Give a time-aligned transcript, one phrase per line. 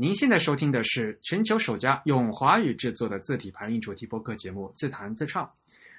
[0.00, 5.44] 您现在收听的是全球首家用华语制作的字体排印主题播客节目《自弹自唱》。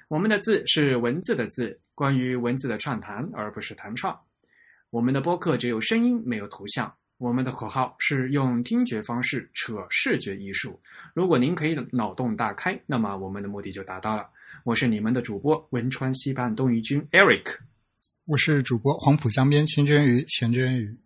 [0.08, 4.18] 我们的“字”是文字的“字”，关于文字的畅谈，而不是弹唱。
[4.88, 6.90] 我们的播客只有声音，没有图像。
[7.18, 10.80] 我们的口号是用听觉方式扯视觉艺术。
[11.12, 14.26] 如果您可以脑洞大开，那么我们的目的就达到了。
[14.64, 17.58] 我是你们的主播汶川西畔东隅君 Eric，
[18.24, 20.96] 我是主播黄浦江边清蒸鱼钱真鱼。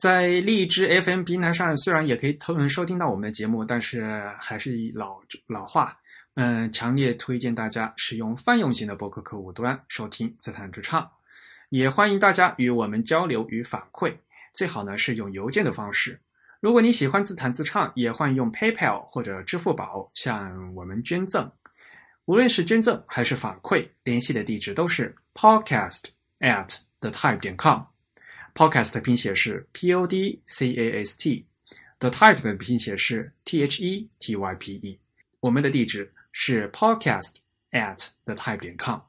[0.00, 5.94] 在荔枝 FM 平台上，虽然也可以偷收听到我们的节目，但是还是老老话，
[6.36, 11.06] 嗯，强烈推荐大家使用泛用型的播客客户端收听自弹自唱。
[11.68, 14.16] 也欢迎大家与我们交流与反馈，
[14.54, 16.18] 最好呢是用邮件的方式。
[16.60, 21.50] 如果你喜欢自弹自唱，也欢迎用 PayPal 或者支付宝向我们捐赠。
[22.24, 26.04] 无论是捐赠还是反馈，联系的地址都是 podcast
[26.38, 27.89] at the type 点 com。
[28.54, 34.54] Podcast 的拼写是 P O D C A S T，The Type 的拼写是 T H E T Y
[34.56, 34.98] P E。
[35.40, 37.36] 我们的地址是 podcast
[37.70, 39.00] at the type 点 com。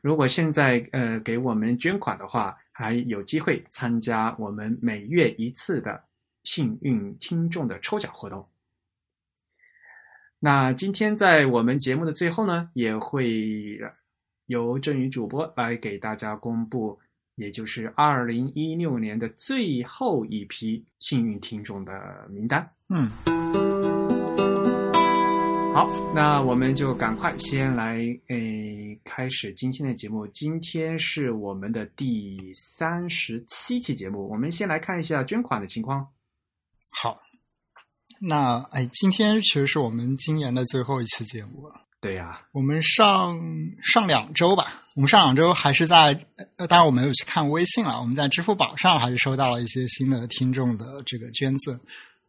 [0.00, 6.02] 如果现在呃给我们捐款的话，还有机会参加我们每月一次的
[6.44, 8.46] 幸运听众的抽奖活动。
[10.40, 13.78] 那今天在我们节目的最后呢，也会
[14.46, 16.98] 由振宇主播来给大家公布。
[17.36, 21.92] 也就是二零一六年的最后一批幸运听众的
[22.30, 22.70] 名单。
[22.88, 23.10] 嗯，
[25.74, 27.96] 好，那我们就赶快先来
[28.28, 30.26] 诶开始今天的节目。
[30.28, 36.06] 今天是我们的第三十七期节目，我们先来看一下捐款的情况。
[36.90, 37.18] 好，
[38.20, 41.86] 那哎，今天其实是我们今年的最后一期节目了。
[42.02, 43.38] 对呀，我们上
[43.80, 46.08] 上两周吧，我们上两周还是在，
[46.56, 48.00] 呃，当然我没有去看微信了。
[48.00, 51.78] 我们在支付宝上还是收到了一些新的听众的这个捐赠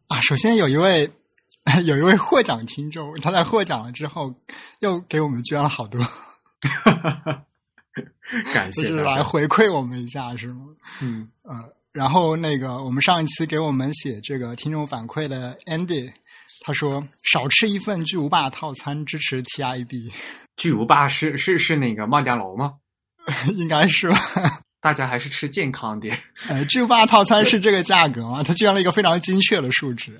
[0.06, 0.20] 啊。
[0.20, 1.10] 首先有一位
[1.86, 4.32] 有一位获奖听众，他在获奖了之后
[4.78, 6.00] 又给我们捐了好多，
[8.54, 10.66] 感谢， 就是来回馈我们一下，是吗？
[11.02, 16.12] 嗯呃，然后那个我们上一期给我们写这个听众反馈的 Andy。
[16.66, 20.10] 他说：“少吃一份巨无霸套餐，支持 TIB。
[20.56, 22.76] 巨无霸是是是那个麦当劳吗？
[23.54, 24.16] 应该是吧。
[24.80, 26.18] 大家还是吃健康点。
[26.48, 28.42] 呃，巨无霸套餐是这个价格吗？
[28.42, 30.18] 他捐了一个非常精确的数值。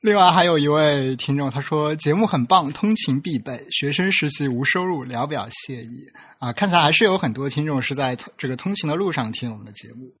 [0.00, 6.06] 另外还有一位听众，他说节目很棒，通勤必备，学生实习无收入，聊表谢意
[6.38, 6.50] 啊。
[6.54, 10.14] 看起来还是有很多听众是在这个通勤的路上听我们的节目。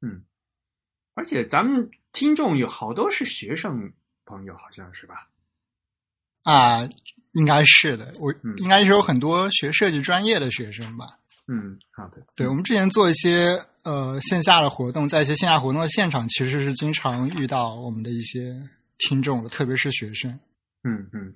[0.00, 0.24] 嗯。”
[1.14, 3.92] 而且咱们听众有好多是学生
[4.24, 5.28] 朋友，好像是吧？
[6.44, 6.88] 啊，
[7.32, 8.12] 应该是的。
[8.18, 11.18] 我应该是有很多学设计专业的学生吧？
[11.46, 12.22] 嗯，好的。
[12.36, 18.54] 对，我们之前做一些呃线下的活动，在一些线下活动的现场，其实是经常遇到我们的一些
[18.98, 20.38] 听众的，特别是学生。
[20.84, 21.34] 嗯嗯。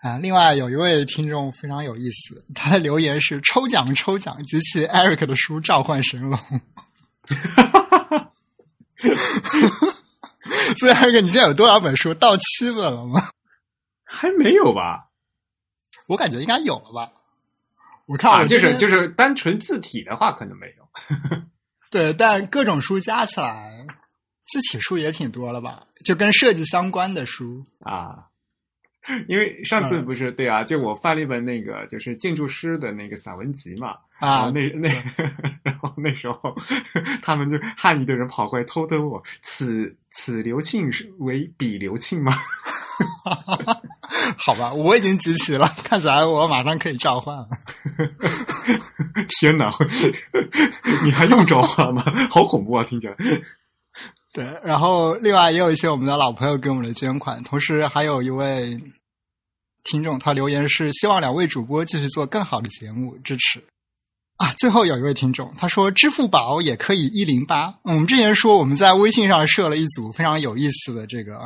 [0.00, 6.38] 啊，另外有一位听众非常有意思，他的留言是：抽奖抽奖，集齐 Eric 的书《召唤神龙》。
[10.78, 12.12] 所以，二哥，你现在有多少本书？
[12.14, 13.20] 到七本了吗？
[14.04, 15.08] 还没有吧？
[16.08, 17.10] 我感觉应该有了吧。
[18.06, 20.88] 我看啊，就是就是单纯字体的话，可能没有。
[21.90, 23.86] 对，但各种书加起来，
[24.46, 25.86] 字体书也挺多了吧？
[26.04, 28.26] 就跟设计相关的书啊。
[29.28, 34.88] 因为上次不是对啊，就我翻了一本那个就是建筑师的那个散文集嘛啊，那那
[35.62, 36.54] 然后那时候
[37.20, 42.32] 他们就汉语的人跑过来偷偷我，此此刘庆是为彼刘庆吗？
[44.36, 47.48] 好吧，我已经集齐了，看起来我马上可以召唤了。
[49.40, 49.68] 天哪，
[51.02, 52.04] 你还用召唤吗？
[52.30, 53.16] 好恐怖啊，听起来。
[54.32, 58.80] 对，然后另外也有一些我们的老朋友给我们的捐款，同时还有一位
[59.84, 63.62] 听众，他留言是希望两位主播继续做更好的节目，支持
[64.38, 64.50] 啊。
[64.54, 67.74] 最后有一位听众，他说支付宝也可以一零八。
[67.82, 71.40] 我们之前说我们在微信上设了一组非常有意思的这个，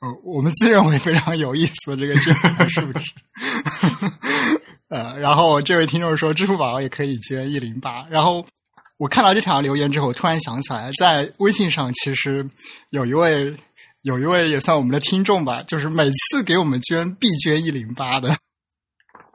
[0.00, 3.12] 呃，我们自认为非常有意思的这个捐款数值。
[4.90, 8.46] 呃，然后这位听众说支付宝也可以捐一零八，然后。
[9.02, 12.48] 我看到这条留言之后，我突然想起来，在微信上其实
[12.90, 13.52] 有一位
[14.02, 18.28] 有一位也算我们的听众吧，就是每次给我们捐必捐一零八的。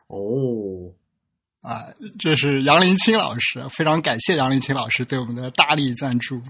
[0.08, 0.88] 哦，
[1.62, 1.84] 啊，
[2.18, 6.42] 这是杨林清老师，非常感谢杨林清老师对我们的大力赞助。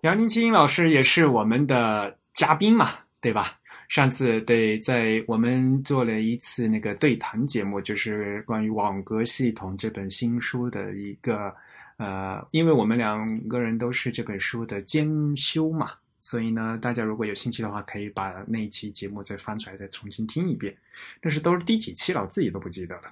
[0.00, 3.56] 杨林清老师也是我们的嘉宾嘛，对吧？
[3.88, 11.54] 上次对在我们做了一次那个对谈节目，就是关于网格系统这本新书的一个。
[12.02, 15.06] 呃，因为我们两个人都是这本书的兼
[15.36, 20.76] 修嘛，所以呢，大家如果有兴趣的话，可以把那一期节目再翻出来，再重新听一遍。
[21.20, 23.02] 但是都是第几期了，我自己都不记得了。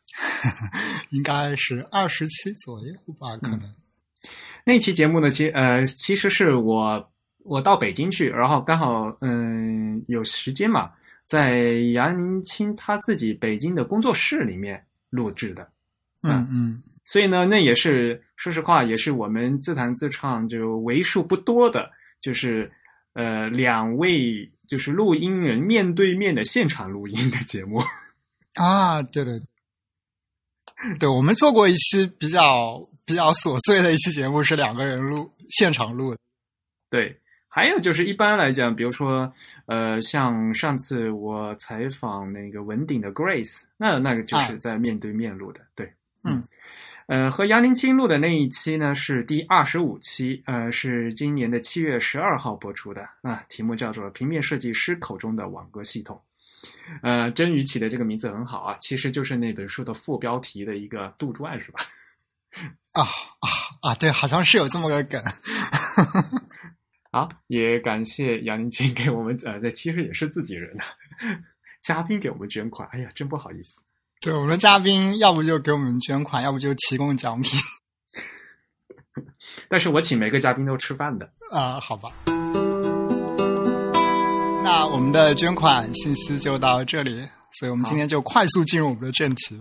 [1.10, 3.74] 应该是二十期左右吧，可能。
[4.64, 7.12] 那期节目呢，其呃其实是我
[7.44, 10.90] 我到北京去，然后刚好嗯有时间嘛，
[11.26, 11.60] 在
[11.92, 15.68] 杨林清他自己北京的工作室里面录制的。
[16.22, 21.90] 嗯嗯，所以呢，那也是说实话，也是我们自弹自唱就为数不多的，
[22.20, 22.70] 就是
[23.14, 27.80] 呃两位就是录音人面对面的现场录音的节目。
[28.54, 29.34] 啊，对对，
[31.00, 36.18] 对，我们做过一期比较比较琐碎的一期节目，是两个人录现场录的。
[36.88, 37.18] 对，
[37.48, 39.32] 还有就是一般来讲，比如说
[39.66, 45.60] 呃，像上次我采访那个文鼎的 Grace，那那个就是在面对面录的。
[45.74, 46.40] 对，嗯。
[47.12, 56.18] 呃，和杨林清录的那一期呢是第二十五期，呃，是今年的七月十二号播出的啊，题目叫做《平面设计师口中的网格系统》。
[57.02, 61.80] 呃，真宇起的这个名字很好啊，其实就是那本书的副标题的一个杜撰，是吧？
[62.92, 63.94] 啊啊啊！
[63.96, 65.22] 对，好像是有这么个梗。
[67.12, 70.86] 好，也感谢杨林清给我们呃，这其实也是自己人啊，
[71.82, 73.82] 嘉宾给我们捐款，哎呀，真不好意思。
[74.22, 77.58] 对，我们的嘉宾要不就给我们捐款，要不就提供奖品。
[79.68, 82.08] 但是我请每个嘉宾都吃饭的啊，好吧。
[84.62, 87.28] 那我们的捐款信息就到这里，
[87.58, 89.60] 所以我们今天就快速进入我们的正题。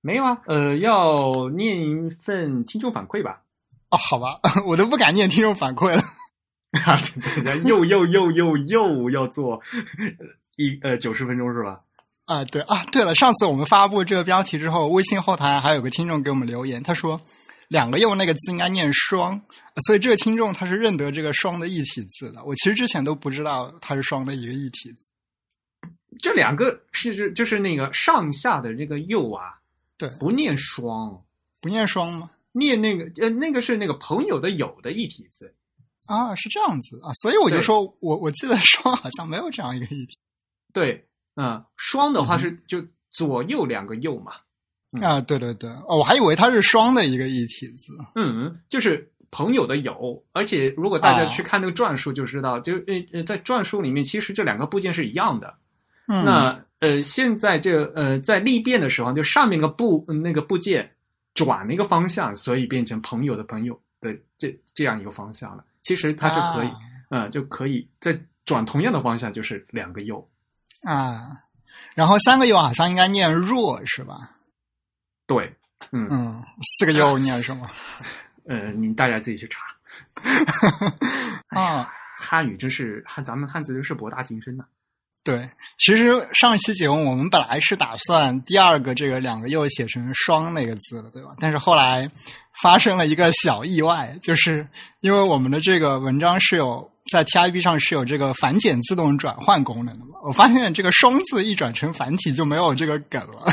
[0.00, 3.42] 没有啊，呃，要念一份听众反馈吧？
[3.90, 6.02] 哦，好吧， 我都不敢念听众反馈了。
[6.84, 7.00] 啊，
[7.64, 9.62] 又又又又又要做
[10.56, 11.82] 一呃九十分钟是吧？
[12.26, 17.20] 啊，对啊，对了，上次我们发布这个标题之后，微信后台还有个听众给我们留言，他说
[17.68, 19.40] 两个“又”那个字应该念“双”，
[19.86, 22.44] 所以这个听众他是认得这个“双”的异体字的。
[22.44, 25.88] 我其实之前都不知道它是“双”的一个异体字。
[26.20, 29.60] 这两个是是就是那个上下的这个“右”啊，
[29.96, 31.22] 对，不念“双”，
[31.62, 32.30] 不念“双”吗？
[32.50, 35.54] 念那个呃，那个是那个朋友的“友”的异体字
[36.06, 40.18] 啊，是这样子啊，所以我就说我我记得“双”好像没有这样一个异体，
[40.72, 41.06] 对。
[41.36, 44.32] 嗯，双的话是就左右两个右嘛。
[45.02, 47.92] 啊，对对对，哦，我还以为它是双的一个异体字。
[48.14, 55.54] 嗯，就是朋友的友，而且如果大家去看那个篆书就知道，就呃呃，在篆书里面其实这两个部件是一样的。
[56.06, 60.90] 那呃，现在这呃在立变的时候，就上面个部那个部件
[61.34, 65.64] 转了一个方向，所以变成朋友的朋友的这这样一个方向了。
[65.82, 66.70] 其实它是可以，
[67.10, 70.26] 嗯，就可以在转同样的方向，就是两个右。
[70.86, 71.42] 啊，
[71.94, 74.16] 然后三个又好像应该念弱是吧？
[75.26, 75.52] 对，
[75.90, 76.44] 嗯嗯，
[76.78, 77.68] 四个又念什么？
[78.48, 79.66] 呃，你大家自己去查。
[81.48, 81.90] 啊，
[82.20, 84.64] 汉语真是汉，咱们汉字真是博大精深呐。
[85.24, 91.30] 对，其实上一期节目我们本来是打算第二个这个两个又写成双那个字的，对吧？
[91.40, 92.08] 但是后来
[92.62, 94.68] 发生了一个小意外，就是
[95.00, 96.88] 因为我们的这个文章是有。
[97.10, 100.18] 在 TIB 上是有这个繁简自动转换功能的嘛？
[100.22, 103.44] 我发现这个“双”字一转成繁体就没有这个梗了，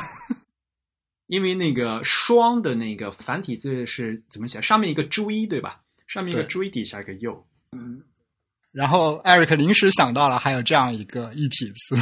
[1.28, 4.62] 因为那个“双”的那个繁体字是怎么写？
[4.62, 5.82] 上面一个“追”对吧？
[6.08, 7.46] 上面一个“追”底下一个“右”。
[7.74, 8.02] 嗯。
[8.72, 11.96] 然后 Eric 临时想到了还有这样一个一体字，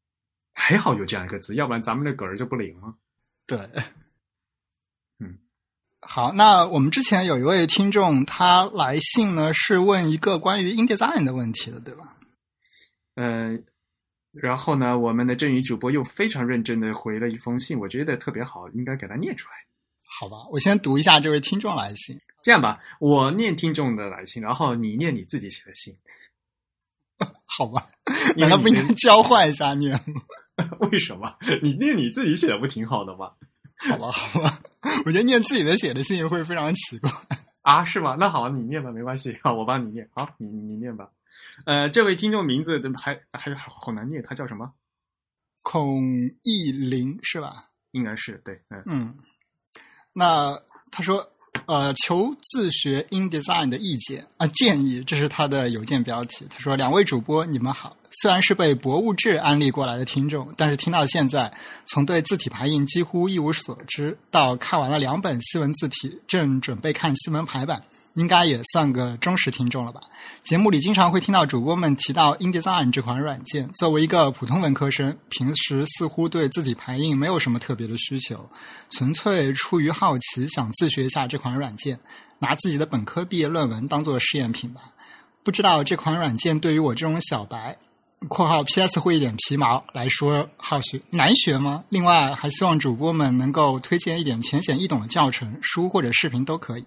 [0.52, 2.94] 还好有这样一个字，要不然咱们的梗儿就不灵了。
[3.46, 3.58] 对。
[6.10, 12.16] 好，那我们之前有一位听众，他来信呢是问一个关于 InDesign 的问题的，对吧？
[13.14, 13.58] 呃，
[14.32, 19.54] 然后呢，我们的振宇主播又非常认真的回了一封信，我觉得特别好，应该给他念出来。
[20.02, 22.18] 好吧，我先读一下这位听众来信。
[22.42, 25.94] 这样吧，我念听众的来信，然后你念你自己写的信。
[27.44, 27.86] 好吧，
[28.34, 30.00] 难道不应该交换一下念？
[30.90, 31.36] 为什么？
[31.62, 33.32] 你念你自己写的不挺好的吗？
[33.78, 34.58] 好吧，好吧，
[35.06, 37.10] 我觉得念自己的写的信会非常奇怪
[37.62, 38.16] 啊，是吗？
[38.18, 41.08] 那好，你念吧，没关系， 好，我帮你念，好，你你念吧。
[41.66, 44.72] 呃，这位听众名字怎么还还好难念，他叫什么？
[45.62, 46.00] 孔
[46.42, 47.68] 义林是吧？
[47.92, 49.16] 应该是对，嗯嗯。
[50.12, 51.32] 那他说。
[51.66, 56.46] 呃，求自学 InDesign 的意见啊，建议，这是他的邮件标题。
[56.48, 57.94] 他说：“两位主播，你们好。
[58.10, 61.52] 虽然是被博物志安利过来的听众，但是听到现在，
[61.86, 67.82] 从对字体排印几乎一无所知，到看完了两本西文字体，正准备看西文排版，
[68.14, 70.00] 应该也算个忠实听众了吧？
[70.42, 73.68] 节目里经常会听到主播们提到 InDesign 这款软件。
[73.74, 78.48] 作为一个普通文科生，平时似乎对字体排印没有什么特别的需求，
[78.90, 82.00] 纯粹出于好奇想自学一下这款软件，
[82.38, 84.94] 拿自己的本科毕业论文当做试验品吧。
[85.44, 87.76] 不知道这款软件对于我这种小白。
[88.26, 88.98] 括号 P.S.
[88.98, 91.84] 会一点皮毛来说好学难学吗？
[91.88, 96.86] 另外还希望主播们能够推荐一点浅显易懂的教程书或者视频都可以。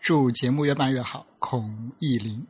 [0.00, 2.44] 祝节目越办越好，孔艺林。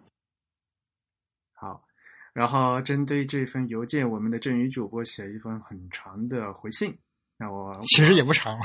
[1.52, 1.84] 好，
[2.32, 6.98] 然后针对这份邮件，我们的振宇主播写一封很长的回信。
[7.36, 8.58] 那我其实也不长，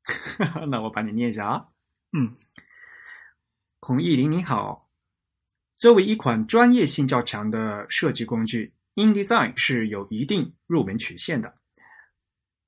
[0.70, 1.66] 那我把你念一下啊。
[2.16, 2.34] 嗯，
[3.78, 4.88] 孔艺林你好，
[5.76, 8.72] 作为一款专业性较强的设计工具。
[8.94, 11.54] InDesign 是有一定入门曲线的，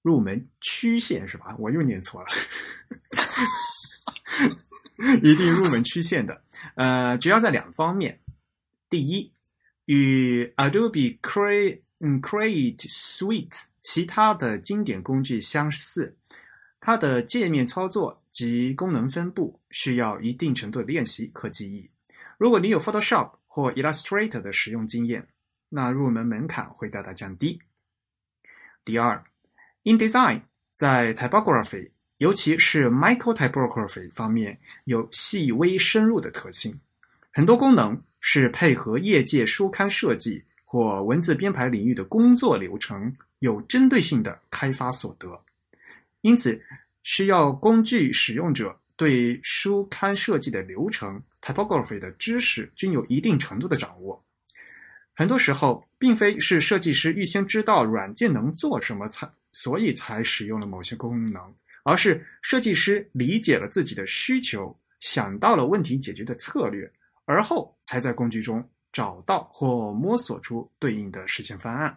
[0.02, 1.54] 入门曲线是吧？
[1.58, 2.28] 我又念错了，
[5.22, 6.42] 一定入门曲线的。
[6.76, 8.20] 呃，主要在两方面：
[8.88, 9.30] 第一，
[9.84, 11.82] 与 Adobe Create
[12.20, 16.16] Create Suite 其他的经典工具相似，
[16.80, 21.90] 它的界面操作及功能分布需要一定程度的练习和记忆。
[22.38, 25.28] 如果你有 Photoshop 或 Illustrator 的使用经验，
[25.68, 27.60] 那入门门槛会大大降低。
[28.84, 29.24] 第二
[29.84, 30.42] ，InDesign
[30.72, 36.78] 在 typography，尤其是 micro typography 方面有细微深入的特性，
[37.32, 45.40] 很多功能是配合业界书刊设计或文字编排领域的工作流程有针对性的开发所得，
[46.20, 46.60] 因此
[47.02, 54.22] 需要工具使用者对书刊设计的流程 typography 的知识均有一定程度的掌握。
[55.16, 61.40] 很多时候，并非是设计师预先知道软件能做什么才，所以才使用了某些功能，
[61.84, 66.90] 而是设计师理解了自己的需求，想到了问题解决的策略，
[67.26, 71.96] 而后才在工具中找到或摸索出对应的实现方案。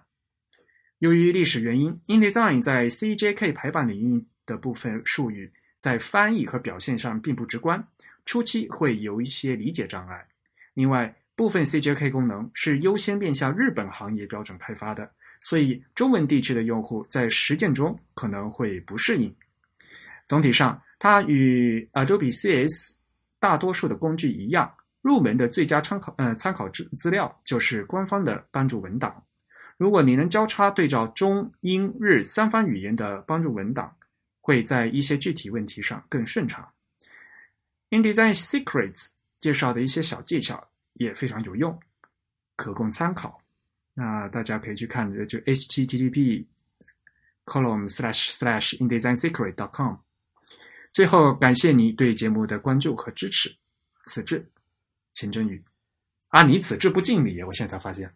[0.99, 7.87] 由于历史原因，InDesign 在 CJK 排版领域的部分术语在翻译和表现上并不直观，
[8.25, 10.27] 初期会有一些理解障碍。
[10.73, 15.07] 另外，部分 CJK 功能是优先面向日本行业标准开发的，
[15.39, 19.33] 所以中文地区的用户在实践中可能会不适应。
[20.25, 22.97] 总体上，它与 Adobe CS
[23.39, 29.23] 大多数的工具一样，入门的最佳参考呃参考资资料就是官方的帮助文档。
[29.77, 33.95] 如果你能交叉对照中英日三方语言的帮助文档，
[34.41, 36.67] 会在一些具体问题上更顺畅。
[37.91, 40.67] InDesign Secrets 介绍的一些小技巧。
[40.97, 41.79] 也非常有用，
[42.55, 43.41] 可供参考。
[43.93, 46.45] 那大家可以去看，就 http
[47.45, 49.95] column slash slash indesignSecret dot com。
[50.91, 53.55] 最后，感谢你对节目的关注和支持。
[54.05, 54.47] 此致，
[55.13, 55.63] 秦真宇。
[56.29, 58.13] 啊，你此致不敬礼，我现在才发现。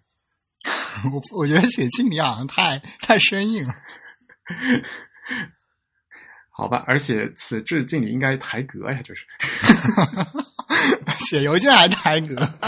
[1.11, 3.73] 我我觉得写敬礼好像太太生硬了。
[6.49, 9.25] 好吧，而且此致敬礼应该抬格呀，就是。
[11.31, 12.35] 写邮件还抬格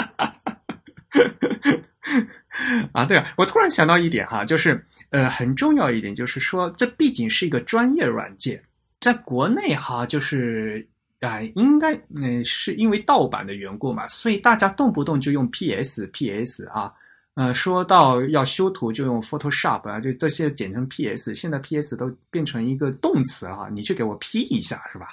[2.93, 3.03] 啊！
[3.03, 8.63] 对啊，我突然想到一点哈，就是呃，很重要一点就是说，这毕竟是一个专业软件，
[9.01, 10.87] 在国内哈，就是
[11.19, 16.89] 啊，应该嗯，是因为盗版的缘故嘛，所以大家动不动就用 PS PS 啊，
[17.33, 25.07] 呃，说到要修图就用 Photoshop 啊，就这些简称 PS，现在 PS 都变成一个动词哈，你去给我 P 一下是吧？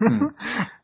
[0.10, 0.34] 嗯。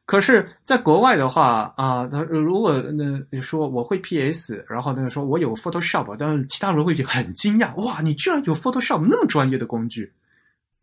[0.09, 10.11] 可是，在国外的话啊，他如果那你说我会 PS，然后那个说我有 Photoshop，但是其他人会很惊讶，哇，你居然有 Photoshop 那么专业的工具？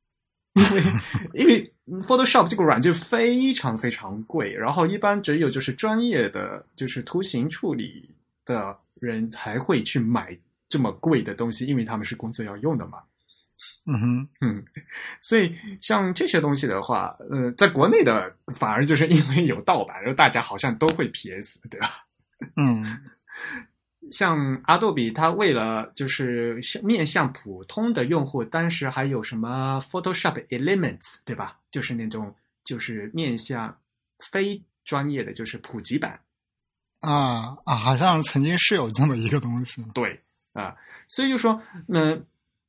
[0.53, 0.83] 因为
[1.33, 8.07] 因为 Photoshop 这个软件非常非常贵，然后一般只有就是专业的就是图形处理
[8.45, 10.37] 的人才会去买
[10.69, 12.99] 这么贵的东西，因为他们是工作要用的嘛。
[13.87, 14.65] 嗯哼，嗯，
[15.21, 22.05] 所以像这些东西的话，呃，在国内的反而就是因为有盗版，然后大家好像都会 PS，对吧？
[22.55, 22.83] 嗯，
[24.11, 31.59] 像阿杜比，它为了就是面向普通的用户，当时还有什么 Photoshop Elements，对吧？
[31.69, 33.77] 就是那种就是面向
[34.31, 36.19] 非专业的，就是普及版。
[37.01, 39.83] 啊啊，好像曾经是有这么一个东西。
[39.93, 40.19] 对
[40.53, 40.75] 啊，
[41.07, 42.19] 所以就说那。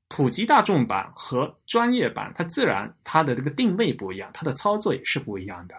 [0.09, 5.75] 普及大众版和专业版，它自然它的这个定位不一样，它的操作也是不一样的。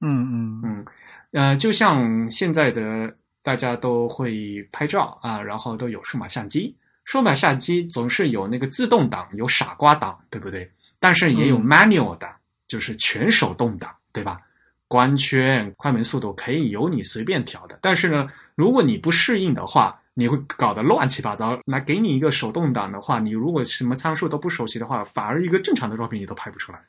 [0.00, 0.86] 嗯嗯嗯，
[1.32, 10.70] 呃，就像现在的大家都会拍照啊，然后都有数码相机，数码相机总是有那个自动挡，有傻瓜档，对不对？
[10.98, 12.34] 但是也有 manual 档，
[12.68, 14.40] 就是全手动挡，对吧？
[14.88, 17.78] 光圈、快门速度可以由你随便调的。
[17.80, 21.58] 但是呢，如果你不适应的话，你会搞得乱七八糟。
[21.66, 26.80] 来给你一个手动挡的话，你如果什么参数都不熟悉的话，反而一个正常的照片你都拍不出来。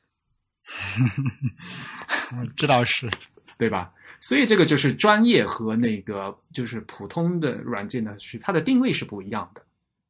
[2.56, 3.10] 这倒是，
[3.58, 3.92] 对吧？
[4.22, 9.62] 所以这个就是专业和那个就是普通的软件的，是它的定位是不一样的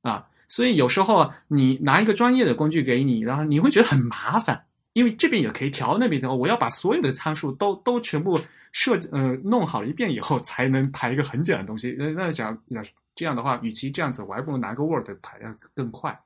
[0.09, 0.27] 啊。
[0.47, 8.39] 所以有时候你拿一个专业的工具给你，然后你会觉得很麻烦，因为这边也可以调，那边的我要把所有的参数都都全部
[8.71, 11.95] 设计呃弄好了一遍以后，才能排一个很简单的东西。
[11.97, 12.57] 那那讲
[13.15, 16.19] 这样的话，与其这样子，我还不如拿个 Word 排要更快。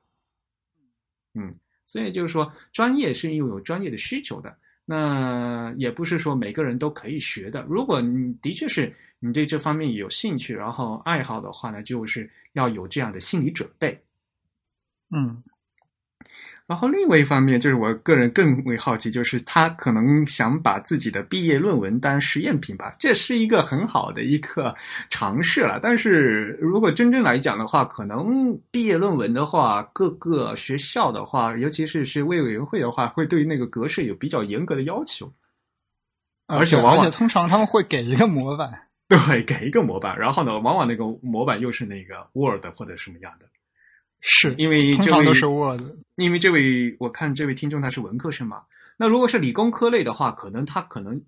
[1.34, 1.54] 嗯，
[1.86, 4.56] 所以就是说，专业是又有专业的需求的。
[4.84, 7.62] 那也不是说每个人都可以学的。
[7.68, 13.98] 如果你的确是你对这方面有兴趣，然后爱好的话呢，就是要有这样的心理准备。
[15.10, 15.42] 嗯。
[16.68, 24.74] 然后另外一方面，就是我个人更为好奇，就是他可能想把自己的毕业论文当实验品吧，这是一个很好的一个
[25.08, 25.80] 尝试了。
[25.80, 35.32] 但是如果真正来讲的话，可能毕业论文的话，各个学校的话，尤其是学位委员会的话，会对那个格式有比较严格的要求，
[36.48, 43.46] 而且往往通常他们会给一个模板，对，给一个模板，然后呢，往往那个模板又是那个 Word 或者什么样的。
[44.20, 45.80] 是因为通常都是 Word，
[46.16, 48.62] 因为这位我看这位听众他是文科生嘛，
[48.96, 51.20] 那如果是理工科类的话，可能他可能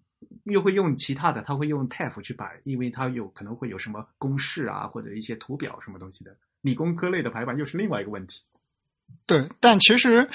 [0.44, 6.36] 又会用其他的，他会用 TF 去摆，因为他有可能会有什么公式啊或者一些图表什么东西的。
[6.62, 8.40] 理工科类的排版又是另外一个问题。
[9.26, 10.28] 对，但其实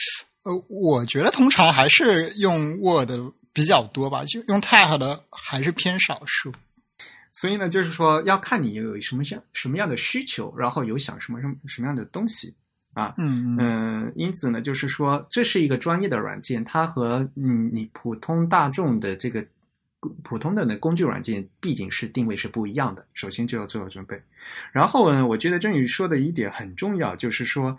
[0.43, 3.11] 呃，我觉得通常还是用 Word
[3.53, 6.51] 比较多吧，就用 TF 的还是偏少数。
[7.37, 12.55] 所以呢，就是说要看你有什么样什么样的需求，然后有想什么什么什么样的东西
[12.93, 19.45] 啊，嗯嗯，因此呢，就是说这是一个专业的软件，它和嗯你普通大众的这个
[20.23, 24.17] 普通的那工具软件毕竟是定位是不一样的，首先就要做好准备。
[24.71, 27.77] 然后呢，我觉得郑宇说的一点很重要，就是说，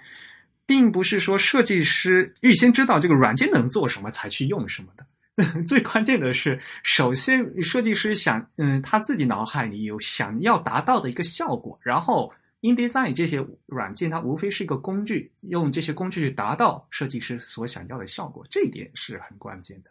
[0.66, 5.06] 并不是说设计师预先知道这个软件能做什么才去用什么的。
[5.68, 19.90] 最关键的是，首先设计师想，嗯，他自己脑海里有想要达到的一个效果，然后 InDesign 这些软件它无非是一个工具，用这些工具去达到设计师所想要的效果，这一点是很关键的。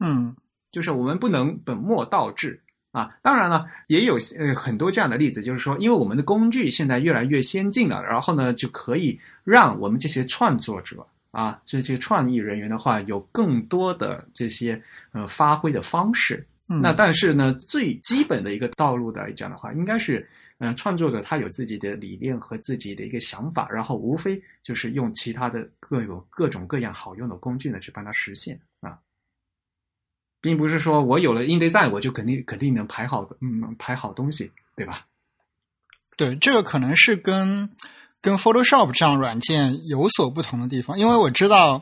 [0.00, 0.34] 嗯，
[0.72, 3.16] 就是我们不能本末倒置啊。
[3.22, 11.06] 当然了，也有呃很多这样的例子，就是说，因为我们的工具现在越来越先进了，然后呢，就可以让我们这些创作者。
[11.30, 16.46] 啊，这些创意人员的话，有更多的这些呃发挥的方式。
[16.66, 28.98] 那但是呢，最基本的一个道路来讲的话，应该是，嗯，创作者他有自己的理念和自己的一个想法，然后无非就是用其他的各有各种各样好用的工具呢去帮他实现啊，
[30.42, 35.06] 并不是说我有了 InDesign 我就肯定肯定能排好嗯排好东西，对吧？
[36.18, 37.70] 对，这个可能是跟。
[38.20, 41.80] 跟 Photoshop 这样软件有所不同的地方，因为我知道，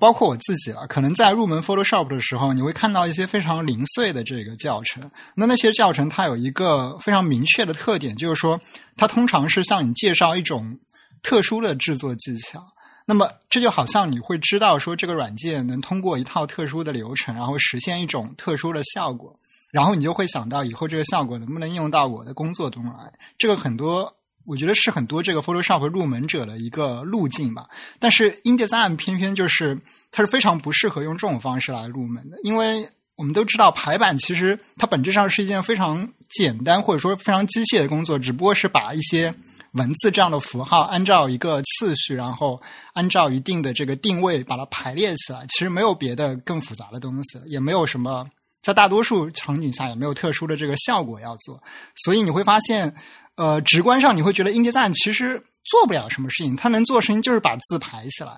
[0.00, 5.08] 包括我自己了，可能在入门 Photoshop 的时候，你会看到一些非常零碎的这个教程。
[5.36, 8.60] 那那些教程它有一个非常明确的特点，就是说
[8.96, 10.78] 它通常是向你介绍一种
[11.22, 12.66] 特殊的制作技巧。
[13.06, 19.38] 那么这就好像你会知道说这个软件能通过一套特殊的流程，然后实现一种特殊的效果，
[19.70, 23.12] 然后你就会想到以后这个效果能不能应用到我的工作中来。
[23.38, 24.12] 这个很多。
[24.44, 27.66] 我觉得是很多这个 Photoshop 入门者的一个路径吧，
[27.98, 29.78] 但是 InDesign 偏偏就是
[30.10, 39.32] 它是非常不适合用这种方式来入门的，因为我们都知道排版其实它本质上是一件非常简单或者说非常机械的工作，只不过是把一些
[39.72, 42.60] 文字这样的符号按照一个次序，然后
[42.94, 48.26] 按照一定的这个定位把它排列起来，其实没有别的更复杂的东西，也没有什么
[48.60, 51.62] 在大多数场景下也没有特殊的这个效果要做，
[52.04, 52.92] 所以你会发现。
[53.36, 58.32] 呃，直观上你会觉得 InDesign 其实做不了什么事情，它能做的事情就是把字排起来。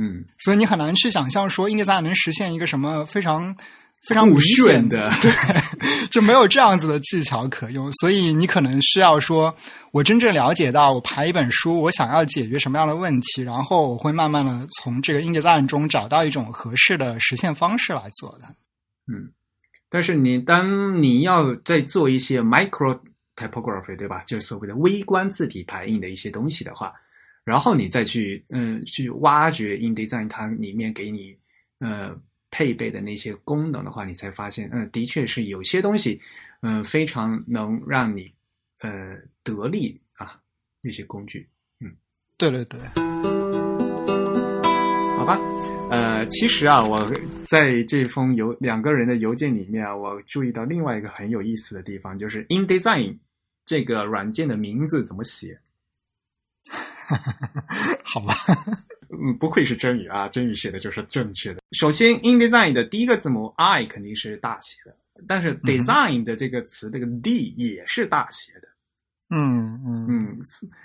[0.00, 3.54] 嗯，所以你很难去想象说 InDesign 能实现一个什么非常
[4.06, 5.30] 非常明显的，对，
[6.08, 7.92] 就没有这样子的技巧可用。
[7.94, 9.54] 所以你可能需要说，
[9.90, 18.46] 我真正了解到我排一本书，我想要解决什么样的问题，然后我会慢慢的从这个 InDesign 中找到一种合适的实现方式来做的。
[19.12, 19.32] 嗯，
[19.90, 22.98] 但是你当你要在做一些 micro。
[23.38, 24.24] Typography 对吧？
[24.26, 26.92] 就是所谓的微观字体排印的一些东西的话，
[27.44, 31.36] 然后你再去嗯去挖掘 InDesign 它里面给你
[31.78, 32.14] 呃
[32.50, 36.20] 配备的那些功能的话，你才发现嗯的确是有些东西
[36.62, 38.30] 嗯非常能让你
[38.80, 40.38] 呃得力啊
[40.82, 41.48] 那些工具
[41.80, 41.94] 嗯
[42.36, 42.80] 对对对。
[45.18, 45.36] 好吧，
[45.90, 47.10] 呃，其实啊，我
[47.48, 53.18] 在这封邮两个人的邮件里面啊，我注意到另外一个很有意思的地方，就是 InDesign
[53.68, 55.60] 这个软件的名字怎么写？
[58.02, 58.34] 好吧，
[59.10, 61.60] 嗯，不愧是真宇啊，真宇写的就是正确的。
[61.72, 68.68] 首先，InDesign 的第一个字母 I 肯定是大写的，但是 Design 的这个词这个 D 也是大写的。
[69.28, 70.40] 嗯嗯嗯，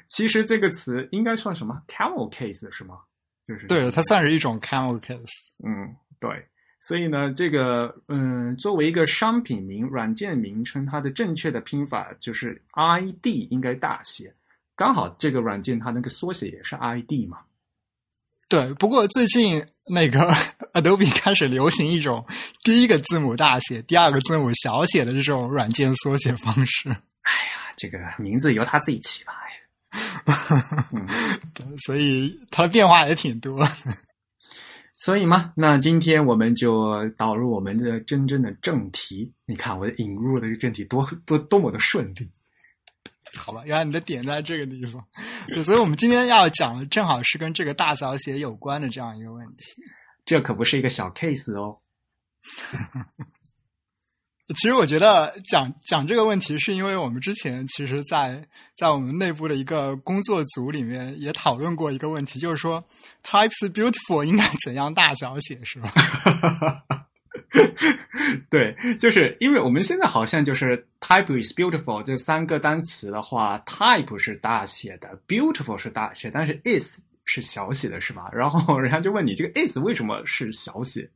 [0.08, 3.00] 其实这个词应该算什么？Camel case 是吗？
[3.46, 5.32] 就是对，它算是一种 camel case。
[5.66, 6.46] 嗯，对。
[6.86, 14.34] 所以呢，这个嗯，作为一个商品名、软件名称，它的正确的拼法就是 ID 应该大写。
[14.76, 17.38] 刚好这个软件它那个缩写也是 ID 嘛。
[18.50, 20.20] 对，不过最近那个
[20.74, 22.26] Adobe 开始流行一种
[22.66, 26.90] 第一个字母大写、第二个字母小写的这种软件缩写方式。
[26.90, 29.34] 哎呀，这个名字由他自己起吧。
[30.92, 33.66] 嗯， 所以它的变化也挺多。
[35.04, 39.30] 所以嘛，那今天我们就导入我们的真正的正题。
[39.46, 42.32] 你看，我引入的这个正题多多多么的顺利。
[43.36, 45.06] 好吧，原来你的点在这个地方。
[45.50, 49.76] 对，所以我们今天要讲的正好是跟这个大小写有关的这样一个问题。
[50.24, 51.80] 这可不是一个小 case 哦。
[54.56, 62.84] 其实我觉得讲讲这个问题，是因为我们之前其实，在在我们内部的一个工作组里面也讨论过一个问题，就是说
[63.24, 65.90] types beautiful 应该怎样大小写，是吧？
[68.50, 78.30] 对，就是因为我们现在好像就是 type is beautiful 这三个单词的话，type 是大写的，beautiful 是大写，但是 is 是小写的，是吧？
[78.34, 81.10] 然后人家就问你，这个 is 为什么是小写？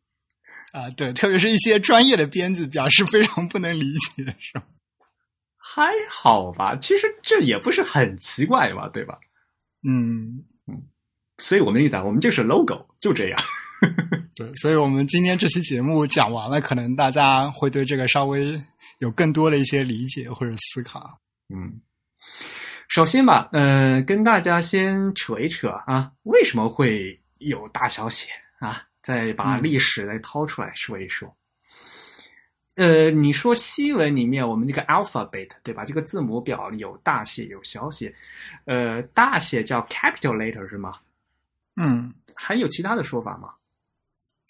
[0.71, 4.65] 啊，对，特别是一些专业的编辑表示非常不能理解，是吧？
[5.57, 9.17] 还好吧，其实这也不是很奇怪吧，对吧？
[9.87, 10.83] 嗯嗯，
[11.37, 13.39] 所以我们一讲，我们就是 logo，就这样。
[14.35, 18.59] 对，所以我们今天这期节目讲完了，可能大家会对这个稍微
[18.99, 21.19] 有更多的一些理解或者思考。
[21.53, 21.81] 嗯，
[22.87, 28.83] 首先吧，呃，跟大家先扯一扯啊，为什么会有大小写啊？
[29.07, 31.33] 再把历史再掏出来说一说。
[32.75, 35.85] 呃，你说西文里面我们这个 alphabet 对吧？
[35.85, 38.13] 这个字母表有大写有小写，
[38.65, 40.99] 呃，大写叫 capital letter 是吗？
[41.77, 43.53] 嗯，还有其他的说法吗？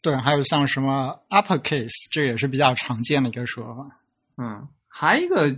[0.02, 4.00] 对，还有像什么 uppercase，这也是比较常见的一个说法。
[4.38, 5.56] 嗯，还一个，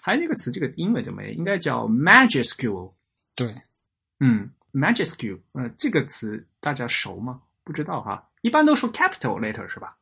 [0.00, 2.92] 还有一个词，这个英文怎么应该叫 majuscule？
[3.34, 3.52] 对，
[4.20, 7.42] 嗯，majuscule，呃，这个词大家熟吗？
[7.64, 9.96] 不知道哈，一般都说 capital letter 是吧？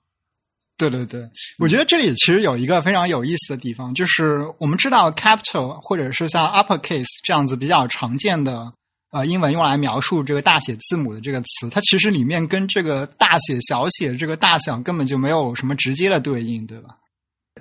[0.76, 8.72] 对对对，我觉得这里其实有一个非常有意思的地方，就是我们知道 capital 或者是像 uppercase 这样子比较常见的
[9.10, 16.96] 呃英文用来描述这个大写字母的这个词，它其实里面跟这个大写小写这个大小根本就没有什么直接的对应，对吧？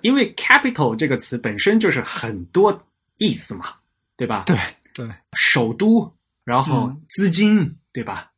[0.01, 3.73] 因为 capital 这个词本身就是很多意思嘛，
[4.15, 4.45] 对吧？
[4.45, 4.57] 对
[4.93, 6.09] 对，首都，
[6.45, 8.28] 然后资金，对吧？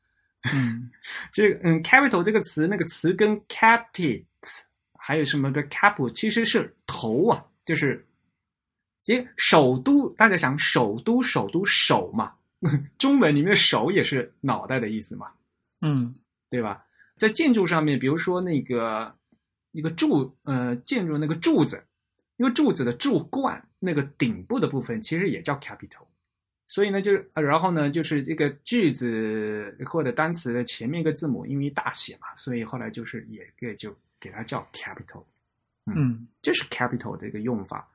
[0.53, 0.89] 嗯，
[1.31, 4.23] 这个嗯，capital 这个词，那个词跟 capit
[4.97, 8.05] 还有什么的 cap 其实是头啊，就是
[8.99, 12.33] 其实首都，大家想首都，首都首嘛，
[12.97, 15.31] 中文里面首也是脑袋的意思嘛，
[15.81, 16.15] 嗯，
[16.49, 16.85] 对吧？
[17.17, 19.15] 在建筑上面，比如说那个
[19.71, 21.83] 一个柱，呃，建筑那个柱子，
[22.37, 26.05] 因为柱子的柱冠那个顶部的部分其实也叫 capital。
[26.73, 35.21] 所以呢，就是然后呢，就是这个句子或者单词的前面一个字母，因为大写嘛，所以后来就是也给就给它叫 capital，
[35.93, 37.85] 嗯，这是 capital 的一个用法。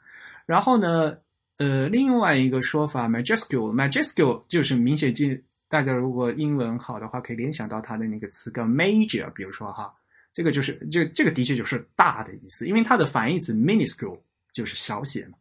[0.44, 1.16] 然后呢，
[1.56, 9.90] 呃，另外一个说法 majuscule，majuscule 就是明显记大家如果英文好的话，可以联想到它的那个词根 major，比如说哈，
[10.34, 14.20] 这个就是这这个的确就是大的意思，因为它的反义词 minuscule
[14.52, 15.38] 就是小写嘛。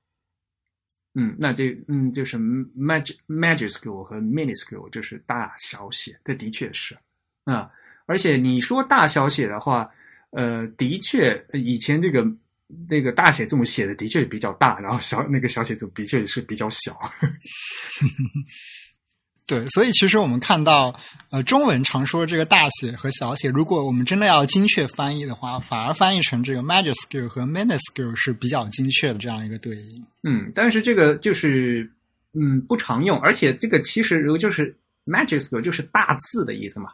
[1.15, 6.95] 嗯，那这嗯就是 mag majuscule 和 minuscule 就是大小写，这的确是
[7.45, 7.71] 啊。
[8.05, 9.89] 而且你说大小写的话，
[10.31, 12.23] 呃，的确以前这个
[12.89, 16.99] 那个大写字母写的的确比较大，然后小那个小写字母的确也是比较小。
[19.47, 30.03] 对，所以其实我们看到，呃，中文常说这个大写和小写，如果我们真的要精确翻译的话，反而翻译成这个 majuscule 和 minuscule 是比较精确的这样一个对应。
[30.23, 31.87] 嗯，但是这个就是
[32.33, 36.89] 嗯不常用，而且这个其实如果就是 majuscule 就是大字的意思嘛。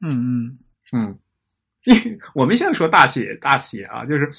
[0.00, 0.58] 嗯嗯
[0.92, 1.18] 嗯，
[1.86, 4.30] 因 为我们现在说大写大写啊，就是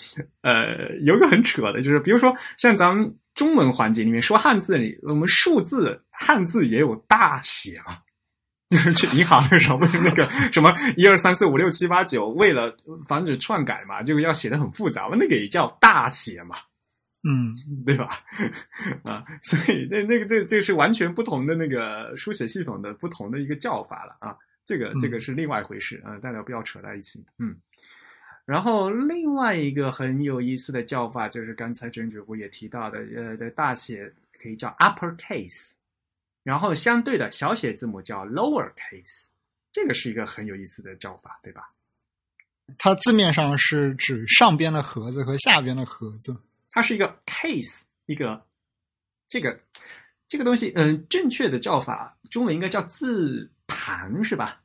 [0.42, 3.14] 呃有个很扯的，就是比如说像咱们。
[3.38, 8.00] 中文环节里面说汉字里，我们数字汉字也有大写嘛，
[8.70, 12.76] 就是去银行的时候，不是那个 什么一二三四五六七八九，为了
[13.08, 16.58] 防止篡改嘛，就要写的很复杂嘛，那个也叫大写嘛，
[17.24, 17.56] 嗯。
[17.86, 18.20] 对吧？
[19.04, 27.24] 啊，所以那那个这这是完全不同的那个书写系统的不同的一个叫法了啊，这个嗯这个是另外一回事啊、呃大家不要扯在一起。
[27.40, 27.56] 嗯，
[28.48, 34.10] 然后另外一个很有意思的叫法就是刚才郑主播也提到的，呃，的大写
[34.42, 35.74] 可以叫 upper case，
[36.44, 39.28] 然后相对的小写字母叫 lower case，
[39.74, 41.70] 这个是一个很有意思的叫法，对吧？
[42.78, 46.34] 它字面上是指上边的盒子和下边的盒子。
[46.70, 48.46] 它是一个 case，一个
[49.28, 49.60] 这个
[50.30, 54.62] 这个东西，嗯，正确的叫法中文应该叫字盘是吧？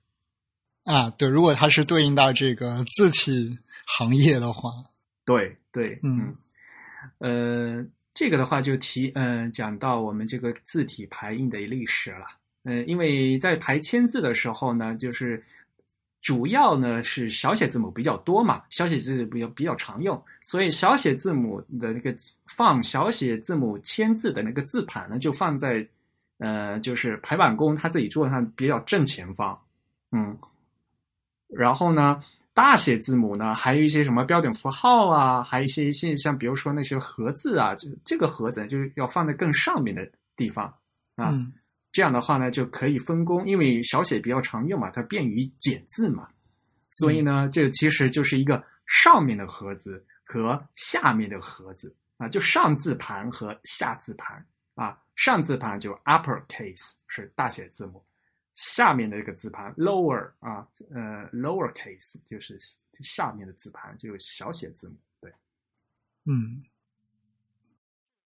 [0.84, 4.70] 啊，对，如果它是对应到这个字体行业的话，
[5.24, 6.34] 对对，嗯。
[7.18, 12.26] 呃，这个的话就提，嗯、讲到我们这个字体排印的历史了。
[12.64, 15.42] 嗯、因为在排签字的时候呢，就是
[16.20, 22.14] 主要呢是小写字母比较多嘛，小写字比较比较常用，所以小写字母的那个
[22.46, 25.84] 放小写字母签字的那个字盘呢，就放在
[26.38, 29.60] 呃，就是排版工他自己桌上比较正前方，
[30.12, 30.38] 嗯，
[31.48, 32.22] 然后呢，
[32.54, 40.66] 大写字母呢，还有一些什么标点符号啊，还有一些一些像比如说那些盒子啊，这这个盒子就是要放在更上面的地方。
[41.16, 41.30] 啊。
[41.30, 41.52] 嗯。
[41.92, 46.26] 这样的话呢，就可以分工，因为小写比较常用嘛，它便于简字嘛，
[46.88, 54.44] 所以呢，这其实就是一个上面的盒子和下面的盒子啊，就上字盘和下字盘。
[54.74, 58.02] 啊，上字盘就 upper case 是大写字母，
[58.54, 62.56] 下面的一个字盘 lower 啊，呃 lower case 就是
[63.00, 65.32] 下面的字盘就小写字母，对，
[66.24, 66.64] 嗯。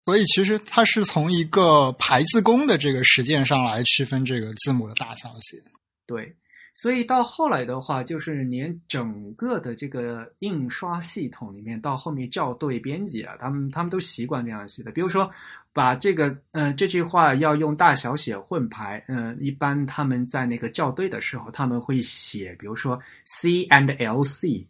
[0.05, 5.63] 所以其实它是从一个排字工的这个实践上来区分这个字母的大小写。
[6.05, 6.35] 对，
[6.77, 14.91] 所以到后来的话，就是连整个的这个印刷系统里面，到后面校对编辑啊，他们他们都习惯这样写的。
[14.91, 15.31] 比如说，
[15.71, 24.67] 把这个呃这句话要用大小写混排，嗯、呃，一般他们在那个校对的时候，他们会写，比如说 C and L C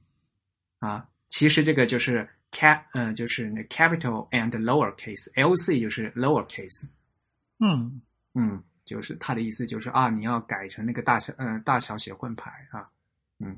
[0.78, 6.88] 啊，其实这个就是 cap，呃，就是那 capital and lower case，L C 就是 lower case。
[7.60, 8.00] 嗯
[8.36, 12.88] 嗯，就是他的意思就是啊，你要改成那个大小呃大小写混排啊，
[13.40, 13.58] 嗯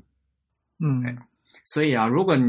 [0.80, 1.18] 嗯
[1.64, 2.44] 所以啊，如果你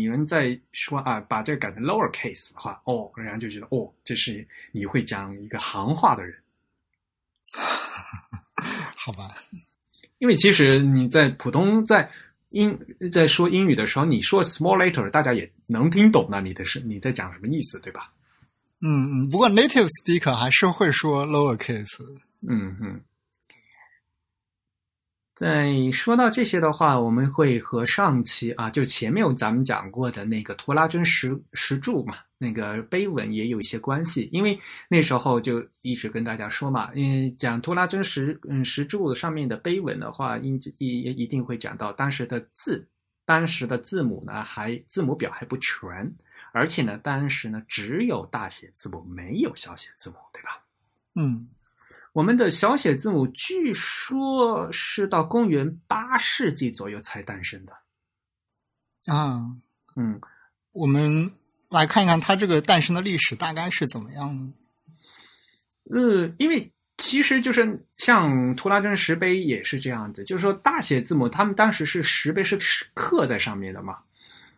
[0.00, 6.36] 你们在说啊把这个改成 lower case 的话，哦，人家就觉得哦，这是你会讲一个行话的人，
[8.96, 9.34] 好吧，
[10.18, 12.08] 因为其实你在普通在
[12.50, 12.78] 英
[13.10, 18.12] 在说英语的时候，你说 small letter，大家也能听懂那你的是你在讲什么意思，对吧？
[18.82, 19.28] 嗯嗯。
[19.30, 22.04] 不过 native speaker 还是会说 lower case。
[22.46, 23.00] 嗯嗯。
[25.34, 34.28] 在说到这些的话，我们会和上期啊，就前面咱们讲过的那个图拉真石石柱嘛，那个碑文也有一些关系。
[34.30, 34.56] 因为
[34.88, 42.86] 那时候就一直跟大家说嘛，嗯，讲图拉真石嗯石柱上面的碑文的话，应一也一定会讲到当时的字，
[43.24, 46.14] 当时的字母呢还字母表还不全，
[46.52, 50.62] 而且呢当时呢只有大写字母，没有小写字母，对吧？
[51.14, 51.48] 嗯
[52.12, 57.72] 我们的小写字母据说是到公元八世纪左右才诞生的。
[59.06, 59.40] 啊，
[59.96, 60.20] 嗯，
[60.72, 61.32] 我们
[61.70, 64.52] 来看一看它这个诞生的历史大概是怎么样
[65.88, 65.98] 的。
[65.98, 72.58] 呃，因为其实就是像图拉真石碑也是这样子，就是说大写字母他们当时是石碑是
[72.92, 73.98] 刻在上面的嘛，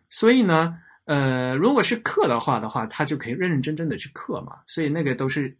[0.09, 5.55] 所以呢，呃，如果是刻的话的话，他就可以认认真真的去刻嘛，所以那个都是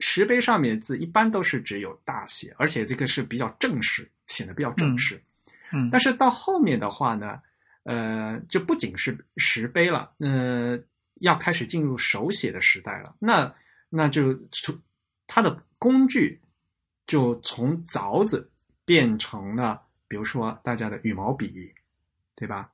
[0.00, 5.22] 石碑上面的字一般都是只有大写，而且这个是比较正式，显得比较正式。
[5.72, 7.40] 嗯但是到后面的话呢，
[7.82, 10.78] 呃，就不仅是石碑了，呃，
[11.20, 13.16] 要开始进入手写的时代了。
[13.18, 13.52] 那
[13.88, 14.80] 那就从
[15.26, 16.40] 它的工具
[17.06, 18.48] 就从凿子
[18.84, 21.74] 变成了，比如说大家的羽毛笔，
[22.36, 22.70] 对吧？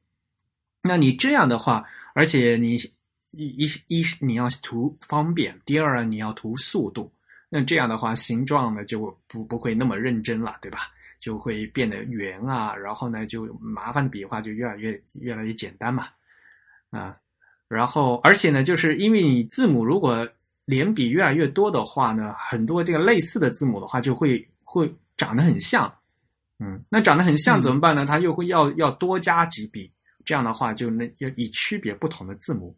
[0.82, 2.76] 那你这样的话，而且你
[3.32, 7.12] 一一一你要图方便，第二你要图速度，
[7.48, 10.80] 那这样的话形状呢就不不会那么认真了，对吧？
[11.20, 16.08] 就会变得圆啊，然后呢，就麻烦的笔画就越来越越来越简单嘛，
[16.88, 17.14] 啊，
[17.68, 20.26] 然后而且呢，就是因为你字母如果
[20.64, 25.92] 连笔越来越多的话呢，很多这个类似的字母的话就会会长得很像，
[26.58, 28.06] 嗯，那长得很像怎么办呢？
[28.06, 29.92] 它又会要要多加几笔，
[30.24, 32.76] 这样的话就能要以区别不同的字母，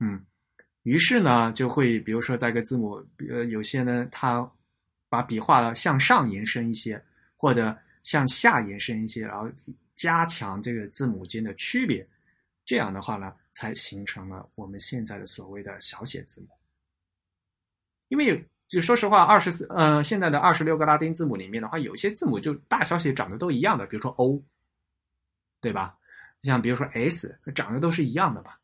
[0.00, 0.24] 嗯，
[0.82, 4.50] 于是呢就会比如说在一个字母，呃，有些呢它
[5.08, 7.02] 把笔画向上延伸一些。
[7.40, 7.72] 或者
[8.02, 9.48] 向下延伸一些，然后
[9.94, 12.04] 加强这个字母间的区别，
[12.64, 16.48] 这样的话呢，才形成了我们现在的所谓的小写字母。
[18.08, 24.42] 因为就说实话，二十四呃，现在的二十六个拉丁字母里面的话，有些字母就大小写长得都一样的，比如说 O，
[25.60, 25.96] 对吧？
[26.48, 28.58] 像比如说 S，长得都是一样的吧。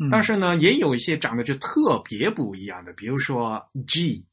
[0.00, 4.24] 嗯但是呢，也有一些长得就特别不一样的，比如说 G，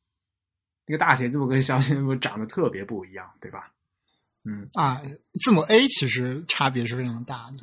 [0.86, 3.72] 那个大写字母跟小写字母长得特别不一样，对吧？
[4.44, 5.02] 嗯，啊，
[5.44, 7.58] 字母 A 其实差别是非常大的。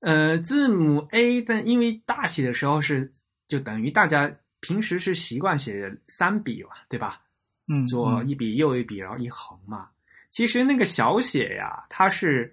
[0.00, 3.12] 呃，字母 A 在因为大写的时候是
[3.46, 4.28] 就等于大家
[4.60, 7.22] 平时是习惯写三笔嘛，对吧？
[7.68, 9.88] 嗯，嗯左一笔右一笔，然后一横嘛。
[10.30, 12.52] 其实那个小写呀，它是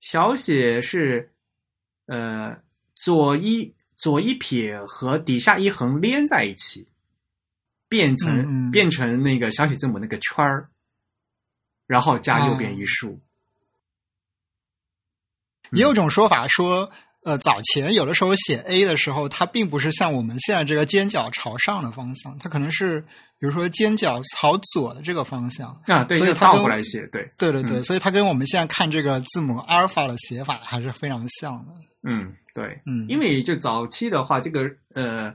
[0.00, 1.32] 小写是
[2.06, 2.62] 呃
[2.94, 6.88] 左一左一撇和底下一横连在一起，
[7.88, 10.68] 变成、嗯嗯变成那个小写字母那个圈儿，
[11.86, 13.20] 然后加右边哦一竖。
[15.72, 16.90] 也有种说法说，
[17.22, 23.04] 呃，早前有的时候写 A 的时候，它并不是像我们现在这个尖角朝上的方向，它可能是
[23.40, 25.70] 比如说尖角朝左的这个方向。
[25.86, 31.72] 啊，对，它倒过来写，对，对对对，嗯所以它跟我们现在看这个字母阿尔法的写法还是非常像的。
[32.02, 35.34] 嗯，对，嗯，因为就早期的话，这个呃，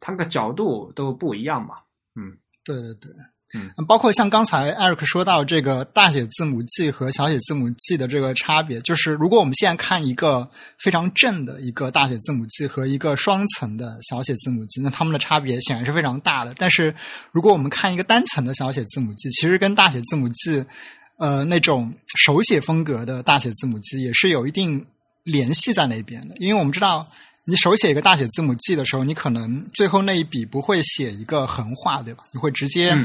[0.00, 1.76] 它个角度都不一样嘛。
[2.16, 3.10] 嗯对对对，
[3.54, 16.52] 嗯，包括像刚才艾瑞克说到这个大写字母 G 和小写字母 G 的这个差别，就是如果我们现在看一个非常正的一个大写字母 G 和一个双层的小写字母 G，那它们的差别显然是非常大的。
[16.56, 16.94] 但是
[17.30, 20.64] 如果我们看一个单层的小写字母 G，其实跟大写字母 G，
[21.18, 21.94] 呃，那种
[22.26, 24.84] 手写风格的大写字母 G 也是有一定
[25.22, 27.06] 联系在那边的，因为我们知道。
[27.46, 32.24] 你手写一个大写字母 G 的时候，你可能最后那一笔不会写一个横画，对吧？
[32.32, 32.96] 你会直接、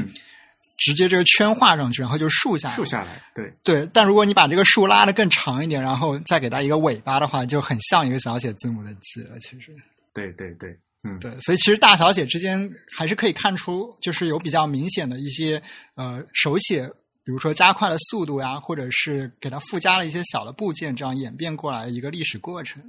[0.80, 2.74] 直接这个圈画上去，然后就竖下来。
[2.74, 9.38] 竖下来，对，对，但如果你把这个竖拉的更长一点，然后再给它一个尾巴的话，就很像一个小写字母的 G 了。
[9.40, 9.76] 其实，
[10.14, 15.62] 对对对，嗯，对，所以其实大小写之间还是可以看出，就是有比较明显的一些
[15.96, 16.88] 呃手写，
[17.22, 22.82] 比如说加快了速度呀，或者是给它附加了一些小的部件，这样演变过来的一个历史过程。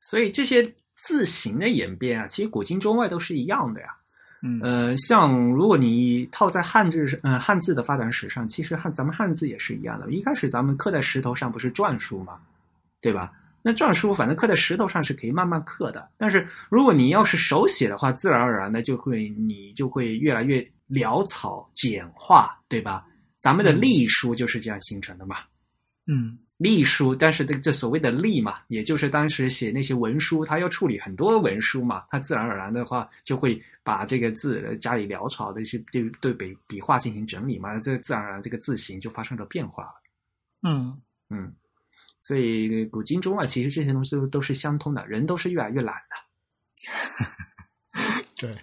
[0.00, 3.88] 所以这些字形的演变啊，其实古今中外都是一样的呀。
[4.46, 10.10] 嗯呃，像如果你套在汉字嗯，呃，汉字的发展史上，其实汉咱们汉字也是一样的。
[10.12, 12.38] 一开始咱们刻在石头上不是篆书吗？
[13.00, 13.32] 对吧？
[13.62, 23.06] 那篆书反正刻在石头上是可以慢慢刻的，但是如果你要是手写的话，自然而然的就会你就会越来越潦草简化，对吧？
[23.40, 25.36] 咱们的嗯隶书就是这样形成的嘛。
[26.06, 39.92] 嗯隶书，但是这这所谓的隶嘛，也就是当时写那些文书，他要处理很多文书嘛，他自然而然的话就会把这个字呃加以潦草的一些对对笔笔画进行整理嘛，这自然而然这个字形就发生了变化了。
[40.62, 40.96] 嗯
[41.28, 41.54] 嗯，
[42.18, 46.16] 所以古今中外其实这些东西都都是相通的，人都是越来越懒的。
[48.40, 48.56] 对，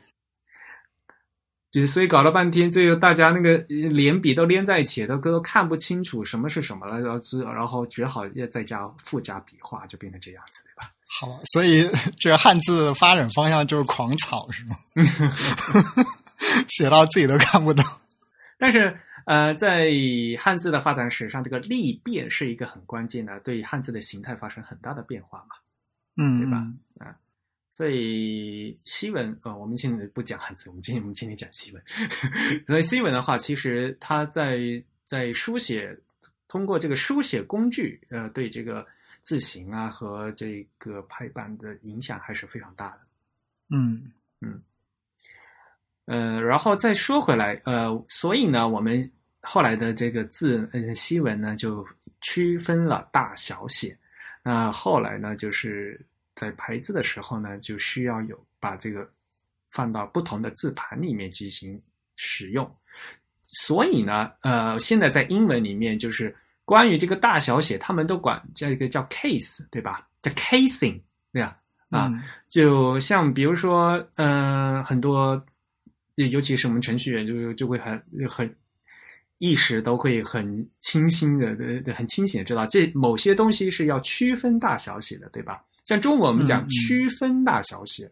[1.72, 10.92] 就所以搞了半天，最后大家那个呃连笔都连在一起，都都看不清楚什么是什么了，然后只然后只好要再加附加笔画，就变成这样子，对吧？
[11.08, 11.88] 好，所以
[12.20, 14.76] 这个汉字的发展方向就是狂草，是吗？
[16.68, 17.86] 写到自己都看不懂。
[18.60, 18.94] 但是
[19.26, 19.90] 呃，在
[20.40, 25.56] 汉字的发展史上，这个历变是一个很关键的，对汉字的形态发生很大的变化嘛。
[26.18, 26.66] 嗯，对吧？
[27.72, 31.82] 所以西文，呃，我们现在不讲汉字，我们今天我们今天讲西文。
[32.68, 34.60] 所以西文的话，其实它在
[35.08, 35.98] 在书写，
[36.50, 38.86] 通过这个书写工具，呃，对这个
[39.22, 43.00] 字形啊和这个排版的影响还是非常大的。
[43.70, 44.12] 嗯
[46.06, 51.88] 呃，然后再说回来，呃，所以呢，我们后来的这个字，呃，西文呢就
[52.20, 53.98] 区分了大小写。
[54.44, 55.98] 那后来呢，就是
[56.42, 59.08] 在排字的时候呢，就需要有把这个
[59.70, 61.80] 放到不同的字盘里面进行
[62.16, 62.68] 使用。
[63.44, 70.08] 所以呢，呃，现在在英文里面，就是关于这个大小写，他们都管这个叫 case，对吧？
[70.20, 71.00] 叫 casing，
[71.32, 71.56] 对吧？
[71.92, 75.40] 啊，嗯就像比如说，呃，很多，
[76.16, 78.56] 尤其是我们程序员就就会很很
[79.38, 81.56] 意识都会很清晰的，
[81.86, 85.64] 呃很清醒的知道，这某些东西是要区分大小写的，对吧？
[85.84, 88.12] 像中文我们讲区分大小写，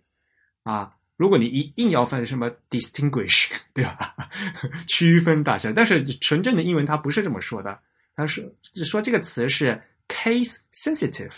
[0.63, 4.15] 啊，如果你一硬要分什么 distinguish， 对吧？
[4.88, 7.80] 区分大小，但是纯正的英文它不是这么说的，
[8.15, 11.36] 它是就说这个词是 case sensitive。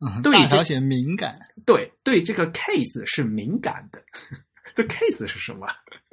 [0.00, 1.38] 嗯，对小写敏感。
[1.66, 4.00] 对对，这个 case 是敏感的。
[4.74, 5.66] 这 case 是什么？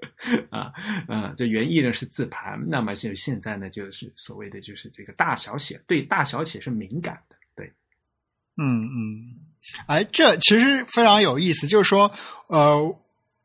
[0.49, 0.73] 啊，
[1.07, 7.34] 嗯，这原意呢是字盘，那么就现在呢就是所谓的就是这个大小写，对大小写是敏感的，对，
[8.57, 9.21] 嗯嗯，
[9.87, 12.11] 哎，这其实非常有意思，就是说，
[12.47, 12.95] 呃，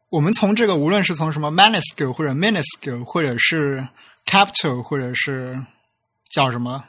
[0.09, 3.87] 我们从这个无论是从什么 minuscule 或者 minuscule，或者是
[4.27, 5.61] capital，或者是
[6.31, 6.85] 叫什么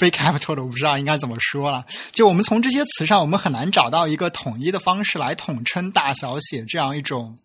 [0.00, 1.84] 非 capital 的，我不知道应该怎么说了。
[2.12, 7.38] 就我们从这些词上，我们很难找到一个统一的方式来统称大小写这样一种。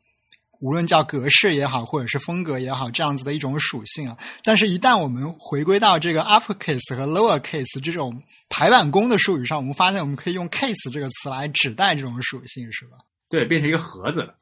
[0.59, 4.17] 无论叫格式也好，或者是风格也好，这样子的一种属性啊。
[4.43, 12.97] 但是，一旦我们回归到这个 uppercase 和 lowercase 这种排版工的术语上，我们发现我们可以用 case 这个词来指代这种属性，是吧？
[13.29, 14.35] 对，变成一个盒子了。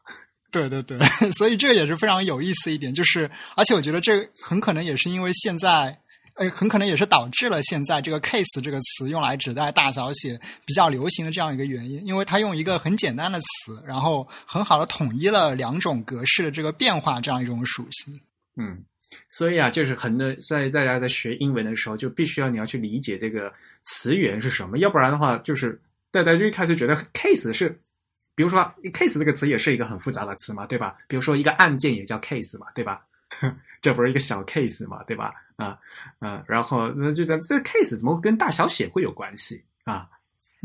[0.52, 0.98] 对对对，
[1.34, 6.00] 所以这个也是非常有意思一点，就是而且我觉得这很可能也是因为现在。
[6.36, 18.20] 呃，很可能也是导致了现在这个 case 这个词用来指代大小写比较流行的这样一个原因，因为它用一个很简单的词，然后很好的统一了两种格式的这个变化这样一种属性。
[18.56, 18.84] 嗯，
[19.30, 23.54] 所以啊，就是很多在大家在学英文的时候，就必须要你要去理解这个
[23.84, 25.80] 词源是什么，要不然的话，就是
[26.12, 27.80] 大家就一开始觉得 case 是，
[28.34, 28.60] 比如说
[28.92, 30.96] case 这个词也是一个很复杂的词嘛，对吧？
[31.08, 33.06] 比如说一个案件也叫 case 嘛，对吧？
[33.82, 35.34] 这不是一个小 case 嘛，对吧？
[35.58, 35.78] 啊，
[36.20, 40.10] 啊，然后那就讲这个 case 怎么会跟大小写会有关系啊？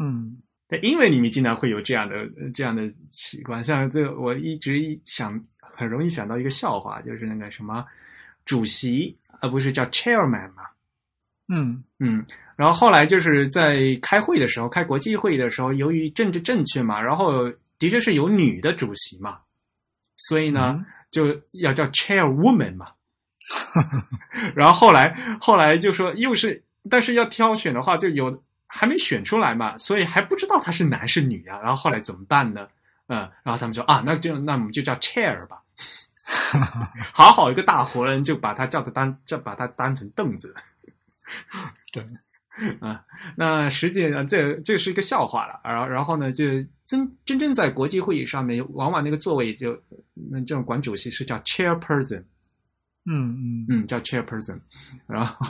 [0.00, 2.14] 嗯，在英文里面经常会有这样的
[2.54, 7.84] 这样的习惯，像这个我一直一想，很容易想到一个笑话，就是那个什么
[8.44, 10.62] 主席，而不是叫 chairman 嘛？
[11.48, 12.24] 嗯嗯，
[12.56, 19.38] 然后后来就是在开会的时候，开国际会议的时候，由于政治正确嘛，然后的确是有女的主席嘛，
[20.16, 20.86] 所以呢。
[21.10, 22.92] 就要叫 chairwoman 嘛，
[24.54, 31.58] 然后后来后来就说又是，但是要挑选的话就有还没选出来嘛，所以还不知道他是男是女啊。
[31.60, 32.68] 然后后来怎么办呢？
[33.08, 35.62] 嗯，然后他们说啊，那就那我们就叫 chair 吧，
[37.14, 40.54] 好好一个大活人就把他叫的当就把他当成凳子，
[41.92, 42.04] 对。
[42.80, 43.04] 啊，
[43.36, 45.60] 那实际上这这是一个笑话了。
[45.62, 46.44] 然后然后呢，就
[46.86, 49.80] 真真正在国际会议上面，往往那个座位就
[50.14, 52.22] 那这种管主席是叫 chairperson，
[53.06, 54.58] 嗯嗯嗯，叫 chairperson。
[55.06, 55.46] 然后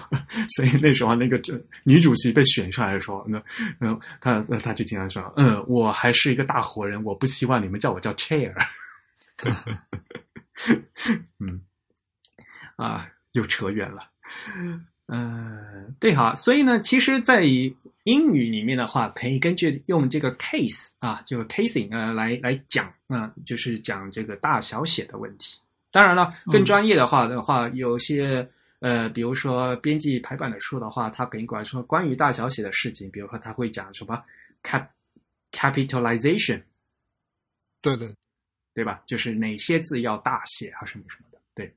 [0.56, 1.40] 所以那时候那个
[1.82, 3.42] 女主席被选出来的时候，那
[3.80, 8.52] 嗯，她她就经常说，嗯，我还是一个大活人，我不希望你们叫我叫 chair。
[11.38, 11.62] 嗯，
[12.76, 14.02] 啊，又扯远了。
[15.10, 25.58] 嗯，对哈，所以呢，其实，在英语里面的话，可以根据用这个 case 啊，这个 casing 呃来来讲啊，就是讲这个大小写的问题。
[25.90, 28.46] 当然了，更专业的话的话，有些
[28.80, 34.22] 呃，比如说编辑排版的书的话，它可以管说关于大小写的事情，比如说他会讲什么
[34.62, 34.86] cap
[35.52, 36.62] capitalization，
[37.80, 38.14] 对对
[38.74, 39.02] 对吧？
[39.06, 41.72] 就是哪些字要大写啊，什么什么的，对。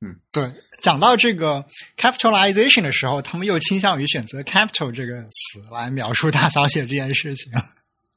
[0.00, 0.48] 嗯，对，
[0.80, 1.64] 讲到这个
[1.96, 7.52] capitalization 的时候，他们又倾向于选择 capital 这个词来描述大小写这件事情。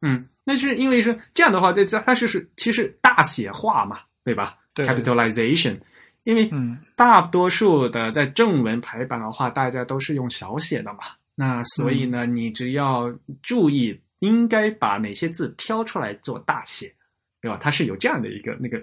[0.01, 5.79] 嗯，那是因为是这样的话，这这它是是其实大写化嘛，对吧？capitalization，
[6.23, 6.47] 因为
[6.95, 10.99] 大多数的在正文排版的话，大家都是用小写的嘛，
[11.33, 13.11] 那所以呢，你只要
[13.41, 16.93] 注意应该把哪些字挑出来做大写，
[17.41, 17.57] 对吧？
[17.59, 18.79] 它是有这样的一个那个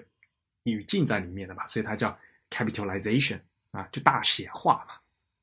[0.63, 2.13] 语境在里面的嘛，所以它叫。
[2.49, 3.39] Capitalization
[3.71, 4.95] 啊，就大写化嘛，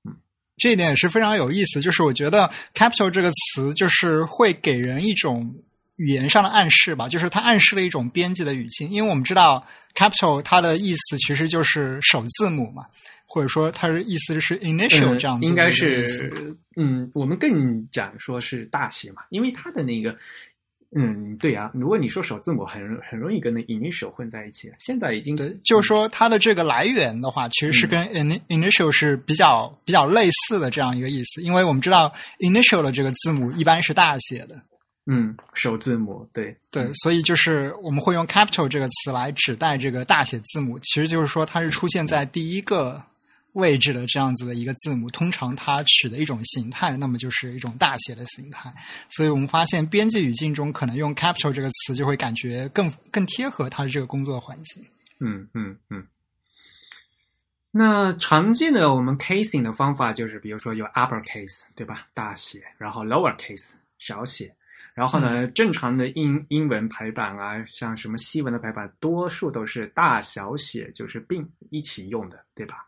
[0.05, 0.17] 嗯，
[0.57, 1.81] 这一点也是非常有意思。
[1.81, 5.55] 就是我觉得 capital 这个词，就是会给人一种
[5.97, 8.89] 语言上的暗示吧，就是它暗示了一种编辑的语境。
[8.91, 12.87] 因为我们知道 capital 它的意思其实就是首字母嘛，
[13.27, 20.17] 或者说它的意思是 initial 这样子，应该是嗯，我们更讲说是大写嘛，因为它的那个。
[20.95, 21.71] 嗯，对呀。
[21.75, 24.73] 如果你说首字母，很很容易跟那 initial 混在一起。
[24.79, 28.07] 现在已经对，就是说它的这个来源的话，其实是跟
[28.49, 31.43] initial 是比较比较类似的这样一个意思。
[31.43, 34.61] 因为我们知道 initial 的这个字母一般是大写的。
[35.07, 43.03] 嗯，首字母，对对，所以就是我们会用 capital 这个词来指代这个大写字母，其实就是说它是出现在第一个。
[43.57, 48.73] 位置的这样子的一个字母，通常它取的一种形态，那么就是一种大写的形态。
[49.09, 54.83] 所以我们发现，编辑语境中可能用 capital 这个词，就会感觉更更贴合它的这个工作环境。
[55.21, 56.07] 嗯嗯嗯。
[57.71, 62.07] 那常见的我们 casing 的方法就是，比如说有 upper case，对吧？
[62.15, 64.55] 大写，然后 lower case 小写，
[64.95, 72.86] 然后呢，正常的英英文排版啊，像什么西文的排版，多数都是大小写就是并一起用的，对吧？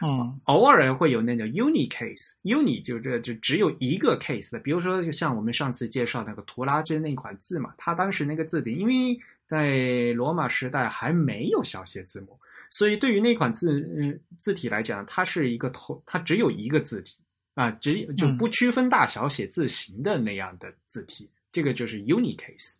[0.00, 12.38] 嗯，偶尔会有那种 uni case，uni 就这就只有一个 case 的，比如说像我们上次介绍那个图拉真那款字嘛，它当时那个字典，因为在罗马时代还没有小写字母，
[12.70, 17.18] 所以对于那款字嗯字体来讲，它是一个头，它只有一个字体
[17.54, 22.76] 啊，只就不区分大小写字形的那样的字体，这个就是 unicase。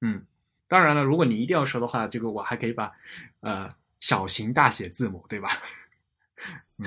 [0.00, 0.22] 嗯，
[0.68, 2.92] 当然了，如果你一定要说的话，这个我还可以把
[3.40, 3.68] 呃
[4.00, 5.50] 小型大写字母，对吧？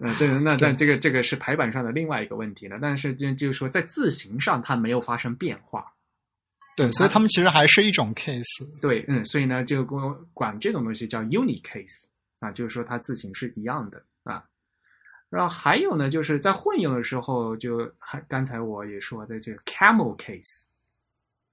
[0.00, 2.78] 嗯， 对，那但这个这个是排版上的另外一个问题了。
[2.80, 5.92] 但是就就是说，在字形上它没有发生变化。
[6.74, 8.80] 对，所以他们其实还是一种 case。
[8.80, 9.84] 对，嗯，所以呢，就
[10.32, 12.04] 管这种东西叫 unicase
[12.38, 14.44] 啊，就是说它字形是一样的啊。
[15.28, 20.62] 然后还有呢，就是在混用的时候，就还刚才我也说的这个 camel case，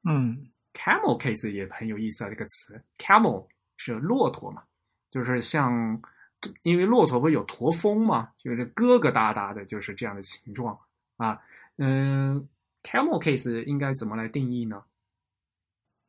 [0.03, 3.45] 嗯，camel case 也很有意思啊，这个词 camel
[3.77, 4.63] 是骆驼嘛，
[5.13, 6.01] 就是像。
[6.63, 10.77] 因为骆驼不有驼峰嘛，就是疙疙瘩瘩的，就是这样的形状
[11.15, 11.39] 啊。
[11.77, 12.45] 嗯
[12.83, 14.83] ，camel case 应该怎么来定义呢？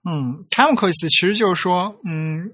[0.03, 2.53] 嗯，camel case 其实就是说，嗯，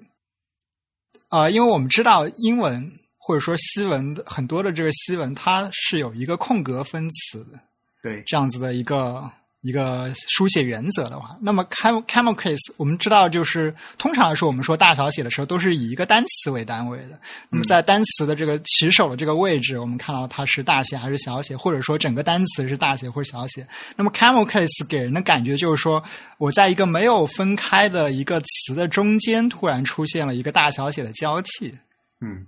[1.28, 7.58] 啊，因为我们知道英文或者说西文的很多的这个西文，它是有一个空格分词的，
[8.02, 9.32] 对，这样子的一个。
[9.62, 17.20] 一个书写原则的话，那么 camel camel case 我们知道，就是通常来说，我们说大小写的时候都是以一个单词为单位的。
[17.50, 23.66] 那么在单词的这个起手的这个位置，我们看到它是大写还是小写，或者说整个单词是大写或者小写。
[23.96, 26.02] 那么 camel case 给人的感觉就是说，
[26.38, 31.74] 我在一个没有分开的一个词的中间，突然出现了一个大小写的交替。
[32.20, 32.46] 嗯。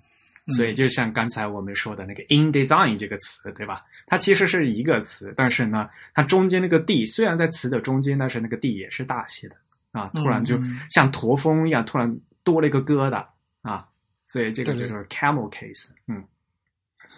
[0.56, 3.80] 所以，就像刚才我们说的那个 “in design” 这个词，对吧？
[4.06, 9.56] 它其实是一个词，但是呢，它中间那个 “d” 虽然在词的中间，但是那个 “d” 也是大写的
[9.92, 10.10] 啊。
[10.14, 10.58] 突然就
[10.90, 13.26] 像驼峰一样，突然多了一个疙瘩
[13.62, 13.88] 啊。
[14.26, 15.90] 所以这个就是 camel case。
[16.06, 16.24] 嗯，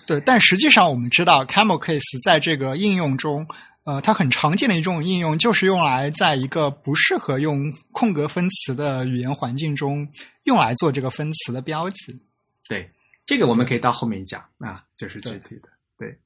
[0.06, 0.20] 对。
[0.20, 3.46] 但实际上，我们知道 camel case 在这个应用中，
[3.84, 10.08] 呃，它很常见的一种应用，就是用来在一个不适合用空格分词的语言环境中，
[10.42, 12.20] 用来做这个分词的标记。
[12.68, 12.90] 对。
[13.26, 16.18] 这个我们可以到后面讲啊，就是具体的，对，对。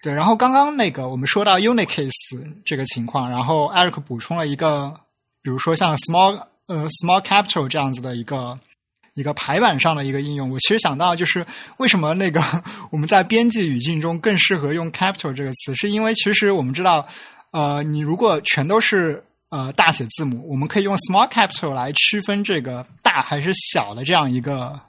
[0.00, 2.10] 对然后刚刚那个我们说到 unicase
[2.64, 4.94] 这个情况，然后 Eric 补充了一个，
[5.42, 8.56] 比如说像 small 呃 small capital 这样子的一个
[9.14, 10.50] 一个排版上的一个应用。
[10.50, 11.44] 我其实想到就是
[11.78, 12.40] 为什么那个
[12.90, 17.04] 我们在编辑语境中更适合用 capital 这个词，是因为其实我们知道，
[17.50, 24.80] 呃，你如果全都是呃大写字母，我们可以用 small capital 来区分这个大还是小的这样一个。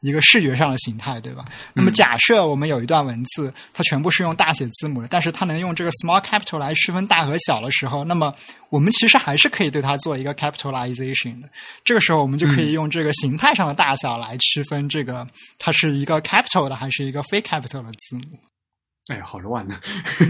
[0.00, 1.44] 一个视觉上的形态，对吧？
[1.74, 8.34] 那么假设我们有一段文字，它全部是用大写字母的，但是它能用这个 small capital 来区分大和小的时候，那么
[8.70, 11.48] 我们其实还是可以对它做一个 capitalization 的。
[11.84, 15.26] 这个时候，我们就可以用这个形态上的大小来区分这个
[15.58, 18.38] 它是一个 capital 的还是一个非 capital 的字母。
[19.08, 19.80] 哎，好乱呢！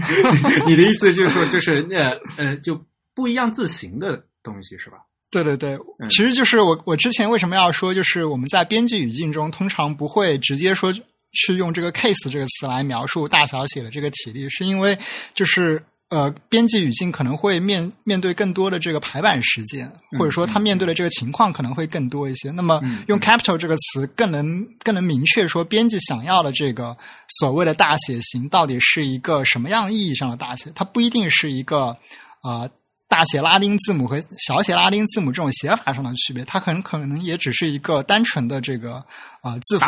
[0.65, 4.97] 你的意思就是说，就是呃呃，就不一样字形的东西是吧？
[5.31, 5.79] 对对对，
[6.09, 14.97] 其实就是我我之前为什么要说，就是我们在编辑语境中通常不会直接说去用这个 case 这个词来描述大小写的这个体力，是因为
[15.33, 22.51] 就是呃，编辑语境可能会面面对更多的这个排版实践，或者说他面对的这个情况可能会更多一些。
[22.51, 26.97] 那么用 capital 这个词更能更能明确说编辑想要的这个
[27.39, 31.95] 所谓的大写型到底是一个什么样意义上的大写，它不一定是一个
[32.41, 32.69] 啊。
[33.11, 39.03] 大写拉丁字母和小写拉丁字母这种写法上的区别，它很可能也只是一个单纯的这个
[39.41, 39.85] 啊字符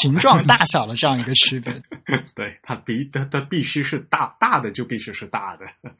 [0.00, 1.72] 形状 大小的这样一个区别。
[2.34, 5.64] 对，它必它它必须是大大的就必须是大的。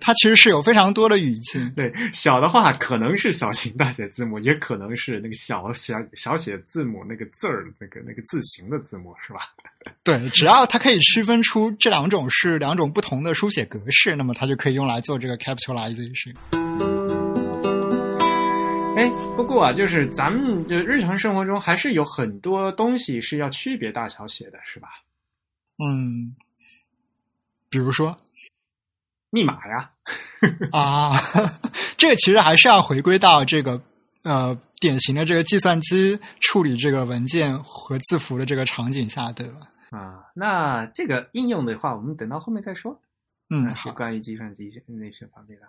[0.00, 9.40] 它其实是有非常多的语境，对小的话可能是小型大写字母，也可能是那个小小小写字母那个字儿那个那个字形的字母，是吧？
[10.04, 16.34] 对，只要它可以区分出这两种是两种不同的书写格式，那么它就可以用来做这个 capitalization。
[18.96, 24.88] 哎，不过啊，就是咱们就日常生活中还是有很多东西是要区别大小写的，是吧？
[25.78, 26.34] 嗯，
[27.68, 28.18] 比如说。
[29.30, 29.90] 密码呀，
[30.72, 31.12] 啊，
[31.98, 33.78] 这个其实还是要回归到这个
[34.22, 39.58] 呃典型的这个计算机处理这个文件和字符的这个场景下，对吧？
[39.96, 43.00] 啊，那这个应用的话，我们等到后面再说。
[43.48, 45.66] 嗯，是，关于计算机那些方面的。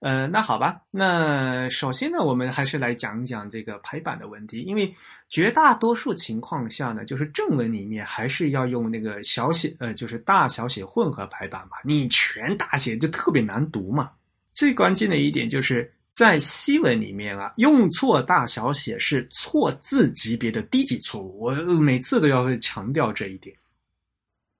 [0.00, 4.94] 呃，那好吧，那首先呢，我们还是来讲一讲这个排版的问题，因为
[5.28, 14.10] 绝大多数情况下呢，就是正文里面还是要用那个小写，呃，就是大小写混合排版嘛，你全大写就特别难读嘛。
[14.52, 23.56] 最关键的一点就是在西文里面啊，用错大小写是错字级别的低级错误，我每次都要强调这一点。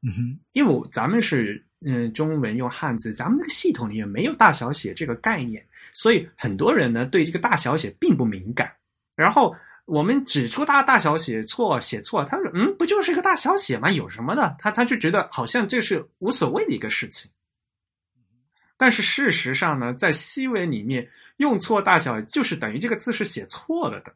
[0.03, 1.65] 嗯哼，因为咱们是。
[1.87, 8.69] 嗯，中文用汉字，咱们那个系统里面没有大小写这个概念，所以很多人呢对这个大小写并不敏感。
[9.15, 13.89] 然后，我们指出他大小写错写错，他说嗯，不就是一个大小写吗？
[13.93, 14.57] 有什么的？
[14.59, 17.31] 他他就觉得好像这是无所谓的一个事情。
[18.77, 21.09] 但是事实上呢，在西文里面
[21.39, 24.13] 用错大小就是等于这个字是写错了的，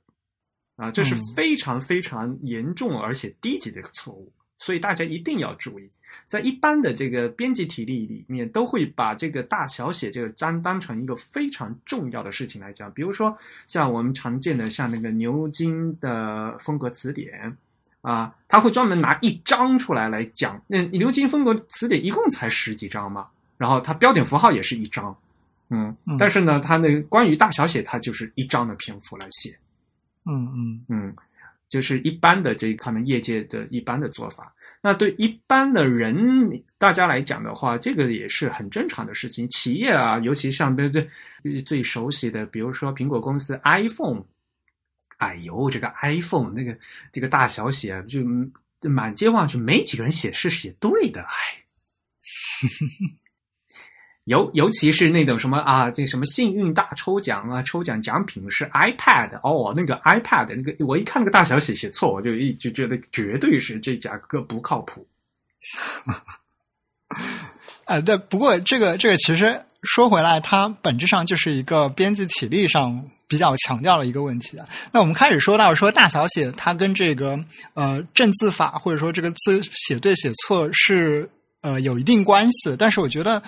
[0.77, 5.91] 啊，这是非常非常严重而且低级的一个错误，所以大家一定要注意。
[6.29, 12.91] 在一般的这个编辑体例里面，都会把这个大小写这个章当成一个非常重要的事情来讲。
[12.93, 17.55] 比如说，像我们常见的像那个牛津的风格词典
[18.01, 20.63] 啊，他会专门拿一章出来来讲。
[20.67, 25.15] 那牛津风格词典一共才十几章嘛，然后它标点符号也是一章，
[25.73, 29.59] 嗯，但是呢，他那关于大小写，他就是一章的篇幅来写，
[30.27, 31.17] 嗯嗯嗯，
[31.69, 34.55] 就是一般的这他们业界的一般的做法。
[34.85, 36.15] 那对一般的人
[36.77, 39.49] 大家来讲的话，这个也是很正常的事情。
[39.49, 44.23] 企业啊，尤其像对最最熟悉的，比如说苹果公司 iPhone，
[45.19, 46.77] 哎呦，这个 iPhone 那个
[47.13, 48.21] 这个大小写就
[48.91, 51.63] 满街望去，没几个人写是写对的，哎。
[54.27, 65.05] 尤尤其是那种什么啊，这什么幸运大抽奖啊，抽奖奖品是 iPad 哦，那个 iPad 那个，我一看那个大小写写错，我就一就觉得绝对是这家哥不靠谱。
[67.85, 74.65] 啊，对，不过这个这个其实说回来，它本质上就是一个编辑体力上比较强调的一个问题啊。
[74.93, 77.37] 那我们开始说到说大小写，它跟这个
[77.75, 81.29] 呃正字法或者说这个字写对写错是
[81.63, 83.43] 呃有一定关系，但是我觉得。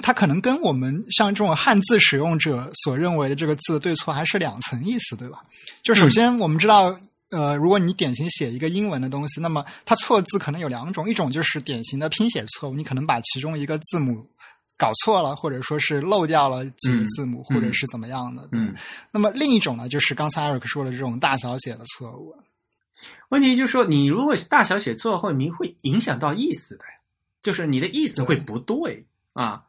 [0.00, 5.42] 它可能跟我们像这种汉字使用者所认为的这个字对错还是两层意思，对吧？
[5.82, 6.98] 就首先我们知道，
[7.30, 14.26] 呃，如果你典型写一个英文的东西，那么它错字可能有两种，一种就是典型的拼写错误，你可能把其中一个字母
[14.78, 18.48] 搞错了，或者说是漏掉了几个字母，或者是怎么样的。
[18.52, 18.74] 嗯。
[19.10, 22.34] 那么另一种呢，就是刚才 Eric 说的这种大小写的错误。
[23.28, 26.84] 问题就是说，你如果大小写错，会明会影响到意思的，
[27.42, 29.62] 就是你的意思会不对啊。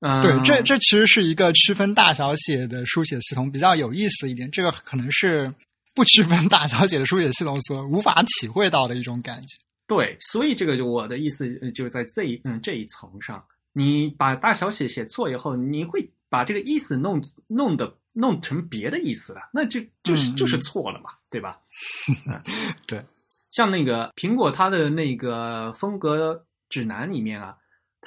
[0.00, 5.52] 嗯，对，这这其实是一个区分大小写的书写系统比较有意思一点，这个可能是
[5.92, 9.58] 不区分大小写的书写系统所无法体会到的一种感觉。
[9.88, 21.58] 对，所以这个就我的意思就是在这一嗯这一层上，你把大小写写错以后，你会把这个意思弄弄的弄成别的意思了，那就就是就是错了嘛，对吧？
[22.86, 23.04] 对，
[23.50, 27.56] 像那个苹果它的那个风格指南里面啊。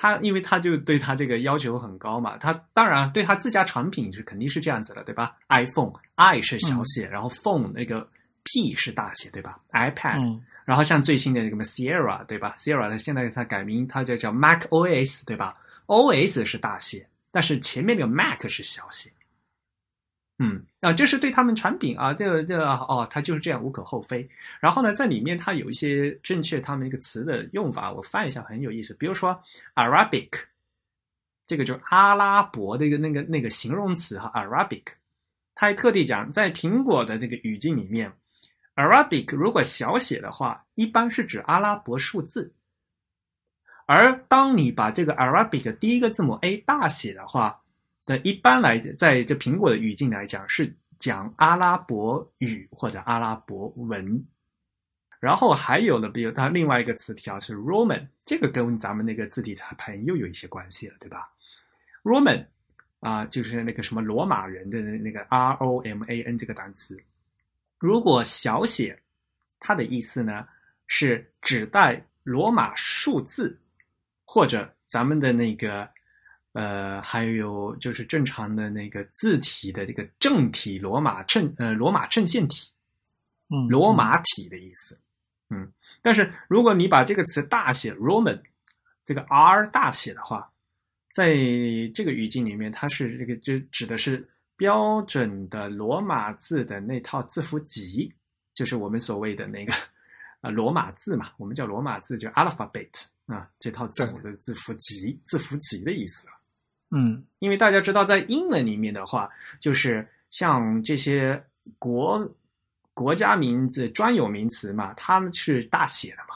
[0.02, 8.02] 他因为他就对他这个要求很高嘛，他当然对他自家产品是肯定是这样子的，对吧？iPhone i 是小写，然后 phone 那个
[8.43, 19.12] p 是大写，对吧？iPad，然后像最新的那个 Sierra，对吧？Sierra 它现在它改名，它就叫 Mac OS，对吧？OS 是大写，但是前面那个 Mac 是小写。
[20.44, 24.28] 嗯，啊，这是对他们产品啊，这个这个哦，它就是这样，无可厚非。
[24.60, 28.92] 然后呢，在里面它有一些正确他们一个词的用法，我翻一下很有意思。
[28.96, 29.39] 比如说
[29.76, 30.30] Arabic，
[31.46, 34.82] 这个就是阿拉伯的一个那个那个形容词哈，Arabic，
[35.54, 38.12] 他还特地讲在苹果的这个语境里面
[38.74, 42.52] ，Arabic 如果小写的话，一般是指阿拉伯数字，
[43.86, 47.61] 而当你把这个 Arabic 第一个字母 A 大写的话。
[48.20, 54.26] 一般来，在这苹果的语境来讲，是讲阿拉伯语或者阿拉伯文。
[55.20, 61.30] 然后还有呢，比如它另外一个词条是 Roman，这个跟咱们那个字体裁判又有一些关系了，对吧
[62.03, 62.45] ？Roman
[63.01, 66.97] 啊，就是那个什么罗马人的那个 R O M A N 这个单词，
[67.78, 68.99] 如果小写，
[69.59, 70.47] 它的意思呢
[70.88, 73.59] 是指代罗马数字
[74.26, 75.89] 或者咱们的那个。
[76.54, 82.70] 呃，还有就是正常的那个字体的这个正体罗马正呃罗马衬线体，
[83.49, 84.99] 嗯，罗马体的意思，
[85.49, 85.72] 嗯，
[86.02, 88.41] 但是如果你把这个词大写 Roman，
[89.06, 90.52] 这个 R 大写的话，
[91.14, 91.36] 在
[91.93, 94.28] 这个语境里面，它是这个就指的是
[94.58, 98.14] 标准的罗马字的那套字符集，
[98.54, 99.74] 就是我们所谓的那个
[100.41, 106.34] 啊罗马字嘛，我们叫罗马字叫 alphabet 啊，这套字母的字符集，字符集的意思了。
[106.94, 109.30] 嗯，因为大家知道，在英文里面的话，
[109.62, 111.42] 就是像这些
[111.80, 112.30] 国
[112.94, 116.36] 国家名字、专有名词嘛，他们是大写的嘛，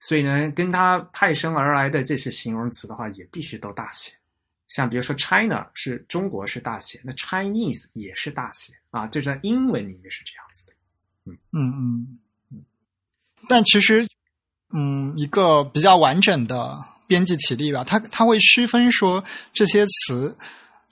[0.00, 4.12] 所以呢，跟它派生而来的这些形容词的话，也必须都大写。
[4.68, 10.72] 像比如说 China 是中国是大写，那 Chinese 也是大写啊，就在英文里面是这样子的。
[11.24, 12.18] 嗯嗯嗯
[12.50, 12.64] 嗯，
[13.48, 14.06] 但其实，
[14.74, 16.84] 嗯，一个比较完整的。
[17.14, 20.36] 编辑体力吧，它它会区分说这些词，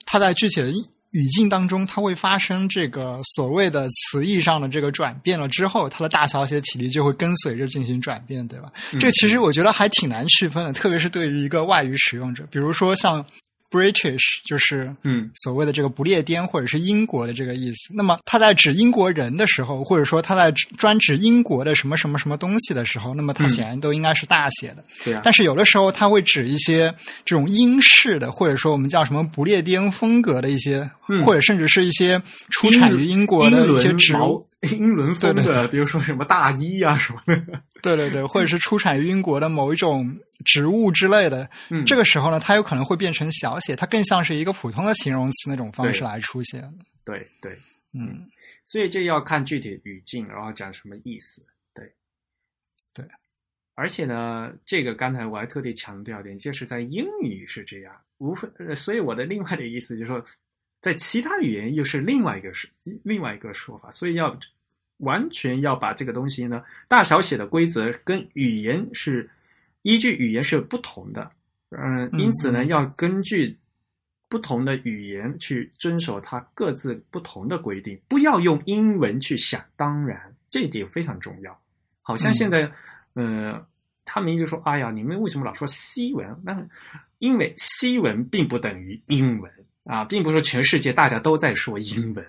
[0.05, 0.71] 它在具体的
[1.11, 8.71] 语境当中，它会发生这个所谓的词义上的这个转变了之后，它的大小写体力就会跟随着进行转变，对吧？
[9.01, 13.25] 这其实我觉得还挺难区分的，特别是对于一个外语使用者，比如说像。
[13.73, 17.91] British 就是嗯所谓的这个不列颠或者是英国的这个意思。
[17.95, 24.83] 那么他在指英国人的时候，或者说他在专指英国的什么什么什么东西的时候，那么它显然都应该是大写的。
[25.03, 25.21] 对啊。
[25.23, 26.93] 但是有的时候他会指一些
[27.25, 30.87] 这种英式的，或者说我们叫什么不列颠风格的一些，
[31.25, 32.21] 或者甚至是一些
[32.51, 34.45] 出产于英国的一些植物。
[34.71, 37.63] 英伦风的，比如说什么大衣啊什么的。
[37.81, 46.61] 对对对，或者是出产于英国的某一种植物之类的，嗯，这个时候呢，它有可能会变成小写，它更像是一个普通的形容词那种方式来出现。
[47.03, 47.51] 对对，
[47.93, 48.25] 嗯，
[48.63, 51.45] 所以这要看具体语境，然后讲什么意思。
[51.75, 51.93] 对
[52.93, 53.05] 对，
[53.75, 60.25] 而且呢，这个刚才我还特地强调一点，就是在英语是这样，无非，所以我的另外的意思就是说，
[60.79, 62.69] 在其他语言又是另外一个是
[63.03, 64.39] 另外一个说法，所以要。
[65.03, 69.29] 完全要把这个东西呢，大小写的规则跟语言是
[69.83, 71.31] 依据语言是不同的，
[71.69, 73.57] 嗯，因此呢，要根据
[74.29, 81.55] 不同的语言去遵守它各自不同的规定，不要用英文去想当然，这一点非常重要。
[82.01, 82.69] 好像现在，
[83.13, 83.65] 呃，
[84.05, 86.27] 他们就说：“哎呀，你们为什么老说西文？
[86.43, 86.67] 那
[87.19, 89.51] 因为西文并不等于英文
[89.85, 92.25] 啊，并不是全世界大家都在说英文。”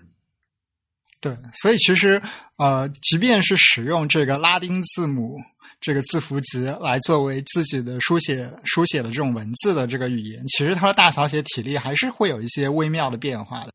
[1.24, 2.20] 对，所以其实
[2.56, 5.38] 呃，即便是使用这个拉丁字母
[5.80, 13.70] 这个字符集来作为自己的书写书写的这种文字的这个语言，其实它的大小写体力还是会有一些微妙的变化的，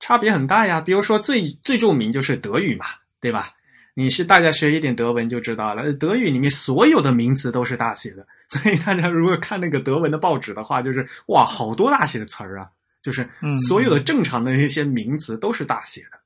[0.00, 0.80] 差别很大呀。
[0.80, 2.86] 比如说最最著名就是德语嘛，
[3.20, 3.48] 对吧？
[3.94, 12.68] 你是大家学一点德文就知道了，德语里面所有的名词都是大写的， 所以大家如果看那个德文的报纸的话，就是哇，好多大写的词儿啊，
[13.02, 13.28] 就是
[13.68, 16.17] 所有的正常的那些名词都是大写的。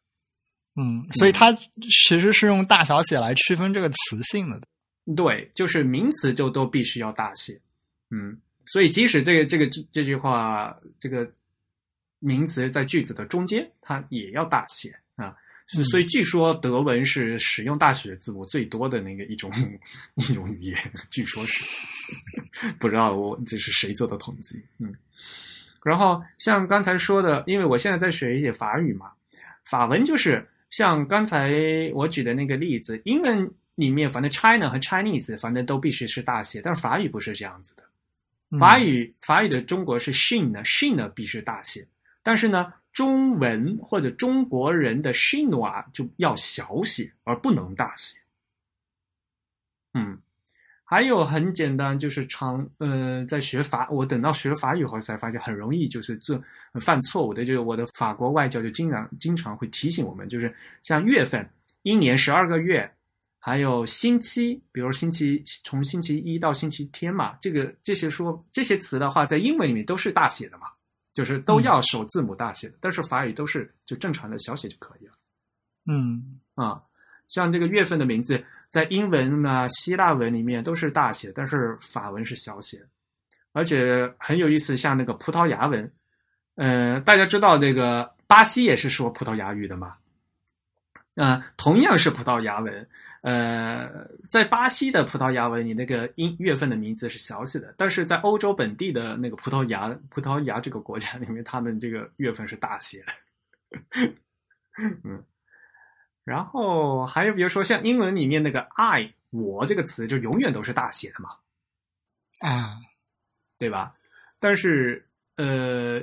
[0.75, 4.59] 嗯，所以它其实是用大小写来区分这个词性的。
[5.15, 7.61] 对，就是名词就都必须要大写。
[8.09, 11.31] 嗯，所以即使这个这个这这句话，这个
[12.21, 15.37] 名词在句子的中间，它也要大写啊。
[15.91, 19.53] 所以据说德文是使用大写字母最多的那个一种
[20.15, 21.65] 一种语言，据说是
[22.81, 24.63] 不知道我这是谁做的统计。
[24.79, 24.95] 嗯，
[25.83, 29.13] 然后像刚才说的，因为我现在在学一些法语嘛，
[29.67, 30.49] 法文就是。
[30.73, 31.53] 像刚才
[31.93, 37.85] 我举的那个例子，英文里面反正 China 和 Chinese 反正都必须是大写，但是法语不是这样子的。
[38.59, 41.87] 法语法语的中国是 Shin 呢，Shin 呢必须大写，
[42.23, 48.19] 但是呢，中文或者中国人的 Shin 啊就要小写，而不能大写。
[49.93, 50.19] 嗯。
[50.93, 56.39] 还有很简单，就是常呃，在学法，我等到学法语后才发现很容易就是这
[56.75, 61.49] 犯错误的，就是我的法国外教就经常经常会提醒我们，就是像月份，
[61.81, 62.87] 一年十二个月，
[63.39, 70.67] 还有星期，比如星期从星期一到星期天嘛，这个这些说这些词的话，在英文里面都是大写的嘛，
[71.15, 75.13] 就是都要首字母大写的，但是法语都是就正常的小写就可以了。
[75.89, 76.83] 嗯啊，
[77.29, 78.45] 像这个月份的名字。
[78.73, 82.83] 在英文啊、希腊文里面都是大写，但是法文是小写，
[83.53, 84.79] 而且很有意思。
[84.79, 85.93] 像那个葡萄牙文，
[86.55, 89.97] 呃，大家知道这个巴西也是说葡萄牙语的嘛？
[91.17, 92.89] 嗯，同样是葡萄牙文，
[93.21, 103.13] 呃，在巴西的葡萄牙文，你那个音月份的名字是小写的，但是在欧洲本地的那个葡萄牙葡萄牙这个国家里面，他们这个月份是大写的。
[105.05, 105.23] 嗯。
[106.25, 111.31] 然后还有比如说像英文里面那个 “I” 我这个词就永远都是大写的嘛，
[112.41, 112.79] 啊，
[113.59, 113.95] 对吧？
[114.39, 115.05] 但是
[115.37, 116.01] 呃，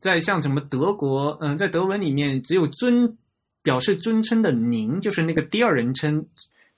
[0.00, 3.16] 在像什么德国，嗯，在德文里面只有尊
[3.62, 6.26] 表示尊称的您，就是那个第二人称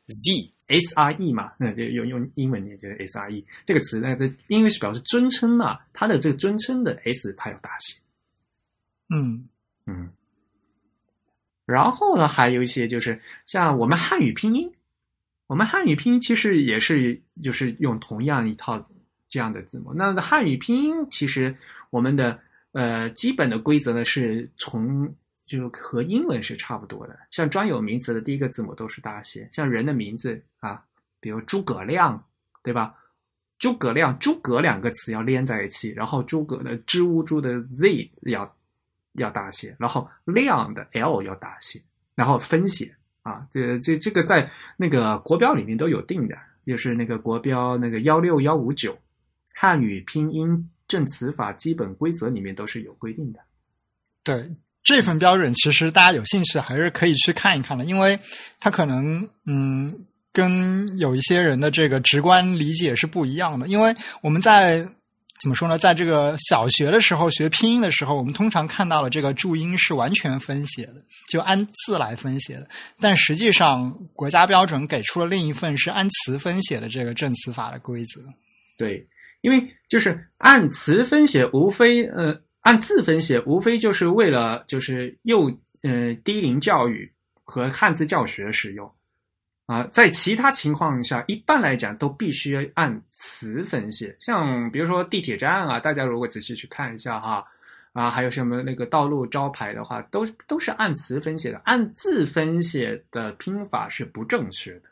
[0.06, 8.00] “z s r e” 嘛，那就用用英文念就是 “s r e” 这个词，那在因为是表示尊称嘛，它的这个尊称的 “s” 它要大写，
[9.10, 9.48] 嗯
[9.86, 10.12] 嗯。
[11.66, 14.72] 然后呢，还有一些就是像我们汉语拼音，
[15.48, 18.88] 我们汉语拼音其实也是就是用同样一套
[19.28, 19.92] 这样的字母。
[19.92, 21.52] 那汉语拼音其实
[21.90, 22.38] 我们的
[22.70, 25.12] 呃基本的规则呢是从
[25.44, 27.18] 就和英文是差不多的。
[27.32, 30.80] 像专有名词的第一个字母都是大写，像人的名字啊，
[31.18, 32.24] 比如诸葛亮，
[32.62, 32.94] 对吧？
[33.58, 38.56] 诸葛亮，诸葛两个词要连在一起，然后诸葛的支吾猪的 z 要。
[39.16, 41.80] 要大写，然后量的 L 要大写，
[42.14, 46.36] 然后分写啊，这这这个在那个国标里面都有定的，
[46.66, 48.96] 就是那个国标那个幺六幺五九
[49.54, 53.40] 汉语拼音正词法基本规则里面都是有规定的。
[54.22, 54.48] 对，
[54.82, 58.18] 这份标准其实大家有兴趣还是可以去看一看的，因为
[58.60, 63.66] 它可能嗯跟有一些人的这个直观理解是不一样的。
[63.66, 64.86] 因为我们在
[65.40, 70.94] 怎么说呢，在这个小学的时候学拼音的时候，我们通常看到了这个注音是完全分写的，
[71.28, 72.68] 就按字来分写的。
[73.00, 78.20] 但实际上，国家标准给出了另一份是按词分写的这个证词法的规则。
[78.76, 79.06] 对，
[79.42, 82.40] 因为就是按词分写，无非呃。
[82.62, 85.44] 按字分写，无非就是为了就是幼
[85.84, 87.08] 呃低龄教育
[87.44, 88.92] 和汉字教学使用
[89.66, 89.86] 啊。
[89.90, 94.16] 在其他情况下，一般来讲都必须按词分写。
[94.18, 97.44] 像比如说地铁站啊，大家如果仔细去看一下哈
[97.92, 104.82] 啊，还有什么那个道路招牌的话，都都是按词分写的，按字分写的拼法是不正确的。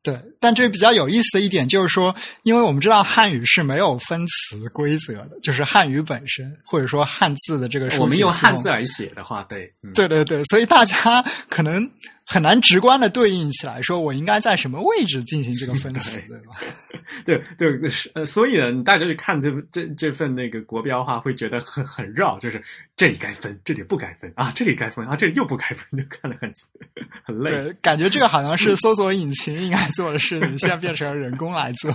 [0.00, 11.88] 对，但这比较有意思的一点就是说，因为我们知道汉语是没有分词规则的，就是汉语本身或者说汉字的这个，我们用汉字来写的话，对，对对对，所以大家可能。
[12.30, 16.54] 很难直观的对应起来，说我应该在什么位置进行这个分词， 对吧？
[17.24, 22.62] 对对，呃，所以呢，大家去看这这这份那个国标话，会觉得很很绕，就是
[22.96, 26.52] 这里该分，这里不该分啊，这里该分啊，这里又不该分，就看得很
[27.24, 27.50] 很累。
[27.50, 31.90] 对，感觉这个好像是搜索引擎应该做的事情，现在变成了人工来做。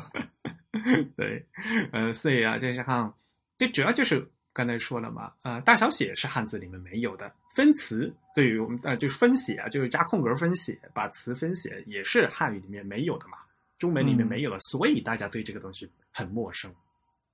[1.15, 1.45] 对，
[1.91, 3.13] 呃，所以啊，就是哈
[3.55, 7.33] 这主要就是刚才说了嘛，呃，大小写是汉字里面没有的。
[7.55, 13.37] 分词对于我们呃就是分写啊，就是加空格分写，把词分写也是汉语里面没有的嘛，
[13.79, 16.73] 中文里面没有的，所以大家对这个东西很陌生。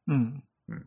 [0.08, 0.82] 嗯嗯。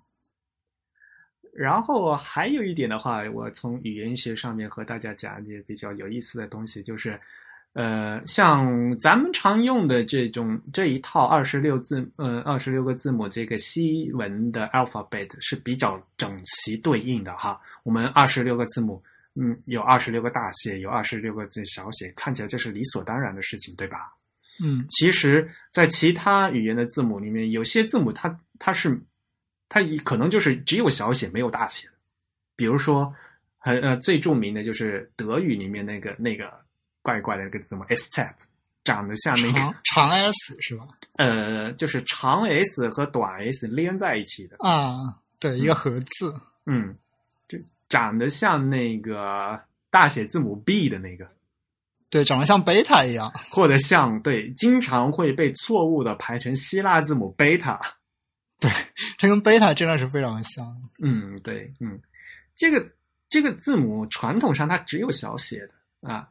[1.52, 7.20] 然后还有一点的话，我从语言学上面和大家讲一些比较有意思的东西，就是
[7.74, 19.02] 呃，像咱们常用的这种这一套二十六字呃二十六个字母这个西文的 alphabet 是比较整齐对应的哈，我们二十六个字母。
[19.34, 24.12] 嗯，有二十六个大写，有二十六个字小写，看起来这是理所当然的事情，对吧？
[24.62, 29.00] 嗯，其实，在其他语言的字母里面，有些字母它它是
[29.70, 31.88] 它可能就是只有小写没有大写
[32.54, 33.10] 比如说，
[33.56, 36.61] 很呃最著名的就是德语里面那个那个
[37.02, 38.24] 怪怪的一个字母 s t
[38.84, 40.86] 长得像那个 长 S 是吧？
[41.18, 46.34] 呃，就是长 S 和短 S 连在一起的啊，对，一个合字，
[46.66, 46.96] 嗯。
[47.48, 51.28] 就长得像那个大写字母 B 的那个，
[52.08, 57.78] 对，长得像贝塔一样，或者像对，经常会被错误的排成希腊字母贝塔，
[58.58, 58.70] 对，
[59.18, 60.74] 它跟贝塔真的是非常像。
[61.02, 62.00] 嗯，对，嗯，
[62.56, 62.84] 这个
[63.28, 66.28] 这个字母传统上它只有小写的啊。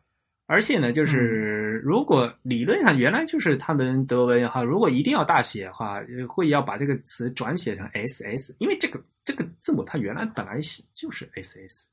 [0.52, 11.88] 而且呢，就是如果理论上原来就是他们德文哈，如果一定要大写的话，会要把这个词转写成 S S，因为这个这个字母它原来本来写就是 S S。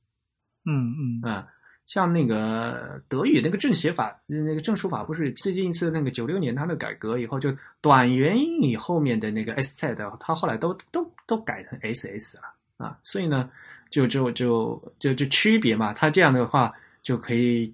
[0.65, 1.47] 嗯嗯啊，
[1.87, 12.43] 像那个德语那个正写法，那个正书法不是最近一次那个九六年它的改革以后，就短元音以后面的那个 S 菜的，它后来都都都改成 S S 了
[12.85, 13.49] 啊，所以呢，
[13.89, 16.73] 就就就就就区别嘛，它这样的话
[17.05, 17.73] 就可以。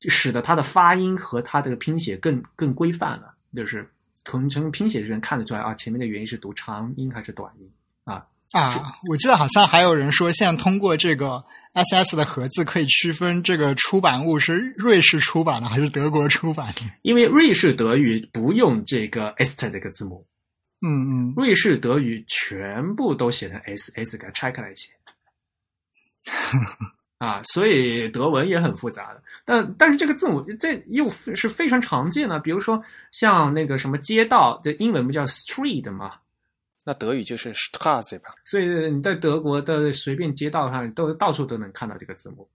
[0.00, 3.88] 就使得它的发音和它的拼写更更规范了，就是
[4.24, 7.70] 从从拼写的人看得出来啊，前面的元音是读长音还是短音
[8.04, 8.98] 啊啊！
[9.08, 20.26] 我记得好像还有人说，现在通过这个 S S 的盒子可以区分这个出版物是瑞士出版的还是德国出版的，因为瑞士德语不用这个 S 这个字母，
[20.80, 24.92] 嗯嗯，瑞士德语全部都写成 S S，给它拆开来写。
[27.18, 36.14] 啊，所以德文也很复杂的，但但是这个字母这又是非常常见的，比如说像那个什么街道，这英文不叫 street 吗？
[36.84, 38.30] 那德语就是 Straße 吧？
[38.44, 42.48] 所以你在德国的随便街道上都到处都能看到这个字母，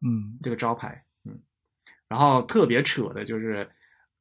[0.00, 1.38] 嗯，这个招牌，嗯。
[2.08, 3.68] 然后特别扯的就是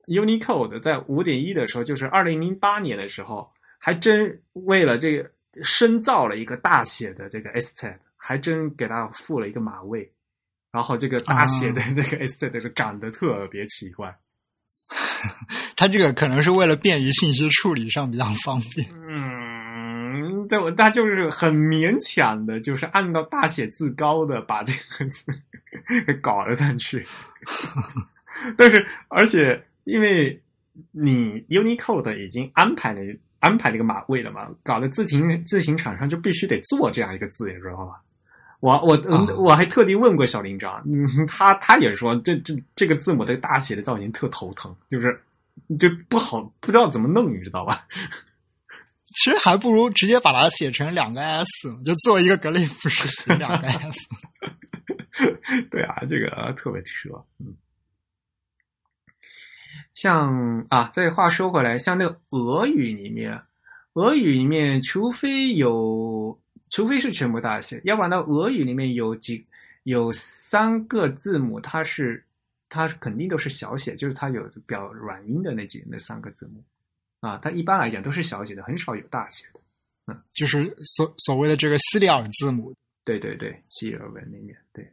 [0.07, 5.31] Unicode 在五点一的时候，就是二零零八年的时候，还真为了这个
[5.63, 7.93] 深造了一个大写的这个 S T，。
[8.19, 10.11] 还真给他附了一个马位，
[10.71, 14.13] 然后这个大写的那个 S 的就长得特别奇怪。
[15.77, 18.89] 他这个可能是为了便于信息处理上比较方便。
[18.91, 25.31] 嗯，对，我他就是很勉强的，就是按照大写字高的把这个字
[26.07, 27.05] 给 搞了上去。
[28.57, 30.41] 但是，而且因为
[30.91, 33.01] 你 Unicode 已经安排了
[33.39, 37.93] 安排这个马位了嘛，搞得自行自行厂商就必须得做这样一个字，你知道吗？
[38.59, 38.97] 我我
[39.37, 45.21] 我还特地问过小林章，嗯，他他也说这这这个字母的大写的造型特头疼，就是
[45.77, 47.85] 就不好不知道怎么弄，你知道吧？
[49.13, 51.45] 其实还不如直接把它写成两个 S，
[51.85, 53.99] 就做一个格雷夫式写两个 S。
[55.69, 57.09] 对啊，这个特别扯，
[57.39, 57.53] 嗯。
[59.97, 63.41] 像啊，这话说回来，像那个俄语里面，
[63.93, 66.39] 俄语里面，除非有，
[66.69, 69.43] 除非是全部大写，要不然呢，俄语里面有几
[69.85, 72.23] 有三个字母，它是
[72.69, 76.63] 它肯定都是小写，就是它有表软音的那几那三个字母
[77.21, 79.59] 啊，它一般来讲都是小写的，很少有大写的。
[80.13, 82.71] 嗯，就是所所谓的这个西里尔字母。
[83.03, 84.87] 对对对，西尔文里面对。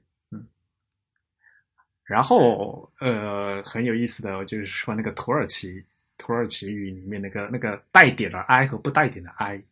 [2.05, 5.83] 然后，呃，很有意思的，就是说那个土耳其
[6.19, 9.63] 土耳其语里面那个那个带点的 i 和不带点的 i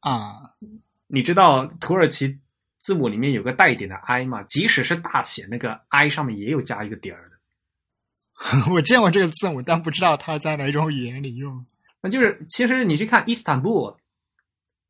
[0.00, 0.54] 啊，
[1.08, 2.38] 你知道土耳其
[2.78, 4.42] 字母里面有个带点的 i 吗？
[4.44, 7.32] 即使是大写，那个 i 上面也有加一个点儿的。
[8.72, 11.66] 我见过这个字母，但不知道它在哪种语言里用。
[12.00, 13.98] 那就是其实你去看伊斯坦布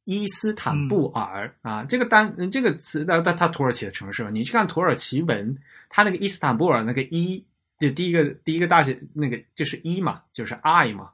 [0.09, 5.55] 伊斯坦布尔啊，这个单这个词，它它它土耳其的城市，你去看土耳其文。
[5.91, 7.45] 它那个伊斯坦布尔那个伊，
[7.79, 11.11] 就第一个第一个大写那个就是伊嘛，就是 I 嘛。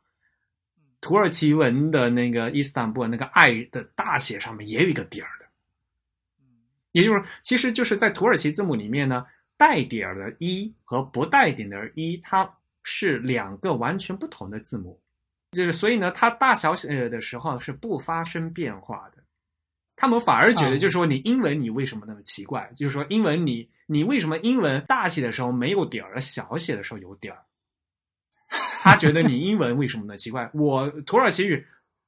[1.01, 5.47] 土耳其文的那个伊斯坦布尔那个 I 的大写上面也有一个点儿的，
[6.93, 9.27] 也就是其实就是在土耳其字母里面呢，
[9.57, 12.49] 带点儿的一和不带点的一，它
[12.85, 15.01] 是两个完全不同的字母，
[15.55, 19.23] 就是所以呢，它大小写的时候是不发生变化的。
[19.97, 22.71] 他们反而觉得，就是说你英文你为什么那么奇怪？
[22.77, 23.67] 就是说英文你。
[23.87, 27.45] 你为什么英文大写的时候没有点儿，小写的时候有点儿？
[28.83, 30.17] 他觉得你英文为什么呢？
[30.17, 31.63] 奇怪，我土耳其语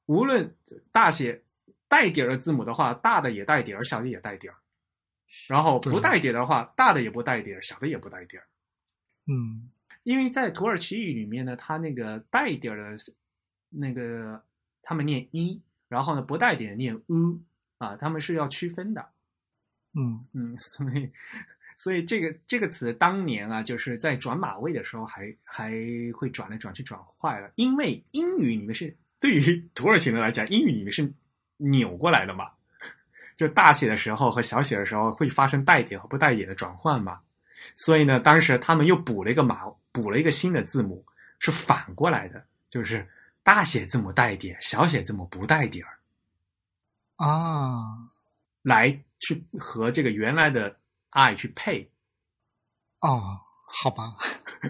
[0.06, 0.50] 无论
[0.90, 1.38] 大写
[1.86, 4.56] 带点儿的字母的话，大的也带点儿，小的也带点儿。
[5.46, 8.48] 然后不带点的话，大的也不带点儿，小的也不带点儿。
[9.26, 9.68] 嗯，
[10.04, 13.04] 因为在土耳其语里面呢，它那个带点儿的，
[13.76, 14.42] 那个
[14.82, 17.40] 他们念一，然后呢不带点念 u
[17.78, 19.06] 啊，他们是要区分的。
[19.94, 21.10] 嗯嗯， 所以。
[21.78, 25.70] 所以这个这个词当年啊，就是在转码位的时候，还还
[26.14, 27.50] 会转来转去转坏了。
[27.56, 31.12] 因为英语里面是对于土耳其人来讲，英语里面是
[31.58, 32.50] 扭过来的嘛，
[33.36, 37.20] 就大写的时候和小写的时候会发生带点和不带点的转换嘛。
[37.74, 41.04] 所以呢，当时他们又补了一个码，补了一个新的字母，
[41.40, 43.06] 是反过来的，就是
[43.46, 45.98] 大写字母带点，小写字母不带点儿
[47.24, 48.10] 啊，
[48.62, 48.90] 来
[49.20, 50.80] 去和这个原来的。
[51.10, 51.88] I 去配，
[53.00, 54.16] 哦，好吧，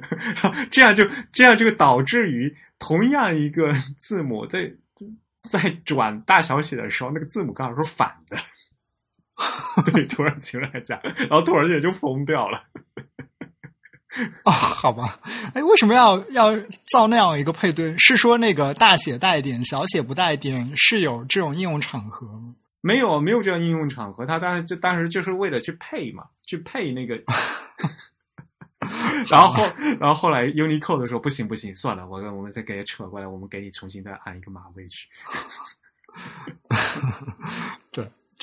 [0.70, 4.70] 这样就这样就导致于同样一个 字母在
[5.38, 8.36] 在转大小写的时候，那个字母刚好是反的。
[9.90, 12.62] 对土耳其来讲，然后土耳其就疯掉了。
[14.44, 15.18] 哦，好吧，
[15.54, 16.56] 哎，为什么要要
[16.86, 17.96] 造那样一个配对？
[17.98, 22.54] 是说那个大写带点，小写不带点，是有这种应用场合吗？
[22.80, 24.24] 没有，没有这样应用场合。
[24.24, 27.20] 他当时就当时就是为了去配嘛， 去配那个。
[29.28, 29.66] 然后，
[29.98, 35.08] 然后后来 Unicode 的时候，不行不行，算了，我我们再给扯过来，我们给你重新再安一个码位去。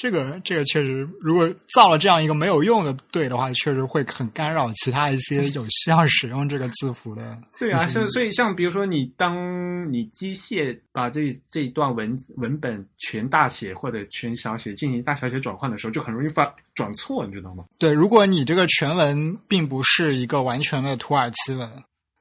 [0.09, 0.13] 对。
[0.13, 7.37] 这个这个确实，如果造了这样一个没有用的对的话，确实会很干扰其他一些有需要使用这个字符的。
[7.57, 17.63] 对啊，像所以像比如说你当你机械把这这一段文文本全大写或者全小写进行大小写转换的时候，就很容易发转错，你知道吗？
[17.79, 21.67] 对，如果你这个全文并不是一个完全的土耳其文，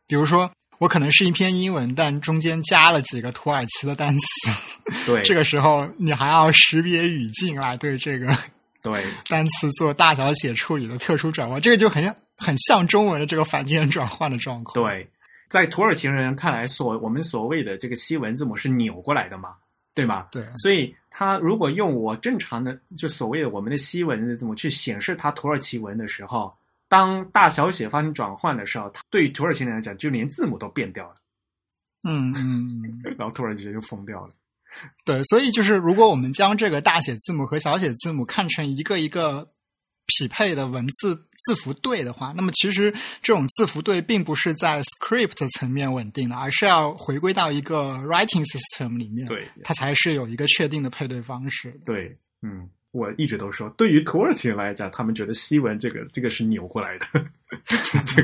[0.07, 0.51] 比如说。
[0.83, 4.51] 我可能是一篇英文，但中间加了几个土耳其的单词。
[5.07, 8.37] 对，这个时候你还要识别语境来对这个
[8.83, 14.85] 对单词做大小写处理的特殊转换，这个就很很像中文的这个反间转换的状况。
[14.85, 15.09] 对，
[15.49, 19.51] 在土耳其人看来，所我们所谓的这个西文字母是扭过来的嘛，
[19.95, 20.26] 对吗？
[20.33, 26.53] 对，所以他如果用我正常的就所谓的我们的西文字母去显示他土耳其文的时候。
[26.93, 31.14] 当大小写发生转换的时候，它对土耳其人来讲，就连字母都变掉了。
[32.07, 34.28] 嗯嗯， 然后土耳其人就疯掉了。
[35.03, 39.49] 对，所以就是如果我们将这个大写字母和小写字母看成一个一个
[40.07, 41.14] 匹配的文字
[41.47, 51.80] 字符对的话，那么其实这种字符对并不是在 script 层面稳定的，而是要回归到一个 writing system 里面，对，它才是有一个确定的配对方式。
[51.86, 52.68] 对，嗯。
[52.93, 57.07] 我一直都说，对于土耳其人来讲，他们觉得西文这个这个是扭过来的。
[58.07, 58.22] 这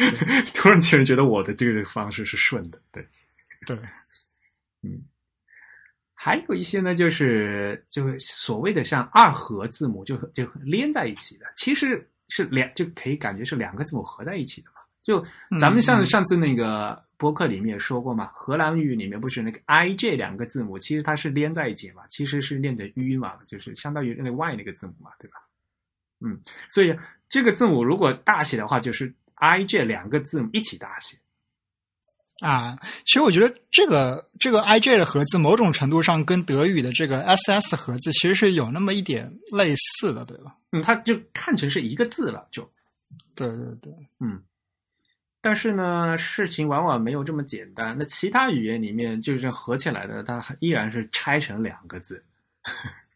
[0.54, 3.04] 土耳其人觉得我的这个方式是顺的，对
[3.66, 3.76] 对，
[4.82, 5.02] 嗯。
[6.14, 14.76] 还有一些呢，就是就是所谓的像二合字母，就就连在一起的，其实是两就可以感觉是两个字母合在一起的嘛。
[15.02, 15.24] 就
[15.58, 17.02] 咱们上上次那个。
[17.20, 25.36] 播客里面说过嘛，荷兰语里面不是那个 i j 两个字母，其实它是连在一起嘛，其实是念着 u 嘛，就是相当于那个 y 那个字母嘛，对吧？
[26.24, 26.40] 嗯
[26.70, 26.98] 所以
[27.28, 31.18] 这个字母如果大写的话，就是 I J 两个字母一起大写。
[32.40, 40.56] 啊，其实我觉得这个这个 I J 的盒子，某种程度上跟德语的这个 S S 盒子其实是有那么一点类似的，对吧？
[40.72, 42.62] 嗯，它就看成是一个字了，就
[43.34, 44.42] 对对对，嗯。
[45.42, 47.96] 但是呢，事情往往没有这么简单。
[47.98, 52.22] 那其他语言里面，就是合起来的，它依然是拆成两个字。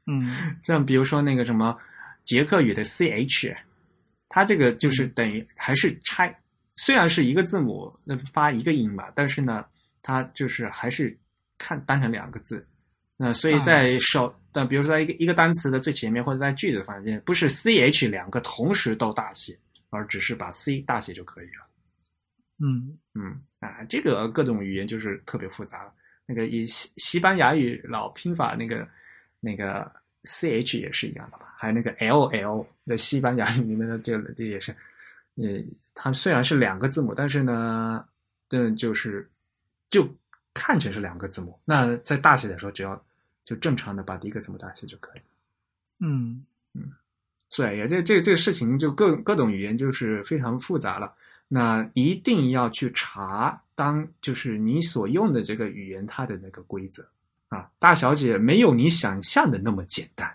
[0.07, 0.31] 嗯
[0.65, 1.77] 像比如说那个什么
[2.25, 3.55] 捷克语的 C H，
[4.29, 6.35] 它这个就是等于还是拆，
[6.77, 9.65] 虽然是一个字母，那发一个音吧，但是呢，
[10.03, 11.15] 它就是还是
[11.59, 12.67] 看当成两个字。
[13.17, 19.57] 那所以在首，但比如说在一个一个单词的最前面或者在句子方面，不是 C H 两个同时都大写，
[19.91, 21.67] 而只是把 C 大写就可以了。
[22.65, 25.93] 嗯嗯啊，这个各种语言就是特别复杂了。
[26.25, 28.89] 那个以西西班牙语老拼法那个
[29.41, 29.91] 那个
[30.23, 34.73] C H 也是一样的吧，还有那个 L L 在西班牙语里面的这个这也是，
[35.35, 35.63] 呃，
[35.95, 38.03] 它虽然是两个字母，但是呢，
[38.49, 39.29] 嗯，就是
[39.91, 40.09] 就
[40.55, 41.59] 看成是两个字母。
[41.67, 43.05] 那在大写的时候，只要
[43.45, 45.21] 就正常的把第一个字母大写就可以
[46.01, 46.45] 嗯。
[46.73, 46.91] 嗯
[47.51, 51.15] 所以这这这个事情就各各种语言就是非常复杂了。
[51.55, 57.07] 那一定要去查当就是你所用的这个语言它的那个规则
[57.49, 60.29] 啊，大小姐没有你想象的那么简单。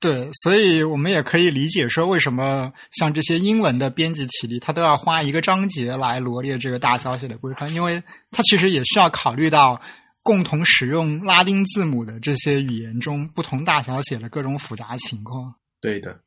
[0.00, 9.80] 对，所以我们也可以理解说，为什么像这些英文的编辑体例，它都要花一个章节来罗列这个大小写的规范，因为它其实也需要考虑到
[10.24, 15.54] 共同使用拉丁字母的这些语言中不同大小写的各种复杂情况。
[15.80, 16.18] 对的。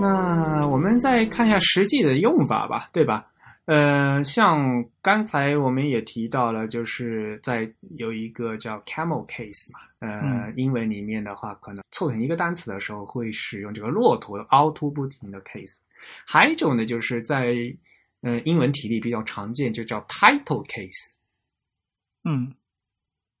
[0.00, 3.26] 那我们再看一下实际的用法吧，对吧？
[3.66, 15.78] 呃，像刚才我们也提到了，就是在有一个叫 camel case 嘛，呃，嗯英文里面的话，可能凑成一个单词的时候会使用这个骆驼凹凸不平的 case。
[16.24, 17.54] 还有一种呢，就是在
[18.22, 21.16] 呃英文体里比较常见，就叫 title case。
[22.24, 22.54] 嗯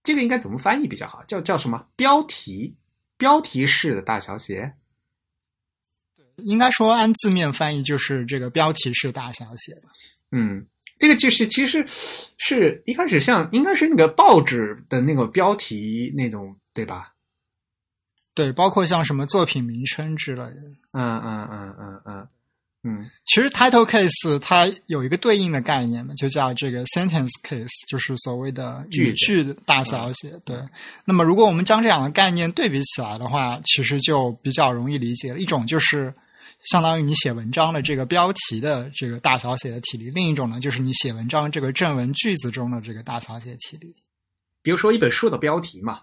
[0.02, 1.22] 这个应该怎么翻译比较好？
[1.24, 1.86] 叫叫什么？
[1.96, 2.76] 标题
[3.16, 4.74] 标题式的大小写。
[6.44, 9.82] 应该说按字面翻译就是这个标题是大小写的。
[10.30, 10.66] 嗯，
[10.98, 11.84] 这个就是其实
[12.36, 17.12] 是一开始像应该是那个报纸的那个标题那种，对吧？
[18.34, 20.62] 对，包括像什么作品名称之类的。
[20.92, 22.28] 嗯嗯嗯嗯嗯
[22.84, 30.40] 嗯其实 title case 它有一个对应的概念嘛，就叫这个 sentence case，就是所谓的语句的大小写。
[30.44, 30.56] 对，
[31.04, 35.40] 那么如果我们将这两个概念对比起来的话，其实就比较容易理解了。
[35.40, 36.14] 一种就是
[36.62, 43.94] 相当于你写文章的这个标题的这个大小写的体力，另一种呢就是你写文章这个正文句子中的这个大小写体力。
[44.60, 46.02] 比如说一本书的标题嘛，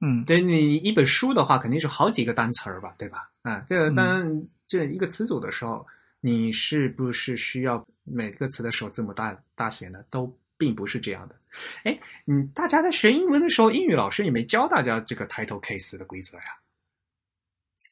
[0.00, 3.28] 嗯，对你一本书的话，肯定是好几个单词儿吧，对吧？
[3.42, 5.84] 啊，这个嗯当然这一个词组的时候，
[6.20, 9.98] 你是不是需要每个词的首字母大大写呢？
[10.08, 11.34] 都并不是这样的。
[11.82, 16.44] 哎，嗯，大家在学英文的时候，英语老师也没教大家这个 title case 的规则呀。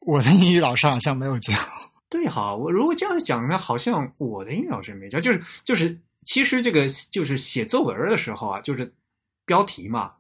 [0.01, 1.53] 我的英语老师好像没有教。
[2.09, 8.95] 对哈，我如果这样讲呢，好像我的英语老师没教，就是就是，其实这个就是写作文的时候啊，就是
[9.45, 10.15] 标题嘛，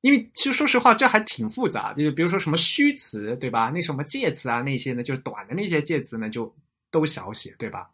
[0.00, 3.70] 因为其实说实话，这还挺复杂就是比如说什么虚词，对吧？
[3.72, 6.52] 那什么介词啊，那些呢，就是短的那些介词呢，就
[6.90, 7.90] 都小写，对吧？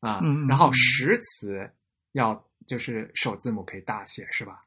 [0.00, 1.68] 啊，然后嗯实词
[2.12, 4.62] 要就是首字母可以大写，是吧？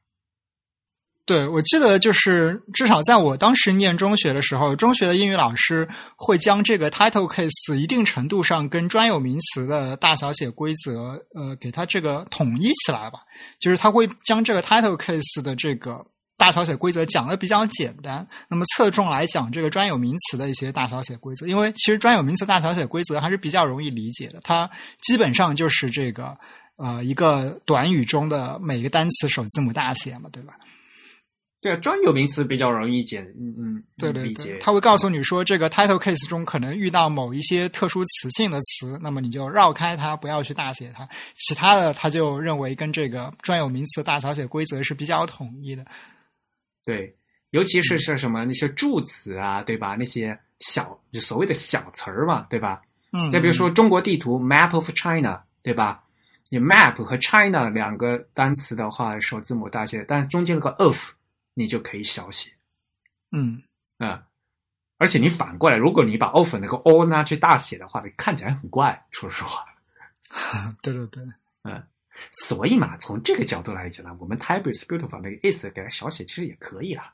[1.32, 5.88] 对，我记得就是至少在我当时念中学的时候，中学的英语老师
[6.18, 13.20] 会将这个 title case 一定程度上跟专有名词的大小写规则，呃，给它这个统一起来吧。
[13.62, 16.06] 就是他会将这个 title case 的这个
[16.36, 21.48] 大小写规则讲的比较简单，那么侧重来讲这个专有名词的一些大小写规则。
[21.48, 24.70] 因为其实专有名词大小写规则还是比较容易理解的，它
[25.02, 26.38] 基本上就是这个
[26.76, 30.56] 呃一个短语中的每个单词首字母大写嘛，对吧？
[31.62, 34.58] 对啊，专有名词比较容易简，嗯嗯，对对对。
[34.58, 41.08] 他会告诉你说，这个 title case 中可能遇到某一些特殊词性的词，那么你就绕开它，不要去大写它。
[41.36, 45.86] 其他的，他就认为跟这个专有名词大小写规则是比较统一的。
[46.84, 47.16] 对，
[47.52, 49.96] 尤其是是什么那些助词啊，对吧？
[49.96, 52.82] 那些小就所谓的小词儿嘛，对吧？
[53.14, 56.02] 嗯，再比如说中国地图 map of China，对吧？
[56.50, 60.98] 你 map 和 China 两个单词的话，首字母大写，但中间那个 of
[61.54, 62.52] 你就可以小写
[63.32, 63.62] 嗯，
[63.98, 64.24] 啊、
[64.98, 69.66] 而且你反过来，如果你把 of 那个 o 呢去大写的话，你看起来很怪，说实话。
[70.82, 71.24] 对对对，
[71.64, 71.84] 嗯
[72.32, 77.14] 所以嘛，从这个角度来讲呢，我们 type is beautiful 那个 is 给它小写其实也可以啦。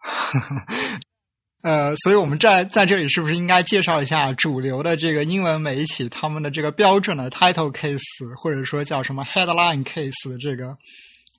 [1.62, 8.00] 呃，所以我们在在这里是不是应该介绍一下主流的这个英文媒体他们的这个标准的 title case，
[8.36, 10.78] 或者说叫什么 headline case 的这个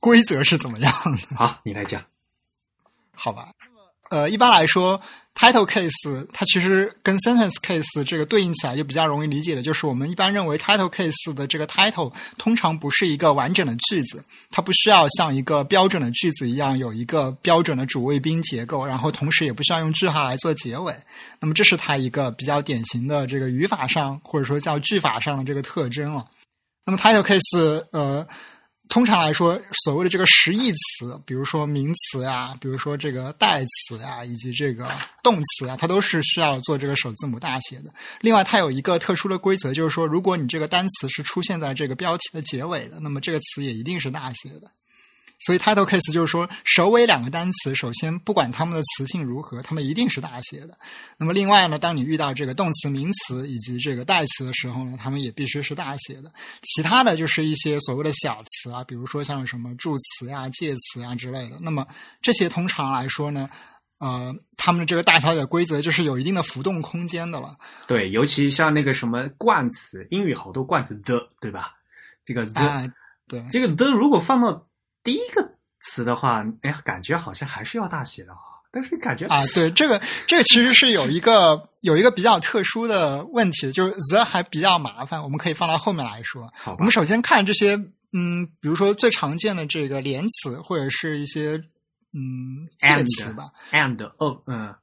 [0.02, 0.92] 规则是怎么样
[1.30, 1.36] 的？
[1.38, 2.04] 好，你来讲。
[3.20, 3.50] 好吧，
[4.12, 5.02] 呃，一般来说
[5.34, 20.96] ，title case 它其实跟 sentence case 这个对应起来就比较容易理解的，就是我们一般认为 title case 的这个 title 通常不是一个完整的句子，它不需要像一个标准的句子一样有一个标准的主谓宾结构，然后同时也不需要用句号来做结尾。
[21.40, 26.24] 那么这是它一个比较典型的这个语法上或者说叫句法上的这个特征了。
[26.86, 28.26] 那么 title case 呃。
[28.90, 34.90] 通常来说，所谓的这个实义词，比如说名词啊，比如说这个代词啊，以及这个
[35.22, 37.94] 动词啊，它都是需要做这个首字母大写的。
[38.22, 44.72] 另外，它有一个特殊的规则，就是说，如果你这个单词是出现在这个标题的结尾的，那么这个词也一定是大写的。
[45.40, 50.78] 所以 title case 就是说，首尾两个单词，首先不管它们的词性如何，它们一定是大写的。
[51.18, 56.32] 那么另外呢，当你遇到这个动词、名词以及这个代词的时候呢，它们也必须是大写的。
[56.64, 61.58] 其他的就是一些所谓的小词啊，比如说像什么助词呀、介词啊之类的。
[61.60, 61.86] 那么
[62.22, 63.48] 这些通常来说呢，
[64.00, 67.56] 呃，它们的这个大小写规则就是有一定的浮动空间的了。
[67.88, 71.74] 对，尤其像那个什么冠词，英语好多冠词 the，对吧？
[72.26, 72.92] 这个 the，
[73.28, 74.67] 对，这个 the 如果放到
[75.08, 75.42] 第一个
[75.80, 78.40] 词的话，哎，感觉好像还是要大写的啊。
[78.70, 86.52] 但是感觉啊，对这个这个其实是有一个有一个比较特殊的问题，就是 the 还比较麻烦，我们可以放到后面来说。
[86.78, 87.78] 我们首先看这些，
[88.12, 91.54] 嗯，比如说最常见的这个连词或者是一些
[92.12, 94.76] 嗯介词吧，and of，嗯，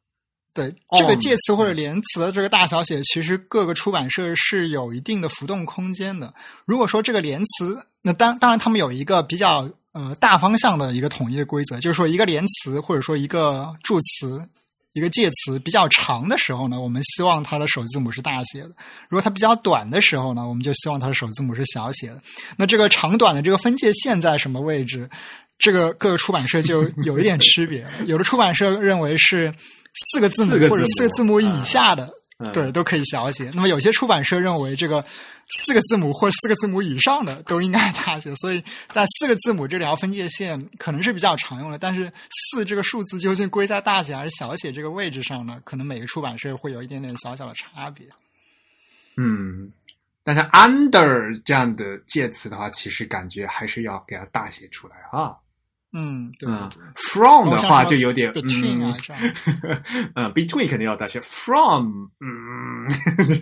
[0.55, 6.33] 对，这个介词或者连词的这个大小写，其实各个出版社是有一定的浮动空间的。
[6.65, 9.71] 如果说这个连词，那当当然他们有一个比较。
[9.95, 14.45] 呃，大方向的一个统一的规则，就是说，一个连词或者说一个助词、
[14.93, 18.71] 一个介词比较长的时候呢，我们希望它的首字母是大写的；
[19.09, 22.21] 如果它比较短的时候呢，我们就希望它的首字母是小写的。
[22.57, 25.09] 那这个长短的这个分界线在什么位置？
[25.57, 27.93] 这个各个出版社就有一点区别了。
[28.07, 29.55] 有的出版社认为是
[29.95, 32.13] 四个字母或者四个字母以下的，
[32.53, 33.51] 对，都可以小写。
[33.55, 35.05] 那么有些出版社认为这个。
[35.51, 41.79] 四个字母或四个字母以上的都应该大写，所以在四个字母这条分界线可能是比较常用的。
[41.79, 45.61] 但是四这个数字究竟归在大写还是小写这个位置上呢？
[45.63, 48.09] 可能每个出版社会有一点点小小的差别。
[49.19, 49.71] 嗯，
[50.25, 55.37] 但是 under 这样的介词的话，其实感觉还是要给它大写出来啊。
[55.97, 56.49] 嗯，对
[56.97, 59.23] ，from 的话就有点 between 啊，这样，
[60.17, 62.89] 嗯，between 肯定要大写，from，嗯，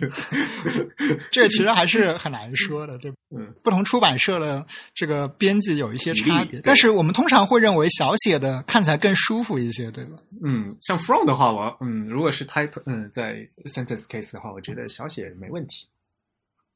[1.31, 3.17] 这其实还是很难说的，对吧？
[3.35, 4.63] 嗯，不同出版社的
[4.93, 10.15] 这个编辑有一些差别，但是我们通常会认为小写的看起来更舒服一些，对吧？
[10.45, 13.35] 嗯，像 from 的话，我嗯，如果是 title，嗯，在
[13.65, 15.87] sentence case 的话，我觉得小写没问题。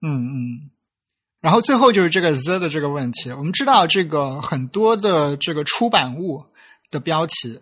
[0.01, 0.71] 嗯嗯。
[1.39, 3.31] 然后最后就是这个 the 的这个问题。
[3.31, 6.43] 我们知道，这个很多的这个出版物
[6.89, 7.59] 的标题，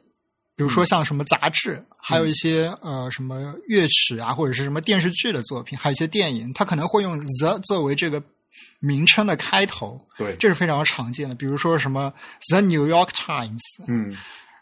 [0.56, 8.24] 比如说像什么杂志，还有一些呃什么乐曲啊，或者是什么电视剧的作品，还有一些电影，它可能会用 the 作为这个
[8.80, 10.00] 名称的开头。
[10.18, 11.36] 对，这是非常常见的。
[11.36, 12.14] 比如说什么
[12.50, 14.16] The New York Times，嗯，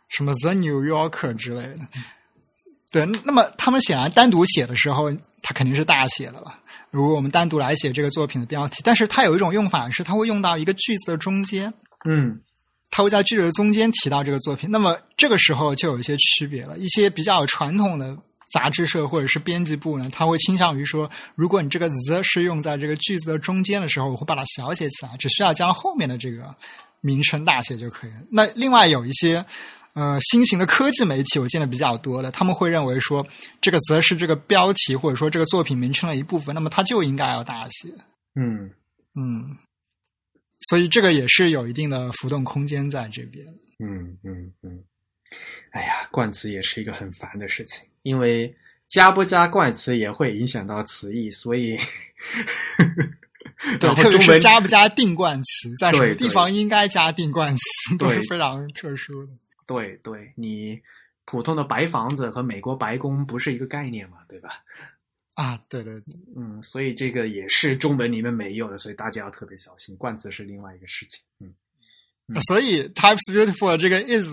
[0.09, 1.79] 什么 The New Yorker 之类的。
[2.91, 5.11] 对，那么他们显然单独写的时候，
[5.41, 6.59] 它肯定是大写的了。
[6.93, 11.73] 如果我们单独来写这个作品的标题，但是它有一种用法是，它会用到一个句子的中间，
[12.05, 12.39] 嗯，
[12.91, 14.69] 它会在句子的中间提到这个作品。
[14.69, 16.77] 那么这个时候就有一些区别了。
[16.77, 18.15] 一些比较传统的
[18.51, 26.55] 杂志社或者是编辑部呢，他会倾向于说，如果你这个 the 是用在这个句子的中间的时候，我会把它小写起来，只需要将后面的这个
[27.01, 28.17] 名称大写就可以了。
[28.29, 29.43] 那另外有一些。
[29.93, 33.25] 呃，新型的科技媒体我见的比较多的，他们会认为说，
[33.61, 37.89] 这个则是这个标题或者说这个作品名称的一部分，那么它就应该要大写。
[38.35, 38.71] 嗯
[39.15, 39.55] 嗯，
[40.61, 43.45] 所以这个也是有一定的浮动空间在这边。
[43.77, 44.83] 嗯嗯嗯，
[45.71, 48.55] 哎呀，冠词也是一个很烦的事情，因为
[48.87, 51.77] 加不加冠词也会影响到词义，所以，
[53.79, 59.33] 对， 特别是加不加定冠词，在什么地方应该加定冠词，都是非常特殊的。
[59.65, 60.81] 对对，你
[61.25, 64.49] 普通的白房子和美国白宫不是一个概念嘛，对吧？
[65.35, 69.95] 啊，对对对，嗯，所以这个也是中文里面没有的，所以大家要特别小心。
[69.97, 72.41] 冠词是另外一个事情，嗯。
[72.43, 74.27] 所以 types beautiful 这个 is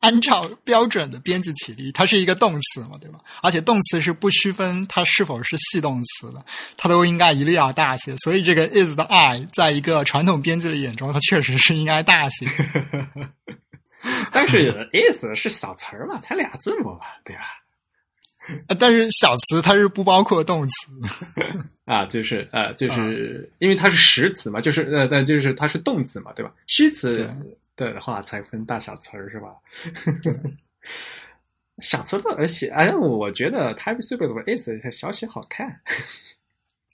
[0.00, 3.20] 按照标准的编辑体例，它是一个动词嘛，对吧？
[3.42, 6.44] 而且动词是不区分它是否是系动词的，
[6.76, 8.16] 它都应该一律要大写。
[8.16, 12.46] 所以这个 is 的 i 在一个传统编辑的眼中，它确实是应该大写。
[14.32, 17.42] 但是 is 是小词儿嘛，才俩字母嘛，对吧？
[18.68, 20.74] 呃 但是小词它是不包括动词。
[21.84, 26.52] 啊，就是呃，就是、因为它是实词嘛，就是呃，但就是它是动词嘛，对吧？
[26.66, 27.28] 虚词
[27.76, 29.48] 的话才分大小词儿是吧？
[31.82, 35.80] 小词的，而且哎，我觉得 TypeScript 的 is 小写好看。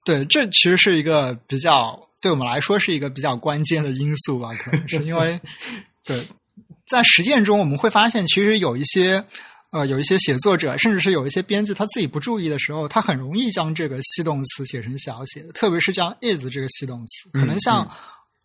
[0.04, 5.40] 对，这其实是一个比较对我们来说是一个比较关键的因素吧，可能是因为
[6.04, 6.26] 对，
[6.88, 9.24] 在实践中我们会发现，其实有一些
[9.70, 17.90] 呃有一些写作者，甚至是有一些编辑，他自己不注意的时候，他很容易将这个系动词写成小写的，特别是将 is 这个系动词，可能像嗯。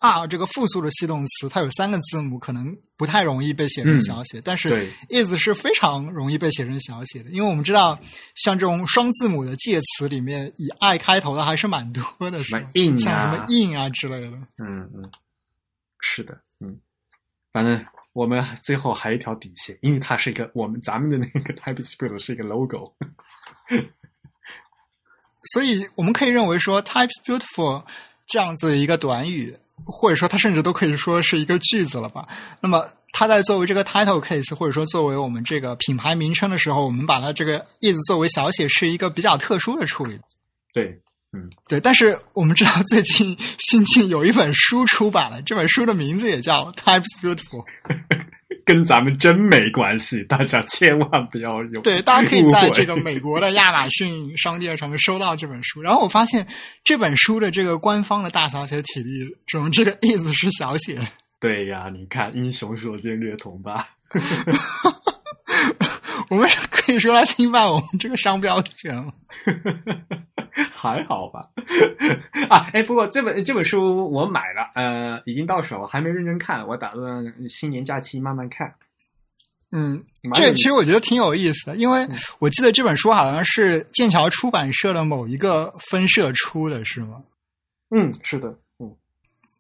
[0.03, 7.99] are 这个复数的系动词，它有三个字母，可能不太容易被写成小写，但是 is 是非常容易被写成小写的，因为我们知道，
[8.33, 12.71] 像这种双字母的介词里面，以 i 开头的还是蛮多的，是吧？
[12.97, 14.31] 像什么 in 啊之类的。
[14.57, 15.07] 嗯嗯，
[15.99, 16.79] 是的，嗯，
[17.53, 22.93] 反正我们最后还有一条底线，因为它是一个我们咱们的那个 TypeScript 是一个 logo。
[25.53, 27.83] 所以我们可以认为说，types beautiful
[28.27, 32.27] 这样子一个短语，或者说它甚至都可以说是一个句子了吧。
[32.59, 40.19] 那么它在作为这个 title case，或者说作为我们这个品牌名称的时候，我们把它这个 is 作为小写，是一个比较特殊的处理。
[40.73, 41.01] 对，
[41.67, 47.65] 对，但是我们知道最近新近有一本书出版了，这本书的名字也叫 Types Beautiful。
[48.63, 55.81] 跟咱们真没关系，大家千万不要有对，大家可以在这个美国的亚马逊商店上面收到这本书。
[55.81, 56.45] 然后我发现
[56.83, 60.99] 这本书的这个官方的大小写体例中，这个 is 是小写。
[61.39, 63.87] 对呀，你看英雄所见略同吧。
[66.31, 69.13] 我们可以说他侵犯我们这个商标权了。
[70.73, 71.41] 还好吧？
[72.49, 78.73] 啊，哎，不过这本这本书我买了，呃，已经到手，还没认真看，我打算新年假期慢慢看。
[79.73, 80.01] 嗯，
[80.33, 82.07] 这其实我觉得挺有意思的，因为
[82.39, 87.21] 我记得这本书好像是剑桥出版社的某一个分社出的，是吗？
[87.93, 88.55] 嗯，是的，嗯，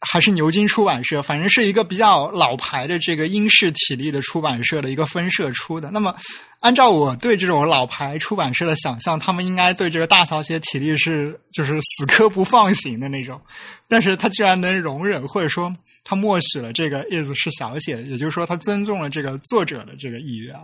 [0.01, 5.91] 还是牛津出版社，反正是一个比较老牌的这个英式体力的出版社的一个分社出的。
[5.91, 6.15] 那么，
[6.59, 13.39] 按照我对这种老牌出版社的想象，他们应该对这个大小写体力是就是死磕不放行的那种，
[13.87, 15.71] 但是他居然能容忍，或者说
[16.03, 20.55] 他默许了这个 is 是小写，也就是说他尊重了这个作者的这个意愿。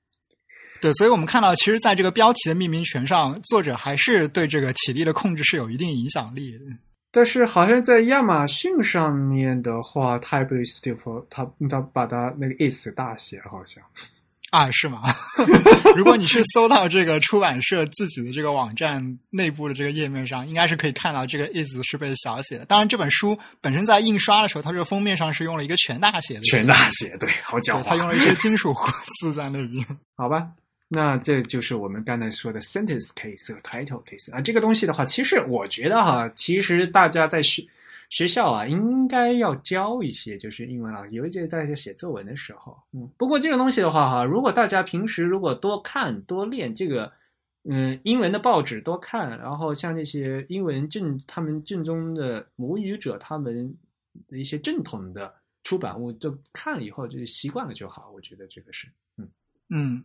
[0.83, 6.65] 对，所以我们看到，其实在这个标题的命名权上，作者还是对这个体力的控制是有一定影响力的。
[7.15, 13.85] 但是好像在亚马逊上面的话，TypeScript 它它把它那个 is 大写，好像
[14.51, 15.03] 啊，是吗？
[15.97, 22.65] 如果你是搜到这个出版社自己的这个网站内部的这个页面上，应该是可以看到这个 is 是被小写的。
[22.65, 28.07] 当然，这本书本身在印刷的时候，它这个封面上是用了一个全大写的，全大写，对，好狡对，它用。
[28.07, 29.85] 了一些金属活字在那边。
[30.17, 30.49] 好吧，
[30.89, 34.41] 那这就是我们刚才说的 sentence case 和 title case 啊。
[34.41, 37.63] 这个东西的话，其实我觉得哈，其实大家在学
[38.11, 42.77] 学校啊，应该要教一些就是英文啊，尤其是大家写作文的时候。
[42.93, 47.13] 嗯，不过这个东西的话哈，如果大家平时如果多看多练这个。
[47.67, 53.75] 嗯，英文的报纸多看，然后像那些英文正他们正宗的母语者，他们
[54.29, 58.11] 的一些正统的出版物，就看了以后就习惯了就好。
[58.15, 58.87] 我觉得这个是，
[59.17, 59.27] 嗯
[59.71, 60.05] 嗯。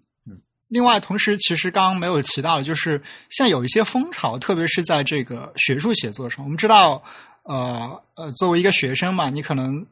[0.69, 7.01] 另外，同时，其实刚刚没有提到，就是现在有一些风潮，特别是在这个学术写作上，我们知道，
[7.43, 9.83] 呃呃，作为一个学生嘛，你可能，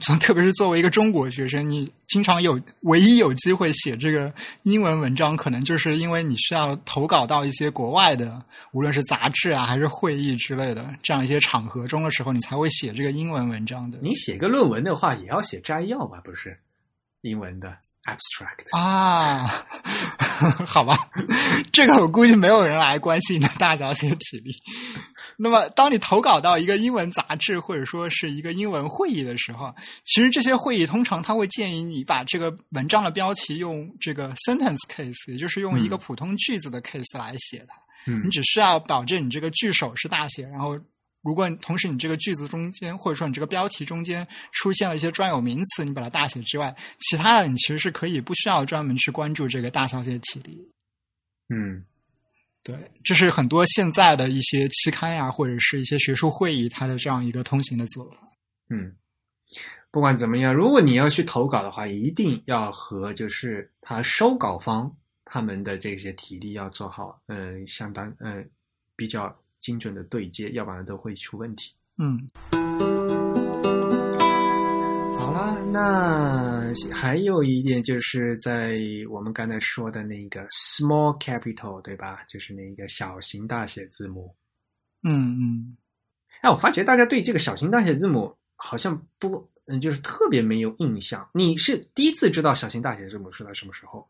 [0.00, 8.40] 从 特别是作为一个中国学生，你经常有唯一有机会写这个英文文章，可能就是因为你需要投稿到一些国外的，
[8.70, 13.98] 无论是杂志啊还是会议之类的这样一些场合中的时候，你才会写这个英文文章的。
[14.00, 16.20] 你写个论文的话，也要写摘要吧？
[16.22, 16.56] 不是，
[17.22, 17.76] 英文的
[18.10, 19.46] abstract 啊，
[20.66, 20.96] 好吧，
[21.72, 24.54] 这个我估计没有人来关心你的大小写体力。
[25.36, 29.74] 那么，当你投稿到一个英文杂志或者说是一个英文会议的时候，
[30.04, 37.74] 其实这些会议通常他会建议你把这个文章的标题用这个 sentence case，也就是用一个普通句子的 case 来写它。
[38.06, 40.78] 嗯你只需要保证你这个句首是大写，然后
[41.22, 50.70] 如果同时你这个句子中间或者说你这个标题中间出现了一些专有名词，你把它大写之外，其他的你其实是可以不需要专门去关注这个大小写体例。
[51.48, 51.84] 嗯
[52.62, 58.16] 对，这是很多现在的一些期刊呀、或者是一些学术会议它的这样一个通行的做法。
[58.68, 58.94] 嗯，
[59.90, 64.94] 不管怎么样，如果你要去投稿的话，一定要和就是他收稿方
[65.24, 68.44] 他们的这些体力要做好，呃，相当呃
[68.94, 71.72] 比较精准的对接，要不然都会出问题。
[71.98, 72.18] 嗯，
[75.18, 82.24] 好，好啦，那还有一点就是在我们刚才说的那个 small capital，对吧？
[82.28, 84.34] 就是那个小型大写字母。
[85.04, 85.76] 嗯嗯，
[86.42, 91.28] 哎，我发觉大家对这个小型大写字母好像不，嗯，就是特别没有印象。
[91.32, 94.04] 你是第一次知道小型大写字母是在什么时候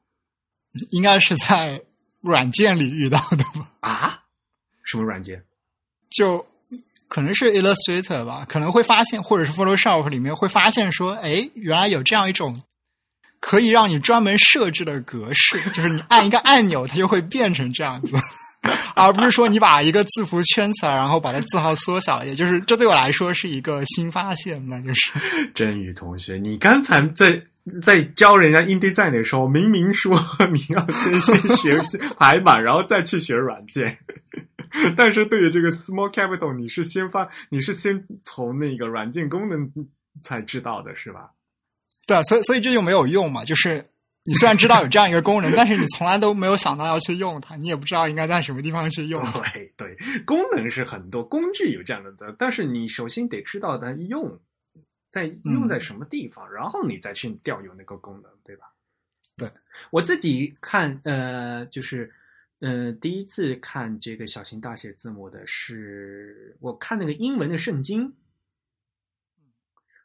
[0.90, 1.82] 应该是在
[2.22, 3.70] 软件里遇到的吧？
[3.80, 4.24] 啊？
[4.90, 5.42] 什么软件？
[6.10, 6.44] 就
[7.08, 12.60] 可能是 Illustrator 吧，可能会发现，或者是 Photoshop 里面会发现说，哎，原来有这样一种
[13.40, 18.12] 可以让你专门设置的格式，就是你按一个按钮，它就会变成这样子，
[18.94, 25.12] 而不是说你把一个字符圈起来，然后把它字号缩小，也就是这对我来说是一个新发现，那就是
[25.54, 27.42] 振宇同学，你刚才在
[27.82, 30.12] 在教人家 InDesign 的时候，明明说
[30.52, 31.80] 你要先先学
[32.18, 33.96] 排版，然后再去学软件。
[34.96, 39.70] 但是对于这个 small capital，你是先发，你是先从那个软件功能
[40.22, 41.30] 才知道的，是吧？
[42.06, 43.84] 对啊，所以所以这就没有用嘛，就是
[44.24, 49.40] 你虽然知道有这样一个功能， 但是你从来都没有想到要去用它，你也不知道应该在什么地方去用它。
[49.40, 49.92] 对对，
[50.24, 54.38] 功能是很多，工具有这样的的，但是你首先得知道它用
[55.10, 58.66] 在用在什么地方，然后你再去调用那个功能，对吧？
[59.36, 59.50] 对
[59.90, 62.12] 我自己看，呃，就是。
[62.60, 68.12] 嗯，第一次看这个小型大写字母的是我看那个英文的圣经，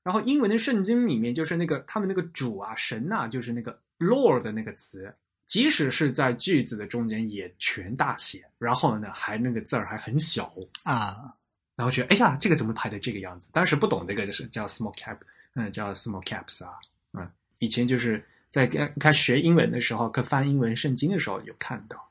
[0.04, 5.14] 然后英文的圣经里面就是那个他们那个主啊神呐、就是那个 Lord 的那个词，
[5.46, 10.50] 即使是在句子的中间也全大写，然后呢还那个字儿还很小，
[10.84, 11.36] 啊，
[11.76, 13.50] 然后觉得哎呀这个怎么排的这个样子？
[13.52, 15.18] 当时不懂这个就是叫 small cap，
[15.56, 16.80] 嗯，叫 small caps 啊，
[17.12, 17.30] 嗯，
[17.60, 22.05] 以前就是在刚开始学英文的时候，看翻英文圣经的时候有看到。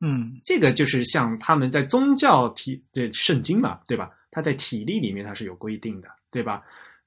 [0.00, 4.10] 嗯这个就是像他们在宗教体的圣经嘛，对吧？
[4.30, 6.62] 它在体例里面它是有规定的，对吧？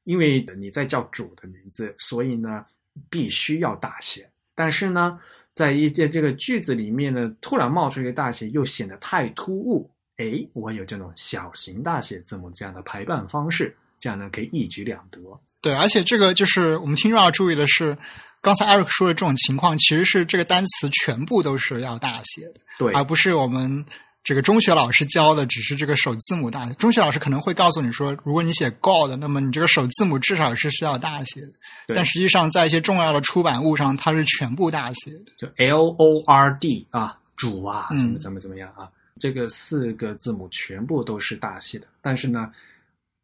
[0.06, 2.66] 因为你在叫主的名字，所以呢
[3.10, 4.28] 必须要大写。
[4.56, 5.20] 但是呢，
[5.54, 9.90] 在一些这个句子里面呢，突然冒出一个大写，又显得太突兀。
[10.18, 15.20] 哎，我有这种小型大写字母这样的排版方式，这样呢可以一举两得。
[15.62, 17.98] 对，而且这个就是我们听众要注意的是，
[18.42, 23.86] 刚才 Eric 说的这种情况，其实是这个单词全部都是要大写的，对，而不是我们
[24.24, 26.74] 这个中学老师教的只是这个首字母大写。
[26.74, 31.52] 中学老师可能会告诉你说，如果你写 God，那么你这个首字母至少是需要大写的。
[31.88, 35.32] 对但实际上，在一些重要的出版物上，它是全部大写的。
[35.38, 38.90] 就 L O R D 啊，主啊，嗯怎么怎么怎么样啊，
[39.20, 42.52] 这个四个字母全部都是大写的，但是呢，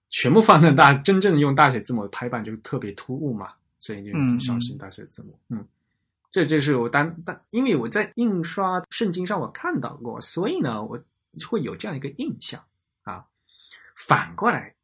[0.10, 5.66] 全部放在大，真正用大写字母的排版就特别突兀嘛，所以就小型大写字母，嗯。
[6.32, 11.02] 这就是我当当，因为我在印刷圣经上我看到过，所以呢，我
[11.48, 12.62] 会有这样一个印象
[13.04, 13.26] 啊。
[13.96, 14.76] 反过来，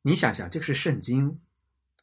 [0.00, 1.38] 你想想，这个是圣经，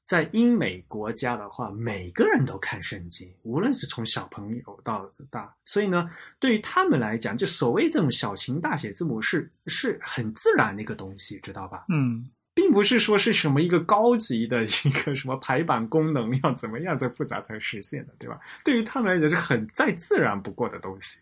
[0.06, 6.07] 在英美国家的话，每个人都看圣经，无论是从小朋友到大，所以呢，
[6.38, 11.86] 对于他们来讲，就所谓这种小型大写字母是是很自然的一个东西，知道吧？
[11.90, 18.40] 嗯，并不是说是什么一个高级的一个什么排版功能要怎么样再复杂才实现的，对吧？
[18.66, 21.20] 对于他们来讲是很再自然不过的东西。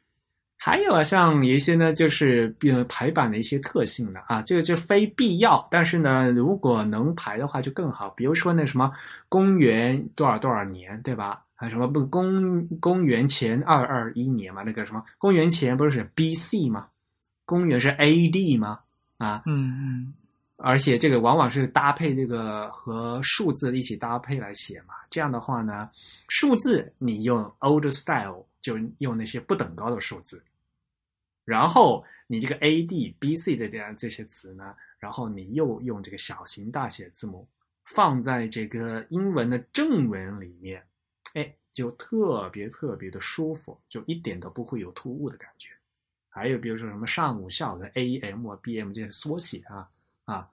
[0.59, 8.09] 还有啊，像一些呢，就是呃排版的一些特性的啊，这个就非必要，但是呢，如果能排的话就更好。
[8.09, 8.91] 比如说那什么
[9.29, 11.43] 公元多少多少年，对吧？
[11.53, 14.63] 还有什么不公公元前二二一年嘛？
[14.63, 16.69] 那个什么公元前不是 B.C.
[16.69, 16.87] 吗？
[17.45, 18.57] 公元是 A.D.
[18.57, 18.79] 吗？
[19.19, 20.13] 啊，嗯嗯
[20.57, 24.95] 而且这个往往是搭配这个和数字一起搭配来写嘛。
[25.09, 25.89] 这样的话呢，
[26.27, 30.43] 数字你用 old style 就用那些不等高的数字，
[31.45, 37.47] 然后你这个 A D B C 的这样这些词呢，然后你又用这个小型大写字母
[37.85, 40.83] 放在这个英文的正文里面，
[41.35, 45.69] 哎，就特别特别的舒服，就一点都不会有突兀的感觉。
[46.27, 49.87] 还有比如说什么上午、下午的 A M 啊、B M 这些缩写啊
[50.27, 50.47] 啊，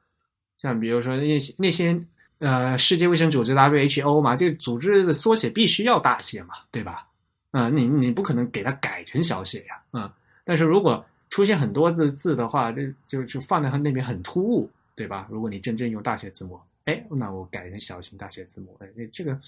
[0.57, 2.01] 像比如说那些那些
[2.39, 7.07] 呃世界卫生组织 W H O 嘛，这个组织的缩写必须要大写嘛，对吧？
[7.51, 10.11] 嗯、你你不可能给它改成小写呀，嗯。
[10.45, 15.27] 但是如果出现很多的字的话，这就就放在它那边很突兀，对吧？
[15.31, 19.39] 如果你真正用大写字母，哎，那我改成小型大写字母，哎，这个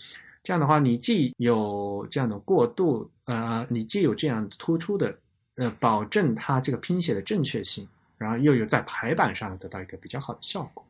[0.42, 5.14] 这样的话，你既有这样的过渡，呃，你既有这样突出的，
[5.56, 7.86] 呃，保证它这个拼写的正确性，
[8.18, 10.84] 然后又有在排版上得到一个比较好的效果。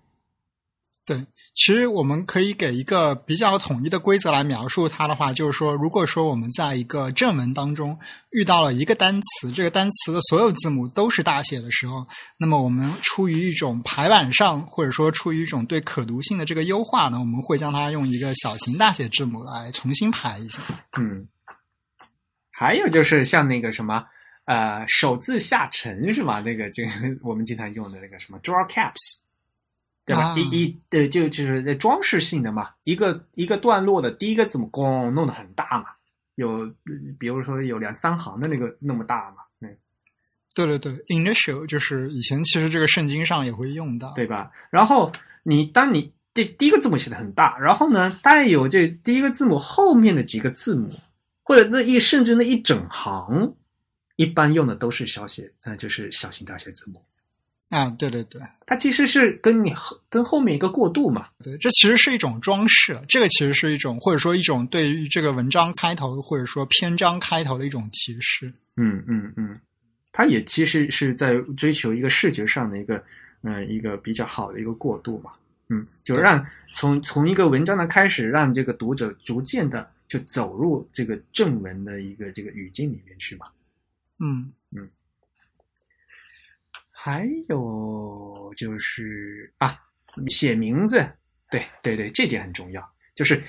[1.05, 1.24] 对，
[1.55, 7.97] 其实我们可以给一个比较统一的规则来描述它的话，就是说，如果说我们在一个正文当中
[8.32, 12.05] 遇到了一个单词，这个单词的所有字母都是大写的时候，
[12.39, 20.61] 那么我们出于一种排版上，或者说出于一种对可读性的这个优化呢，我们会将它用一个小型大写字母来重新排一下。
[20.98, 21.28] 嗯，
[22.51, 24.05] 还有就是像那个什么，
[24.47, 26.40] 呃，首字下沉是吗？
[26.40, 26.82] 那个就
[27.23, 29.18] 我们经常用的那个什么 draw caps，
[30.05, 30.28] 对吧？
[30.28, 35.86] 啊一一呃，就就是装饰性的嘛，一个一个段落的第一个字母咣弄得很大嘛，
[36.36, 36.73] 有呃
[37.18, 39.77] 比如说有两三行的那个那么大嘛，嗯，
[40.55, 44.12] 对对对，initial 就是以前其实这个圣经上也会用到。
[44.12, 44.52] 对吧？
[44.70, 45.10] 然后
[45.43, 50.89] 你当你这第一个字母写的很大，然后呢带有这第一个字母后面的几个字母，
[51.43, 53.56] 或者那一甚至那一整行，
[54.16, 57.02] 一般用的都是小写，呃，就是小型大写字母。
[57.70, 68.52] 啊，对对对它其实是跟你后跟后面一个过渡嘛，对，这其实是一种装饰，这个其实是一种或者说一种对于这个文章开头或者说篇章开头的一种提示。
[68.76, 69.59] 嗯嗯嗯，
[70.12, 73.02] 它也其实是在追求一个视觉上的一个
[73.43, 75.32] 嗯、一个比较好的一个过渡嘛，
[75.68, 83.47] 嗯，就让从从一个文章的开始，让这个读者逐渐的就走入这个正文的一个这个语境里面去嘛。
[84.18, 84.88] 嗯嗯
[86.90, 89.78] 还有就是啊，
[90.28, 91.06] 写名字，
[91.51, 92.82] 对对对，这点很重要。
[93.14, 93.43] 就是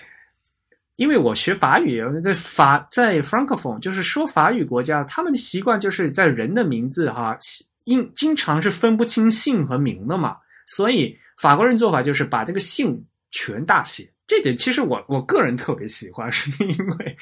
[0.98, 7.38] 因为我学法语，在法在 Francophone，就是说法语国家，他们的习惯就是在人的名字哈，
[7.85, 14.11] 因经常是分不清姓和名的嘛，所以法国人做法就是把这个姓全大写。
[14.28, 17.18] 这点其实我我个人特别喜欢，是因为，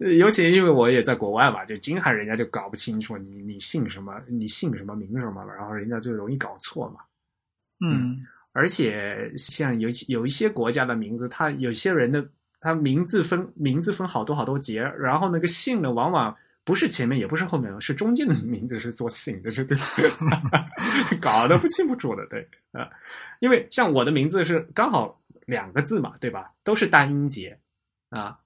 [0.00, 7.00] 呃尤其因为我也在国外嘛，就经常人家就搞不清楚你你姓什么，你姓什么名什么，然后人家就容易搞错嘛。
[7.82, 8.20] 嗯
[8.52, 12.28] 而且像有有一些国家的名字，他有些人的
[12.58, 19.78] 他名字分名字分好多好多节，然后那个姓呢，往往不是前面也不是后面，是中间的名字是做姓的，是对，
[21.22, 22.90] 搞得不清不楚的，对啊、
[23.38, 25.19] 因为像我的名字是刚好
[25.50, 26.50] 两个字嘛，对吧？
[26.64, 27.58] 都是单音节
[28.08, 28.38] 啊，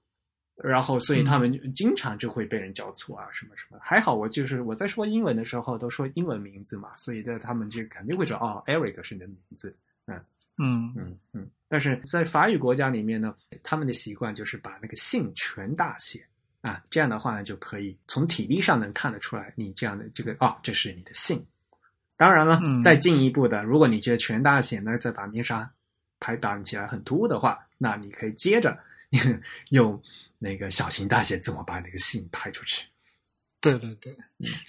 [0.55, 3.77] 然后所以他们经常就会被人叫错啊，什么什么。
[3.81, 9.75] 还好我就是我在说英文的时候都说英文名字嘛，所以在他们就肯定会知道哦，Eric 是你的名字。
[10.07, 10.19] 嗯
[10.57, 16.25] 嗯嗯嗯，但是在法语国家里面呢，他们的习惯就是把那个姓全大写
[16.61, 21.45] 啊，这样的话呢，就可以从体力上能看得出来，你这样的这个哦，这是你的姓。
[22.15, 25.69] 当然了，嗯再进一步的，如果你觉得全大写呢，在版面上
[26.25, 28.75] 排版起来很突兀的话，那你可以接着
[29.69, 30.01] 用
[30.39, 32.83] 那个小型大写字母把那个信拍出去。
[33.61, 34.11] 对对对，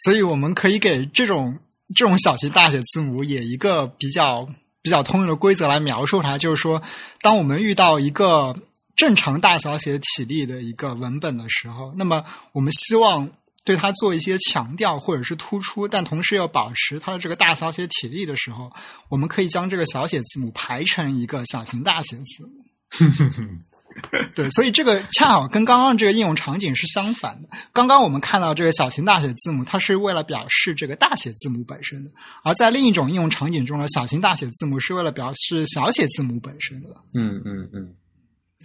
[0.05, 1.59] 所以我们可以给这种
[1.95, 4.47] 这种小型大写字母也一个比较
[4.83, 6.83] 比较通用的规则来描述它，就是说，
[7.23, 8.55] 当我们遇到一个
[8.95, 12.23] 正常大小写体例的一个文本的时候，那么
[12.53, 13.31] 我们希望
[13.67, 18.73] 对它做一些强调或者是突出，但同时又保持它的这个大小写体力的时候，
[19.11, 22.65] 我们可以将这个小写字母排成一个小型大写字母。
[24.35, 27.49] 对，所以这个恰好跟刚刚这个应用场景是相反的。
[27.73, 32.11] 刚刚我们看到这个小型大写字母，它是为了表示这个大写字母本身的；
[32.45, 36.91] 而在另一种应用场景中呢，小型大写字母是为了表示小写字母本身的。
[37.15, 37.95] 嗯嗯嗯，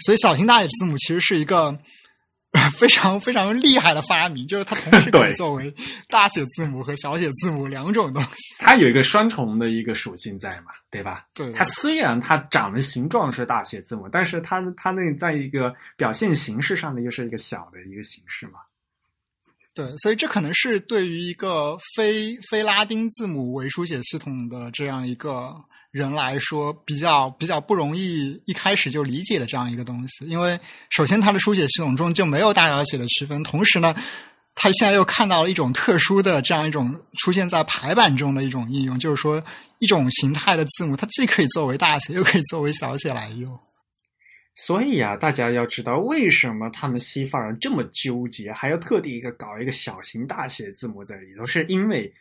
[0.01, 1.79] 所以，小型大写字母其实是一个
[2.77, 5.73] 非常非常厉害的发明，就是它同时可以作为
[6.09, 8.55] 大写字母和小写字母两种东西。
[8.59, 11.25] 它有一个双重的一个属性在嘛，对吧？
[11.33, 18.59] 对，它虽然它长的形状是大写字母，但是它它那在一个表现形式上呢，又是一个小的一个形式嘛。
[19.73, 25.55] 对，所以这可能是对于一个非非拉丁字母为书写系统的这样一个
[25.91, 30.25] 人来说，比较比较不容易一开始就理解的这样一个东西。
[30.25, 30.57] 因为
[30.89, 33.93] 首先它的书写系统中就没有大小写的区分，同时呢，
[34.55, 39.43] 他现在又看到了一种特殊的这样一种出现在排版中的一种应用，就是说
[39.79, 43.59] 一种形态的字母，它既可以作为大写，又可以作为小写来用。
[44.55, 52.13] 所以啊，大家要知道为什么他们西方人这么纠结，还要特地一个搞一个小型大写字母在里头，是因为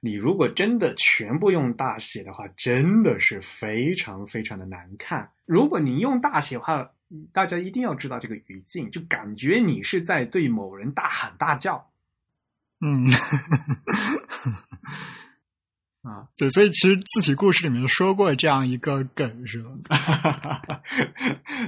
[0.00, 5.30] 你如果真的全部用大写的话，真的是非常非常的难看。
[5.44, 6.90] 如果你用大写的话，
[7.32, 11.90] 大家一定要知道这个语境，就感觉你是在对某人大喊大叫
[12.80, 13.06] 嗯，
[16.02, 16.28] 啊。
[16.36, 19.70] 对，所以其实字体故事里面说过这样一个梗，是吧？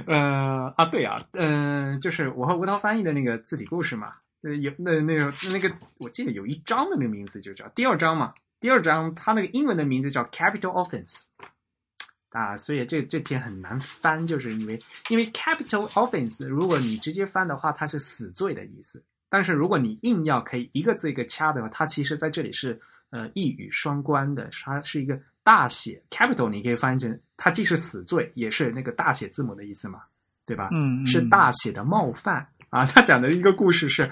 [0.07, 11.25] 呃啊，对啊，嗯、就是我和吴涛翻译的那个字体故事嘛，呃，有那那个那个，我记得有一章的那个名字就叫第二章嘛，第二章它那个英文的名字叫 Capital Offense，
[12.29, 19.03] 啊，所以这这篇很难翻，就是因为因为 capital offense，如果你直接翻的话，它是死罪的意思。
[19.29, 22.79] 但是如果你硬要可以一个字一个掐的话，它其实在这里是
[23.11, 30.01] 呃一语双关的，它是一个大写 capital，你可以翻译成它既是死罪，也是那个大写字母的意思嘛，
[30.45, 30.69] 对吧？
[30.71, 32.85] 嗯，嗯是大写的冒犯啊。
[32.85, 34.11] 他讲的一个故事是，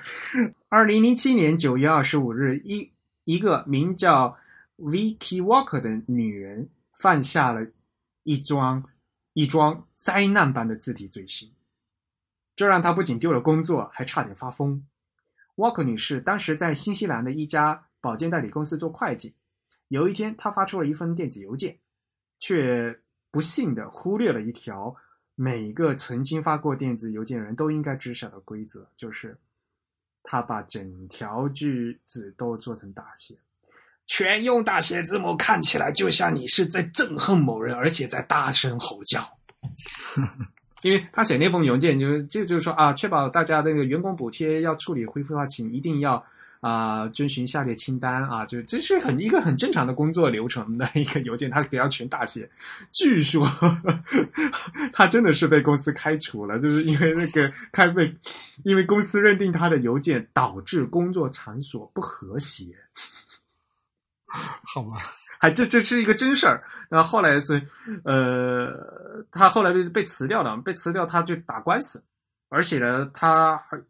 [0.70, 2.90] 二零零七年九月二十五日，一
[3.26, 4.38] 一个名叫
[4.78, 7.68] Vicky Walker 的女人犯下了
[8.24, 8.84] 一桩
[9.34, 11.52] 一桩灾难般的字体罪行，
[12.56, 14.86] 这让她不仅丢了工作，还差点发疯。
[15.56, 19.34] Walker 女士当时在新西兰的一家保健代理公司做会计，
[19.90, 21.78] 有一天她发出了一封电子邮件，
[22.40, 22.98] 却
[23.30, 24.96] 不幸的忽略了一条
[25.42, 29.38] 每个曾经发过电子邮件的人都应该知晓的规则，就是
[30.22, 33.34] 他把整条句子都做成大写，
[34.06, 39.26] 全用大写字母，看起来就像你是在憎恨某人，而且在大声吼叫。
[40.84, 46.22] 因为他写那封邮件就就就是说啊，确保大家那个员工补贴要处理恢复的话，请一定要
[46.62, 52.50] 啊、遵循下列清单啊，就这是很一个很正常的工作流程的一个邮件，他给要全大写。
[52.92, 53.48] 据说
[54.92, 58.14] 他真的是被公司开除了，就是因为那个开被，
[58.64, 62.66] 因为公司认定他的邮件导致工作场所不和谐。
[64.28, 64.98] 好吧，
[65.40, 66.64] 还这这是一个真事儿。
[66.90, 67.62] 然后后来是，
[68.04, 68.72] 呃，
[69.32, 72.04] 他后来被被辞掉了，被辞掉他就打官司，
[72.50, 73.82] 而且呢，他还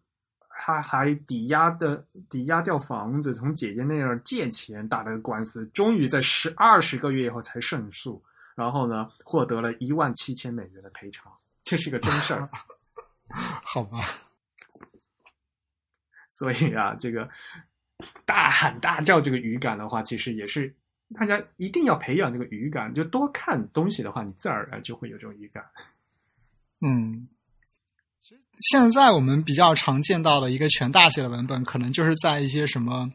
[0.61, 8.22] 他还抵押的抵押掉房子，从姐姐那儿借钱打了个官司，终于在十二十个月以后才胜诉，
[8.56, 11.31] 然后呢，获得了一万七千美元的赔偿，
[11.64, 12.45] 这是个真事儿。
[13.64, 13.99] 好吧，
[16.30, 17.30] 所以啊，这个
[18.26, 20.76] 大喊大叫这个语感的话，其实也是
[21.15, 25.65] 大家一定要培养这个语感，就多看东西的话，你自然而然就会有这种语感。
[26.81, 27.30] 嗯。
[28.21, 33.09] 其实现在我们比较常见到的一个全大写的文本，可能就是在一些什么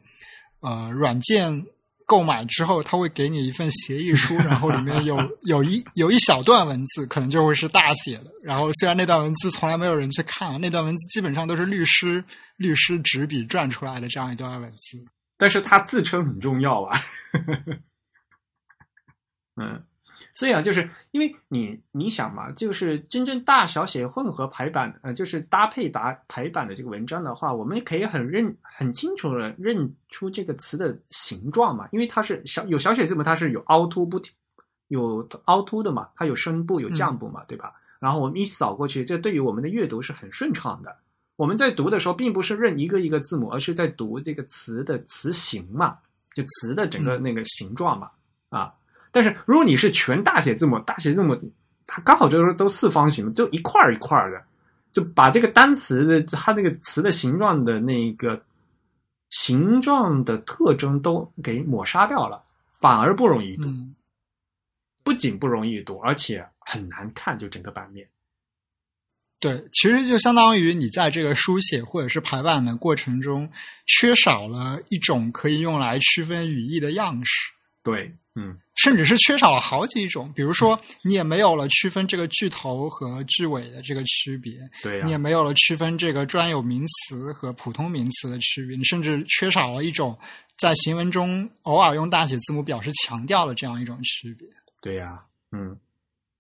[0.61, 1.65] 呃软件
[2.07, 5.17] 购买之后，它会给你一份协议书，然后里面有
[5.47, 8.31] 有一有一小段文字，可能就会是大写的。
[8.43, 12.23] 然后虽然那段文字从来没有人去看，那段文字基本上都是律师
[12.57, 14.99] 律师执笔撰出来的这样一段文字。
[15.37, 16.99] 但是它自称很重要啊。
[19.57, 19.85] 嗯，
[20.35, 34.21] 所以啊，就是因为你你想嘛，就是真正大小写混合排版，呃，就是搭配打排版的这个文章的话，我们可以很认很清楚的认出这个词的形状嘛，因为它是小有小写字母，它是有凹凸不
[34.89, 37.73] 有凹凸的嘛，它有声部有降部嘛，对吧？
[38.01, 40.97] 然后我们一扫过去，这对于我们的阅读是很顺畅的。
[41.37, 45.99] 我们在读的时候，并不是认一个一个字母，而是在读这个词的词形嘛，
[46.35, 48.11] 就词的整个那个形状嘛，
[48.49, 48.75] 啊。
[49.15, 51.41] 但是如果你是全大写字母，大写字母
[51.87, 54.43] 它刚好就是都四方形，就一块儿一块儿的，
[54.91, 58.43] 就把这个单词的它那个词的形状的那个
[59.31, 62.43] 形状的特征都给抹杀掉了，
[62.81, 63.65] 反而不容易读。
[63.67, 63.95] 嗯，
[65.05, 68.09] 不仅不容易读，而且很难看，就整个版面。
[69.41, 73.51] 对，其实就相当于你在这个书写或者是排版的过程中，
[73.87, 77.53] 缺少了一种可以用来区分语义的样式。
[77.83, 90.19] 对，嗯，甚至是缺少了好几种，比如说你也没有了区分这个句头和句尾的这个区别，对呀、你也没有了区分这个专有名词和普通名词的区别，你甚至缺少了一种
[90.59, 94.49] 在行文中偶尔用大写字母表示强调的这样一种区别。
[94.83, 95.79] 对呀、嗯，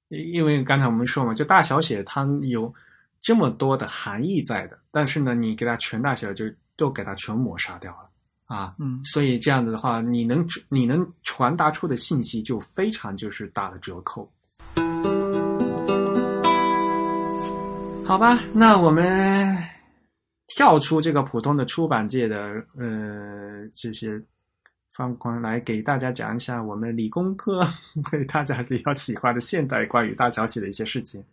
[0.09, 2.75] 因因为刚才我们说嘛，就大小写它有
[3.21, 6.45] 这么多的含义在的，但是呢，你给它全大写就
[6.77, 8.11] 都给它全抹杀掉了
[8.47, 8.75] 啊。
[8.79, 14.31] 嗯所以这样子的话，你能你能传达出的信息就非常就是打了折扣。
[18.07, 19.57] 好吧，那我们
[20.49, 24.23] 跳出这个普通的出版界的呃这些
[24.93, 27.66] 方框来给大家讲一下我们理工科
[28.12, 31.25] 为大家比较喜欢的现代关于大小写的一些事情。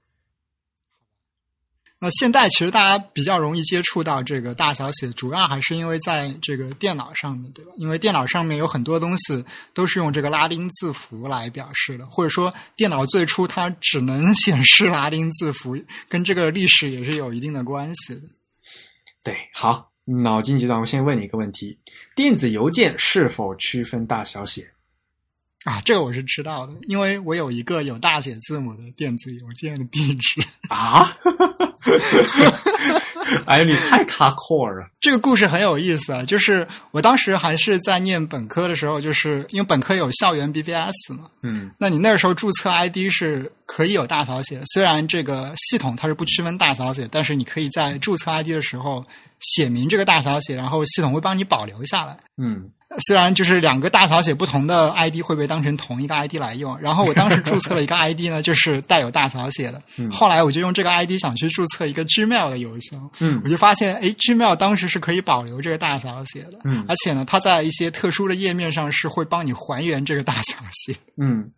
[2.04, 7.72] 那现在其实大家比较容易接触到这个大小写，主要还是因为在这个电脑上面，对吧？
[7.78, 15.78] 因为电脑上面有很多东西都是用这个拉丁字符来表示的，或者说电脑最初它只能 显示拉丁字符，
[16.10, 18.24] 跟这个历史也是有一定的关系的。
[19.24, 19.92] 对，好，
[20.24, 21.78] 脑筋急转弯，我先问你一个问题：
[22.16, 24.72] 电子邮件是否区分大小写？
[25.66, 30.42] 啊，这个我是知道的，因为我有一个有大写字母的电子邮件的地址。
[30.68, 31.16] 啊？
[33.46, 34.88] 哎呀，你太卡 core 了。
[35.00, 49.06] 这个故事很有意思啊，就是我当时还是在念本科的时候，就是因为本科有校园 BBS 嘛，嗯那你那时候注册 ID 是可以有大小写的，虽然这个系统它是不区分大小写，但是你可以在注册 ID 的时候
[49.42, 52.18] 写明这个大小写，然后系统会帮你保留下来。
[52.38, 52.70] 嗯
[53.08, 59.82] 虽然就是两个大小写不同的 ID 会被当成同一个 ID 来用，然后我当时注册了一个 ID 呢，就是带有大小写的。
[59.96, 70.94] 嗯后来我就用这个 ID 想去注册一个 Gmail 的邮箱，嗯我就发现，哎，Gmail 当时是可以保留这个大小写的，嗯而且呢，它在一些特殊的页面上是会帮你还原这个大小写。
[71.16, 71.50] 嗯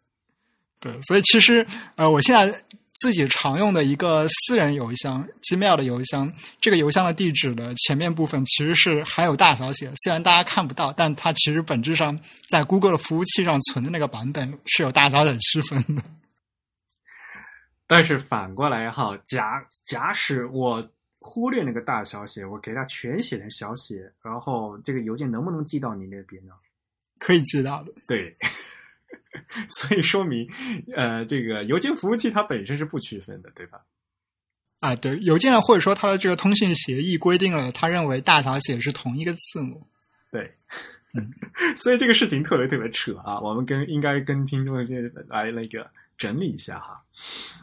[0.79, 1.65] 对，所以其实
[1.95, 2.53] 呃，我现在
[2.93, 16.03] 自己常用的一个私人邮箱 Gmail 的邮箱，这个邮箱的地址的前面部分其实是含有大小写，虽然大家看不到，但它其实本质上在 Google 的服务器上存的那个版本是有大小写区分的。
[17.85, 20.87] 但是反过来哈，假假使我
[21.19, 26.53] 忽略那个大小写，我给它全写成小写，然后这个邮件能不能寄到你那边呢？
[27.19, 28.35] 可以寄到的，对，
[29.69, 30.47] 所以说明，
[30.95, 33.79] 呃，这个邮件服务器它本身是不区分的，对吧？
[34.79, 39.87] 啊，对，邮件或者说它的这个通讯协议规定了，他认为大小写是同一个字母。
[40.29, 40.53] 对，
[41.13, 41.31] 嗯
[41.77, 44.95] 所以这个事情特别特别扯啊，我们跟应该跟听众这
[45.27, 47.01] 来那个整理一下哈，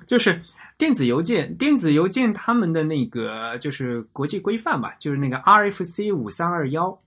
[0.07, 0.43] 就是
[0.79, 7.03] 电子邮件，电子邮件他们的那个就是国际规范吧，就是那个 RFC 五三二幺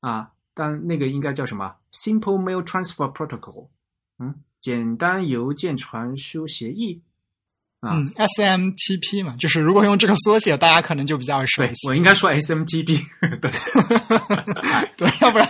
[0.00, 3.68] 啊，但那个应该叫什么 Simple Mail Transfer Protocol，
[4.18, 7.02] 嗯，简单邮件传输协议
[7.80, 11.88] 啊，嗯，SMTP 嘛，就是如果用这个缩写，大家可能就比较熟悉。
[11.88, 12.98] 我应该说 SMTP，
[13.40, 13.50] 对。
[14.96, 15.46] 对，要不然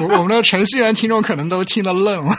[0.00, 2.32] 我我们的程序员听众可能都听得愣了。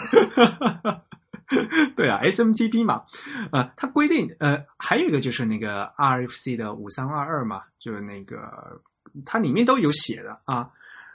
[1.96, 3.04] 对啊，SMTP 嘛，
[3.52, 8.82] 呃，它规定呃，还有一个就是那个 RFC 的五三二二嘛，就是那个
[9.24, 10.68] 它里面都有写的啊，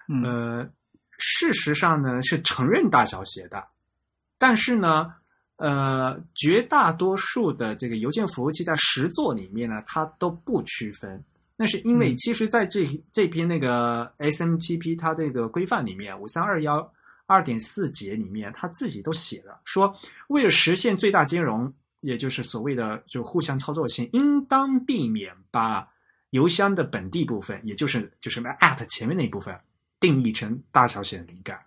[0.08, 0.70] 嗯呃，
[1.18, 3.62] 事实上呢是承认大小写的，
[4.42, 5.14] 但是呢，
[5.58, 11.22] 呃，绝大多数的这个邮件服务器在实作里面呢，它都不区分。
[11.54, 16.92] 那是因为嗯其实在这这篇那个 SMTP 它这个规范里面，五三二幺
[17.26, 19.94] 二点四节里面，它自己都写了，说
[20.26, 25.88] 为了实现最大兼容，也就是所谓的就互相操作性，应当避免把
[26.30, 29.56] 邮箱的本地部分，也就是就是 at 前面那一部分
[30.00, 31.60] 定义成大小写的敏感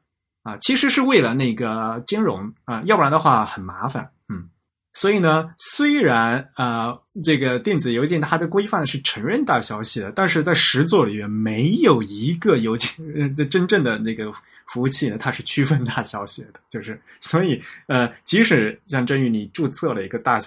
[0.46, 4.48] 啊，其实是为了那个金融啊，要不然的话很麻烦，嗯。
[4.94, 12.90] 所以呢，虽然呃，这个电子邮件它的规范是承认大消息的，但是在实作里面没有一个邮件，
[13.20, 14.32] 呃，这真正的那个
[14.68, 20.40] 服务器呢，它是区分大小写的，就是所以呃，即使像真宇你注册了一个大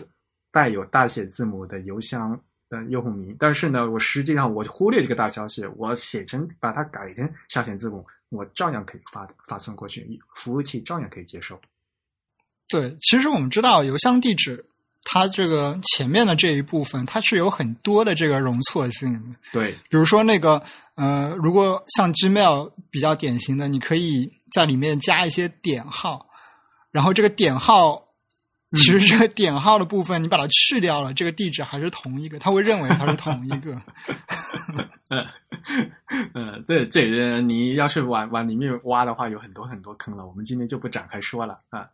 [0.50, 10.06] 带有大写字母的邮箱的用户名，但是呢，我实际上我忽略这个大消息，我写成把它改成小写字母，我照样可以发发送过去，
[10.36, 11.60] 服务器照样可以接受。
[12.68, 14.64] 对，其实我们知道邮箱地址，
[15.05, 19.38] 它这个前面的这一部分，它是有很多的这个容错性的。
[19.52, 20.62] 对，比如说那个
[20.94, 26.28] 呃，如果像 Gmail 比较典型的，你可以在里面加一些点号，
[26.90, 28.07] 然后这个点号。
[28.77, 33.81] 其实这个点号的部分，你把它去掉了，这个地址还是同一个，他会认为它是同一个。
[35.09, 35.27] 嗯
[36.35, 40.27] 嗯，这这你要是往往里面挖的话，有很多很多坑了。
[40.27, 41.89] 我们今天就不展开说了啊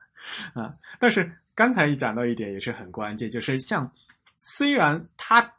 [0.55, 0.75] 啊！
[0.99, 3.89] 但是刚才讲到一点也是很关键，就是像
[4.37, 5.53] 虽然它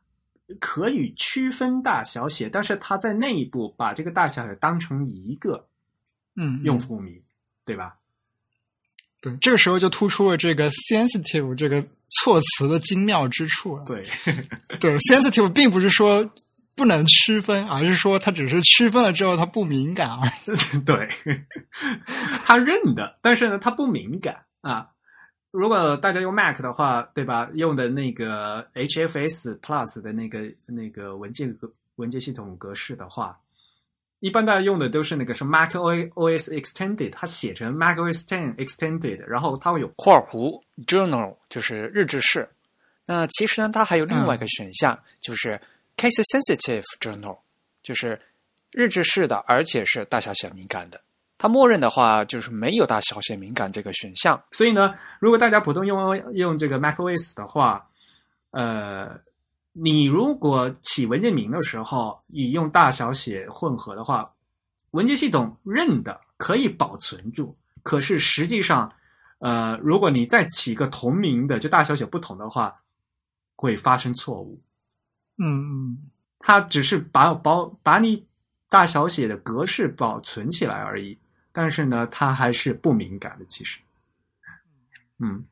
[0.59, 5.65] 可以区分大小写，但是它在内部把这个大小写当成一个
[6.35, 7.23] 嗯，用户名，
[7.63, 7.95] 对吧？
[9.25, 13.83] 对，这个时候就突出了这个 sensitive 这个措辞的精妙之处了。
[13.85, 14.05] 对，
[14.79, 16.29] 对，sensitive 并不是说
[16.75, 20.79] 不能区分，而是说它只是区分了之后它不敏感而已。
[20.85, 21.09] 对，
[22.45, 24.87] 他认的，但是呢，他不敏感啊。
[25.51, 27.49] 如果大家用 Mac 的话，对吧？
[27.53, 33.39] 用的那个 HFS Plus 的那个那个文件格文件系统格式的话，
[34.25, 42.49] 一般大家用的都是那个什么 Mac OS Extended，它写成 Mac OS Ten Extended，然后它会有括弧 journal 就是日志式。
[43.05, 45.61] 那其实呢，它还有另外一个选项，就是
[45.95, 47.37] case sensitive journal，
[47.83, 48.19] 就是
[48.71, 50.99] 日志式的，而且是大小写敏感的。
[51.37, 54.43] 它默认的话就是没有大小写敏感这个选项。
[54.49, 57.87] 所以呢，如果大家普通用用这个 macOS 的话，
[58.49, 59.19] 呃，
[59.77, 64.33] 你如果起文件名的时候你用大小写混合的话，
[64.91, 67.53] 文件系统认的可以保存住，
[67.83, 68.89] 可是实际上，
[69.39, 72.73] 呃，如果你再起个同名的，就大小写不同的话，
[73.57, 74.61] 会发生错误。
[75.37, 75.97] 嗯嗯，
[76.39, 78.25] 它只是把保把你
[78.69, 81.19] 大小写的格式保存起来而已。
[81.51, 83.45] 但是呢，它还是不敏感的。
[83.45, 83.79] 其实，
[85.19, 85.45] 嗯，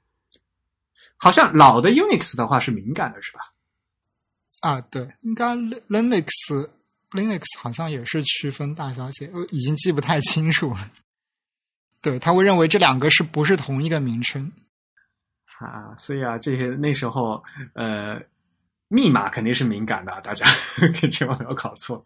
[1.18, 3.53] 好像老的 Unix 的话是敏感的，是吧？
[4.64, 6.28] 啊，对，应该 Linux
[7.12, 10.90] Linux 好像也是区分大小写，我已经记不太清楚了。
[12.02, 14.52] 对，他会认为这两个是不是同一个名称
[15.60, 15.94] 啊？
[15.98, 18.20] 所以啊，这些那时候呃。
[18.90, 20.46] 密码肯定是敏感的，大家
[21.10, 22.04] 千万不要搞错。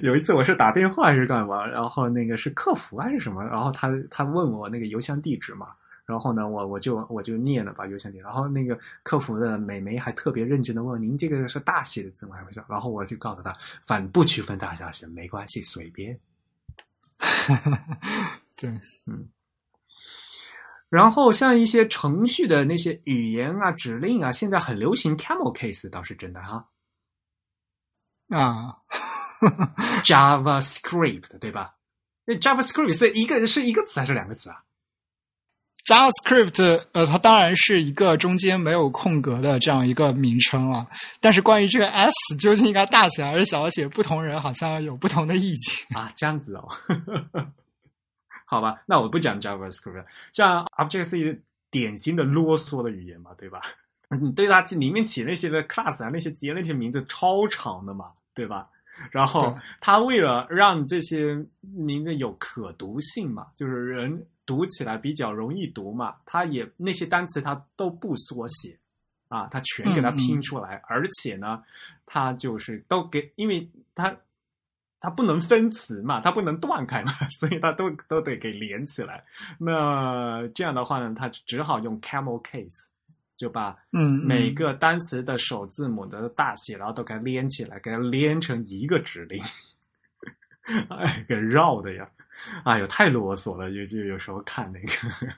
[0.00, 5.66] 有一次我是打电话还是干嘛，然后那个是客服还是什么，然后他他问我那个邮箱地址嘛，
[6.08, 13.54] 然后呢我我就我就念了把邮箱地址，然后那个客服的美眉还特别认真的问您这个是大写的字吗还是小，然后我就告诉他，
[13.84, 16.18] 反不区分大小写没关系，随便。
[18.56, 18.70] 对，
[19.04, 19.28] 嗯。
[20.88, 26.66] 然后像一些程序的那些语言啊、指令啊，现在很流行 camel case，倒是真的哈。
[28.30, 28.78] 啊，
[30.04, 31.74] JavaScript 对吧？
[32.24, 34.64] 那 JavaScript 是一个是一个词还是两个词啊
[35.88, 40.86] ？JavaScript 呃，它当然是一个中间没有空格的这样一个名称了。
[41.18, 46.12] 但是关于这个 S 究竟应该大写还是小写，不同人好像有不同的意见啊。
[46.14, 46.68] 这样子哦。
[48.44, 51.40] 好吧，那我不讲 JavaScript，像 Object C
[51.70, 53.60] 典型的啰嗦的语言嘛，对吧？
[54.20, 58.68] 你对它里面起那些的 class 啊，那些节那些名字超长的嘛，对吧？
[59.12, 68.76] 然后它为了让这些名字有可读性嘛，就是人读起来比较容易读嘛，它也那些单词它都不缩写
[69.28, 71.62] 啊，它全给它拼出来，而且呢，
[72.06, 74.16] 它就是都给，因为它。
[75.00, 79.22] 它不能分词嘛，它不能断开嘛， 所以它都都得给连起来。
[79.56, 82.88] 那这样的话呢，它只好用 camel case，
[83.36, 89.40] 就把嗯每个单词的首字母的大写，然后都给它连起来，给它连成一个指令。
[90.90, 92.10] 哎，给绕的呀！
[92.64, 95.36] 哎呦，太啰嗦了，就就有时候看那个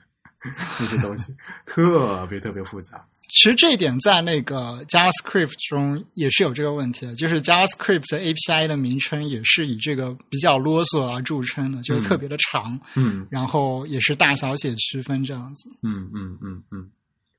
[0.79, 3.05] 那些东西，特别特别复杂。
[3.29, 16.89] 其实这一点在那个 JavaScript 中也是有这个问题的，就是 JavaScript API 的名称也是以这个比较啰嗦而著称的，就是特别的长，嗯，然后也是大小写区分这样子，嗯嗯嗯嗯，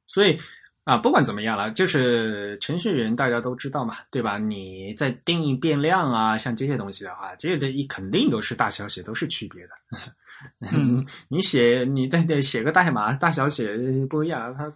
[0.07, 0.41] 所以
[0.85, 4.39] 啊，不管怎么样了，就是程序员大家都知道嘛，对吧？
[4.39, 9.71] 你在定义变量啊，像这些东西的话，这些的一肯定都是大小写都是区别的。
[10.73, 13.77] 嗯， 你写你在这写个代码，大小写
[14.09, 14.73] 不一样，它。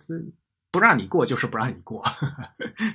[0.73, 2.05] 不让你过就是不让你过，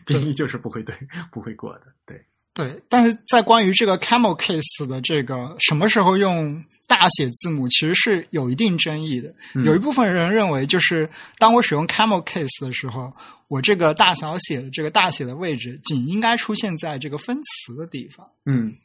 [0.05, 0.95] 定义就是不会对
[1.31, 2.23] 不会过的，对
[2.53, 2.79] 对。
[2.88, 9.34] 但是在关于这个 camel case 的这个什么时候用大写字母，其实是有一定争议的。
[9.63, 13.13] 有一部分人认为，就是当我使用 camel case 的时候，
[13.47, 18.27] 我这个大小写的这个大写的位置仅应该出现在这个分词的地方。
[18.45, 18.76] 嗯。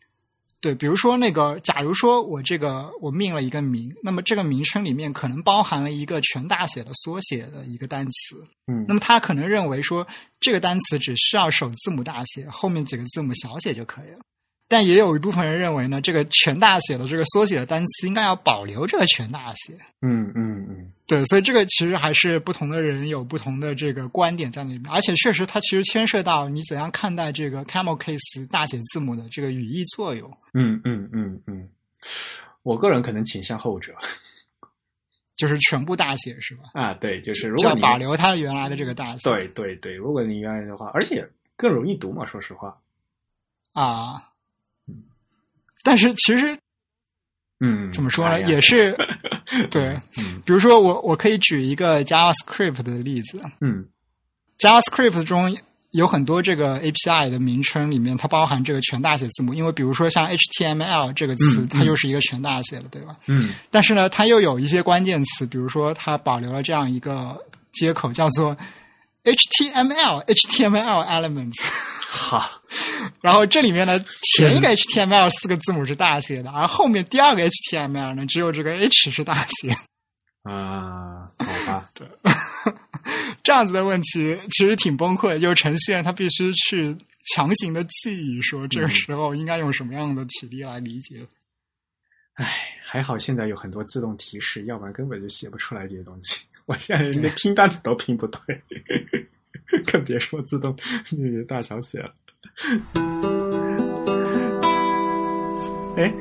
[0.58, 10.04] 对，比如说那个，假如说我这个我命了一个名，那么这个名称里面可能包含了一个全大写的缩写的一个单词，嗯，那么他可能认为说
[10.40, 14.20] 这个单词只需要首字母大写，后面几个字母小写就可以了。
[14.68, 19.74] 但也有一部分人认为呢，这个全大写的这个缩写的单词应该要保留这个全大写。
[20.02, 30.28] 嗯嗯嗯，对，所以这个其实还是不同的人有不同的这个观点在里面，而且确实它其实牵涉到你怎样看待这个 camel case 大写字母的这个语义作用。
[30.54, 31.68] 嗯嗯嗯嗯，
[32.64, 33.94] 我个人可能倾向后者，
[35.36, 36.64] 就是全部大写是吧？
[36.72, 39.30] 啊，对，就是如果要保留它原来的这个大写。
[39.30, 41.24] 对对对，如果你愿意的话，而且
[41.56, 42.76] 更容易读嘛，说实话。
[43.72, 44.32] 啊。
[45.86, 46.58] 但是其实，
[47.60, 48.40] 嗯，怎么说呢？
[48.42, 48.96] 也是
[49.70, 49.96] 对，
[50.44, 53.86] 比如说我我可以举一个 JavaScript 的例子，嗯
[54.58, 55.56] ，JavaScript 中
[55.92, 63.16] 有很多这个 API 的名称里面，它包含这个全大写字母，因为比如说像 HTML 这个词，它就是一个全大写的，对吧？
[63.26, 67.40] 嗯，但是呢，它又有一些关键词，比如说它保留了这样一个
[67.72, 68.56] 接口，叫做
[69.26, 71.52] HTML HTML element。
[72.08, 72.62] 好，
[73.20, 79.76] 然后这里面呢，前一个 HTML 四个字母是大写的，而后面第二个 HTML 呢，只有这个 H 是大写。
[80.44, 82.06] 啊，好吧， 对，
[83.42, 86.96] 这样子的问题其实挺崩溃的，就是程序员他必须去
[87.34, 91.26] 强行的记忆，说这个时候应该用什么样的体力来理解。
[92.34, 96.44] 唉，还好现在有很多自动提示，要不然根本就写不出来这些东西。
[96.66, 98.62] 我现在连拼单词都拼不对。
[99.84, 100.76] 更别说自动
[101.18, 102.14] 那个大小写了。
[105.96, 106.14] 哎，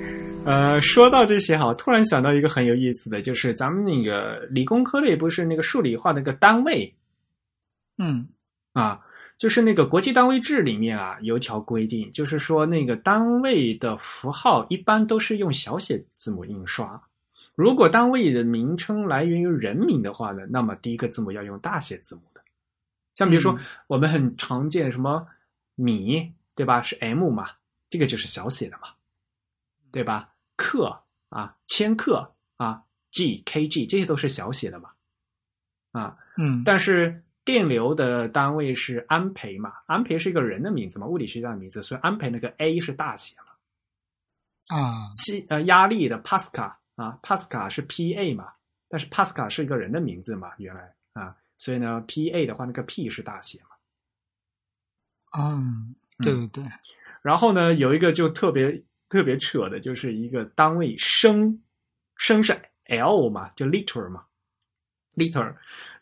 [0.44, 6.92] 呃，说到这些哈，突然想到一个很有意思的，就是咱们那个理工科类不是那个数理化那个单位，
[8.00, 8.28] 嗯，
[8.74, 9.00] 啊，
[9.38, 17.00] 就是那个国际单位制里面啊，有一条规定，就是说那个单位的符号一般都是用小写字母印刷。
[17.56, 22.42] 如果单位的名称来源于人名的话呢，那么第一个字母要用大写字母的。
[23.14, 25.26] 像比如说嗯我们很常见什么
[25.76, 26.82] 米，对吧？
[26.82, 27.50] 是 M 嘛，
[27.90, 28.90] 这个就是小写的嘛，
[29.92, 30.34] 对吧？
[30.58, 34.92] 克啊，千克啊，G、kg 这些都是小写的嘛，
[35.92, 44.78] 啊，嗯，但是电流的单位是安培嘛，安培是一个人的名字嘛，物理学家的名字，所以安培那个 A 是大写嘛。
[44.78, 48.54] 啊，气呃压力的 Pascal 啊，Pascal 是 PA 嘛，
[48.88, 53.70] 但是 Pascal 是一个人的名字嘛，原来啊，所以呢 PA 的话那个 P 是大写嘛。
[55.38, 56.64] 嗯，对对对，
[57.22, 61.62] 然后呢有一个就特别特别扯的，就是一个单位升，
[62.16, 64.26] 升是 L 嘛，就 liter 嘛
[65.16, 65.56] ，liter。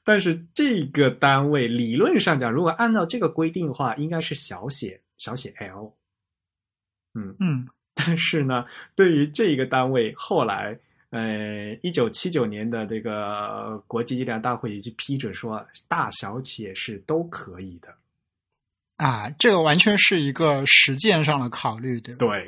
[0.04, 5.96] 但是这个单位理论上讲，如果按照这个规定的话，应该是小写小写 l。
[7.14, 8.66] 嗯，嗯但是呢，
[8.96, 10.78] 对于这个单位，后来
[11.12, 17.94] 呃，一九七九年的这个国际计量大会已经批准说，大小写是都可以的。
[18.98, 22.18] 啊，这个完全是一个实践上的考虑，对吧？
[22.20, 22.48] 对，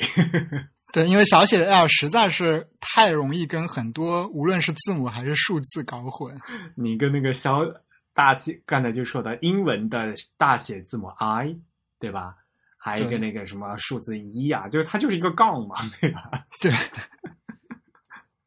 [0.94, 6.36] 对，因为小写的 L 实在是太容易跟很多无论是字母还是数字搞混。
[6.76, 7.60] 你跟那个小
[8.14, 11.56] 大写刚才就说的英文的大写字母 i，
[12.00, 12.36] 对吧？
[12.86, 16.30] 还有一个那个什么数字一啊，就是它就是一个杠嘛，对吧？
[16.62, 16.72] 对，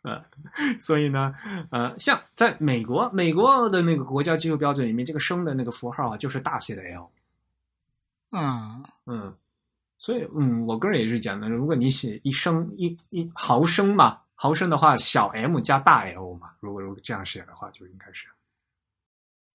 [0.02, 0.24] 呃，
[0.78, 1.35] 所以呢，
[1.73, 7.10] 呃，像在美国，美国的那个国家技术标准里面，这个升的那个符号啊，就是大写的 L。
[8.31, 9.35] 嗯嗯，
[9.98, 18.28] 所以嗯，我个人也是讲的，如果你写一升一一毫升嘛，毫升的话，小 m 加大 L 嘛，如果如果这样写的话，就应该是。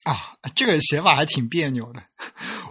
[0.03, 0.15] 啊，
[0.55, 2.03] 这个写法还挺别扭的。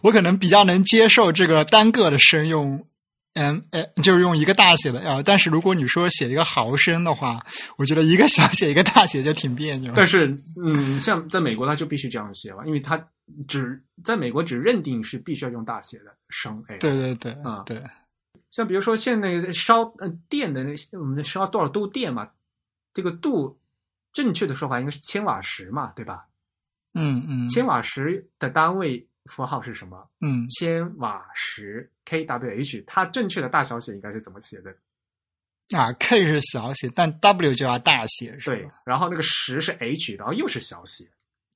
[0.03, 2.87] 我可能比较能接受这个单个的声用
[3.35, 5.23] m，呃，就是用一个大写的 L。
[5.23, 7.45] 但是如果你说写一个毫升的话，
[7.77, 9.93] 我觉得一个小写一个大写就挺别扭。
[9.97, 13.03] 但是，嗯，像在美国，它就必须这样写了，因为他
[13.49, 16.79] 只在美国只认定是必须要用大写的升 L。
[16.79, 17.83] 对对对，啊对，
[18.51, 22.29] 像比如说现在烧呃电的那我们烧多少度电嘛，
[22.93, 23.59] 这个度
[24.13, 26.27] 正确的说法应该是千瓦时嘛，对吧？
[26.95, 30.09] 嗯嗯，千瓦时的单位符号是什么？
[30.21, 34.75] 嗯千瓦时 kWh，它正确的大小写应该是怎么写的？
[35.77, 41.09] 啊，K 是小写，但 W 就要大写，是对？，然后那个时是 h，然后又是小写。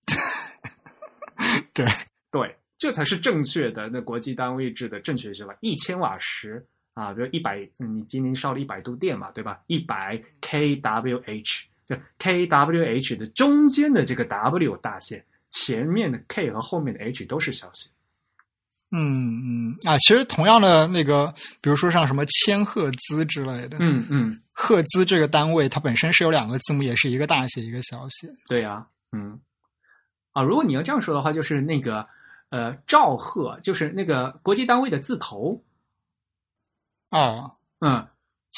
[1.74, 1.84] 对
[2.30, 5.54] 对，这才是正确的那国际单位制的正确写法。
[5.60, 6.64] 一千瓦时
[6.94, 9.60] 啊，比如一百，嗯你今天烧了一百度电嘛，对吧？
[9.66, 17.88] 一百 kWh，这 kWh 的中间的这个 W 大写，前面的 K 和后面的 H 都是小写。
[18.92, 28.32] 嗯嗯啊，其实同样的那个，比如说像什么千赫兹之类的，嗯嗯，赫兹这个单位它本身是有两个字母，也是一个大写一个小写。
[28.46, 29.40] 对呀、嗯，
[30.32, 32.06] 啊，如果你要这样说的话，就是那个
[32.50, 35.64] 呃兆赫，就是那个国际单位的字头，
[37.10, 38.06] 哦，嗯，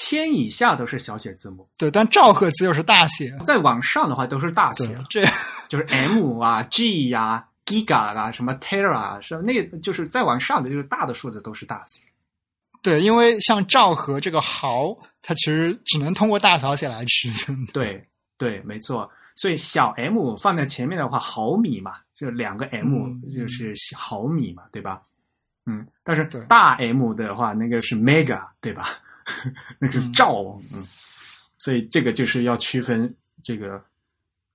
[0.00, 3.36] 千以下都是小写字母，对，但兆赫兹又是大写。
[3.44, 5.24] 再往上的话都是大写了，，这
[5.68, 12.06] 就是 M 啊、G 呀、Giga 啊、什么 Tera 啊，是那就是再往上的就是大的数字都是大写。
[12.80, 17.66] 对，因为像兆和这个毫，它其实只能通过大小写来区分。
[17.72, 18.06] 对
[18.36, 19.10] 对，没错。
[19.34, 25.02] 所以小 m 放在前面的话，毫米嘛，就两个 m 嗯就是毫米嘛，对吧？
[25.66, 28.98] 嗯，但是大 m 的话，那个是 mega，对吧？
[29.78, 30.10] 那个是
[30.72, 30.86] 嗯
[31.56, 33.84] 所以这个就是要区分这个。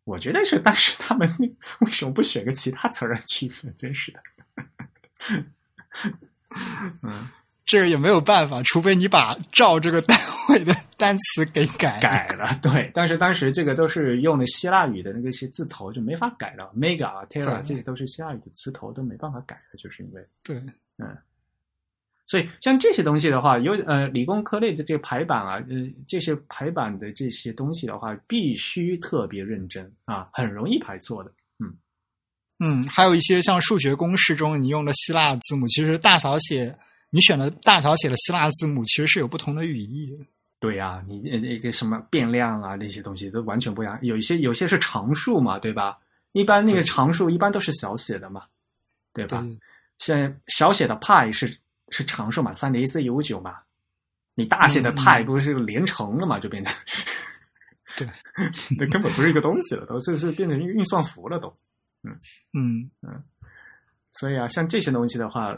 [0.05, 1.29] 我觉得是，但是他们
[1.79, 3.73] 为什么不选个其他词来区分？
[3.77, 4.19] 真是的。
[7.01, 7.29] 嗯，
[7.65, 10.19] 这个也没有办法，除非你把赵这个单
[10.49, 16.69] 位的单词给改改了，对，但是当时这个都是用的希腊语的那个一些字头，就没法改了。
[16.75, 20.61] mega 啊，tera 这些都是希腊语的词头，都没办法改的，就是因为，对，
[22.25, 25.75] 所以像这些东西的话，有呃理工科类的这个排版啊，呃
[26.07, 31.31] 这些排版的这些东西的话，必须特别认真啊，很容易排错的。
[31.59, 31.77] 嗯
[32.59, 36.73] 嗯，还有一些像数学公式中你用的希腊字母，其实大小写
[37.09, 40.25] 你选的大小写的希腊字母其实是有不同的语义的。
[40.59, 43.99] 对呀、你呃那个什么变量啊，那些东西都完全不一样。
[44.01, 45.97] 有一些有些是常数嘛，对吧？
[46.31, 48.43] 一般那个常数一般都是小写的嘛，
[49.13, 49.41] 对吧？
[49.41, 49.57] 对，
[49.97, 51.53] 像小写的派是
[51.93, 53.55] 是常数嘛，三零一四一五九嘛。
[54.35, 56.73] 你大写的派嗯不是连乘了嘛，就变成
[57.95, 58.07] 对，
[58.79, 61.47] 那根本不是一个东西了，都是是变成一个运算符了都。
[62.01, 62.11] 嗯
[62.53, 63.23] 嗯嗯
[64.11, 65.55] 所以啊，像这些东西的话，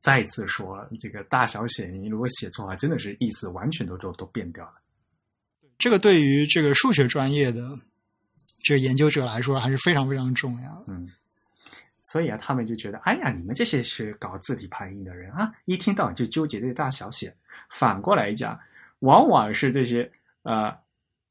[0.00, 4.74] 再次说，这个大小写你如果写错啊，真的是意思完全都都都变掉了。
[5.78, 7.78] 这个对于这个数学专业的
[8.64, 10.84] 这个研究者来说，还是非常非常重要。
[10.88, 11.08] 嗯，
[12.08, 17.34] 所以啊，他们就觉得，哎呀，你们这些是搞字体排印的人啊，一听到就纠结这个大小写。
[17.68, 18.56] 反过来讲，
[19.00, 20.08] 往往是这些
[20.44, 20.72] 呃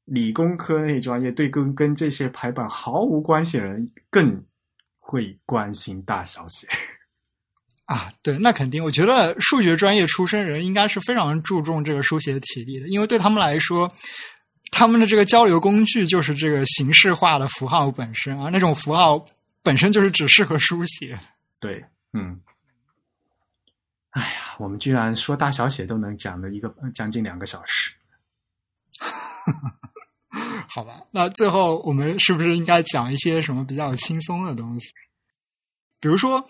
[0.03, 4.43] 理工科那专业对跟跟这些排版毫无关系的人更
[4.99, 6.67] 会关心大小写。
[7.85, 8.83] 啊，对，那肯定。
[8.83, 13.89] 我觉得数学专业出身人应该是非常注重这个书写体力的，因为对他们来说，
[14.71, 19.25] 他们的这个交流工具就是这个形式化的符号本身啊，那种符号
[19.65, 21.19] 本身就是只适合书写。
[21.59, 21.83] 对，
[22.13, 22.39] 嗯。
[24.11, 27.93] 哎呀，我们居然说大小写都能讲了一个将近两个小时。
[30.69, 34.87] 好吧，那最后我们是不是应该讲一些什么比较轻松的东西？
[35.99, 36.47] 比如说。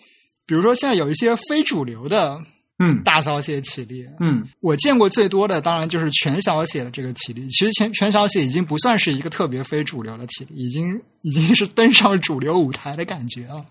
[0.47, 2.39] 比如说，现在有一些非主流的，
[2.79, 7.47] 嗯，大小写体例，嗯，我见过最多的当然就是全小写的这个体例。
[7.47, 13.65] 其实全全小写已经不算是一个特别非主流的体例，已经已经是登上主流舞台的感觉了。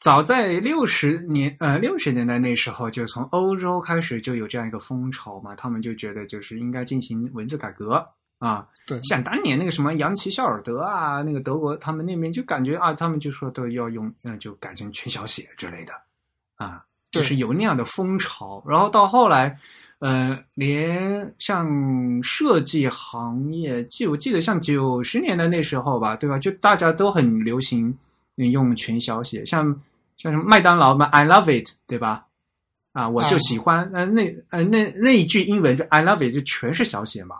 [0.00, 8.06] 早在六十年呃六十年代那时候，就从欧洲开始就有这样一个风潮嘛，他们就觉得就是应该进行文字改革
[8.38, 8.64] 啊。
[8.86, 15.92] 对，像当年那个什么扬奇肖尔德啊，那个德国他们那边就感觉啊，他们就说都要用嗯，就改成全小写之类的。
[16.54, 19.58] 啊，就是有那样的风潮，然后到后来，
[20.00, 26.38] 呃，连像设计行业，就我记得像九十年代那时候吧，对吧？
[26.38, 27.96] 就大家都很流行
[28.36, 29.64] 用全小写，像
[30.16, 32.26] 像什么麦当劳嘛，I love it，对吧？
[32.92, 37.36] 啊，我就喜欢，呃，那呃那那一句英文就 I love it，就全是小写嘛。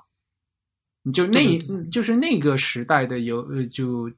[1.02, 1.58] 你就那，
[1.90, 4.10] 就是那个时代的有呃，就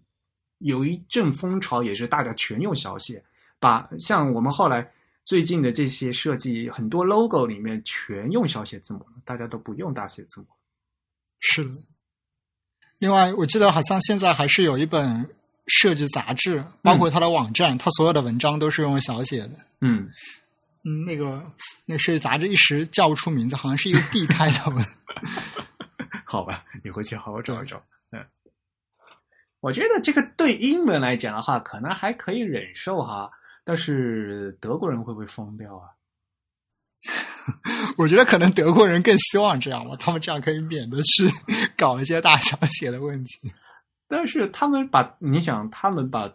[0.59, 3.22] 有一阵风潮，也是大家全用小写。
[3.59, 4.90] 把像我们后来
[5.24, 10.47] 最近的这些设计，很多 logo 里面全用小写字母了，大家都不用大写字母。
[11.38, 11.78] 是的。
[12.98, 15.28] 另外，我记得好像现在还是有一本
[15.66, 19.51] 设计杂志，包括它的网站，它所有的文章都是用小写的。
[19.80, 20.10] 嗯
[20.84, 21.42] 嗯，那个
[21.86, 24.84] 那设计杂志一时叫不出名字，好像是一个 D 开头的。
[26.26, 27.82] 好吧，你回去好好找一找。
[28.10, 28.26] 嗯，
[29.60, 33.30] 我觉得这个对英文来讲的话，可能还可以忍受哈。
[33.70, 35.86] 但是德国人会不会疯掉啊？
[37.97, 41.24] 我觉得可能德国人更希望这样吧，他们这样可以免得去
[41.78, 43.52] 搞一些大小写的问题。
[44.09, 46.28] 但是他们把你想，他们把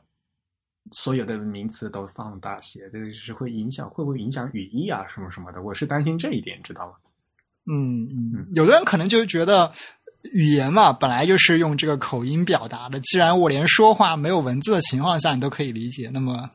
[0.93, 5.05] 所有的名词都放大写，这个是会影响，会不会影响语义啊？
[5.13, 5.61] 什么什么的？
[5.61, 6.93] 我是担心这一点，知道吗？
[7.69, 9.69] 嗯嗯，有的人可能就觉得
[10.31, 16.49] 语言嘛，本来就是用这个口音表达的，既然我连说话没有文字的情况下你都可以理解，那么。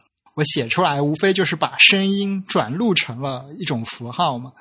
[0.45, 4.53] 写出来无非就是把声音转录成了一种符号嘛，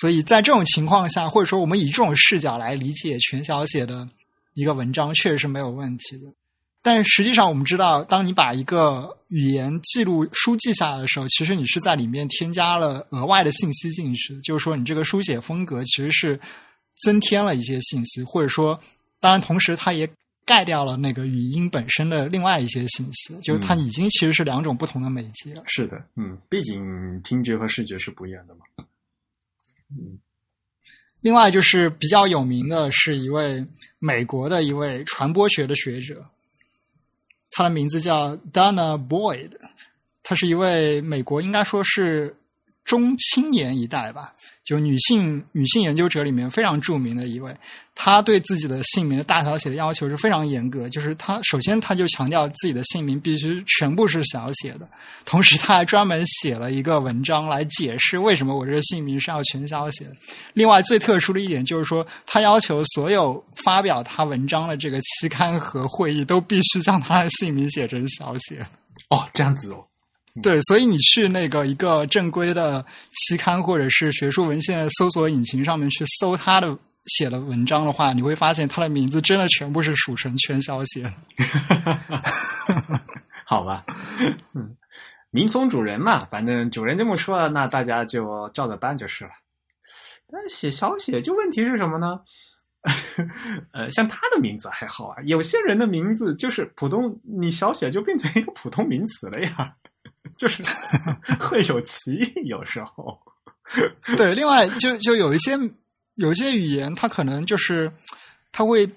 [0.00, 4.08] 所以在这种情况下，或者说我们以这种视角来理解全小写的
[4.54, 6.24] 一个文章，确实是没有问题的。
[6.82, 16.38] 但实际上，我们知道，当你把一个语言记录书记下来的时候，其实你是在里面添加了额外的信息进去，就是说你这个书写风格其实是
[17.02, 18.78] 增添了一些信息，或者说，
[19.20, 20.08] 当然同时它也。
[20.46, 25.62] 盖掉了那个语音本身的另外一些信息，就是它已经其实是两种不同的媒介了。
[25.66, 28.60] 是的，嗯，毕竟听觉和视觉是不一样的嘛。
[29.90, 30.18] 嗯，
[31.20, 33.66] 另外就是比较有名的是一位
[33.98, 36.24] 美国的一位传播学的学者，
[37.50, 39.50] 他的名字叫 Dana Boyd，
[40.22, 42.36] 他是一位美国应该说是
[42.86, 44.32] 中青年一代吧。
[44.64, 47.56] 就女性女性研究者里面非常著名的一位，
[47.94, 50.88] 她对自己的姓名的大小写的要求是非常严格。
[50.88, 54.88] 就是她首先她就强调自己的姓名必须全部是小写的，
[55.24, 60.16] 同时她还专门写了一个文章来解释为什么我这个姓名是要全小写的。
[60.52, 68.66] 另外最特殊的一点就是说，她要求所有发表她文章的这个期刊和会议都必须将她的姓名写成小写。
[69.10, 69.85] 哦，这样子哦。
[70.42, 76.76] 对，所以你去那个一个正规的期刊或者是学术文献搜索引擎上面去搜他的
[77.06, 81.12] 写的文章的话，你会发现他的名字真的全部是署成全小写。
[83.46, 83.84] 好吧，
[84.54, 84.76] 嗯，
[85.30, 89.30] 名从主人嘛，反正主人这么说，那大家就照着办就是了。
[90.30, 92.20] 但写小写，就问题是什么呢？
[93.72, 99.74] 呃，像他的名字还好啊，有些人的名字就是普通，你小写就变成一个普通名词了呀。
[100.36, 100.62] 就是
[101.40, 103.18] 会有歧义，有时候。
[104.16, 105.58] 对，另外就就有一些
[106.14, 107.90] 有一些语言，它可能就是
[108.52, 108.88] 它会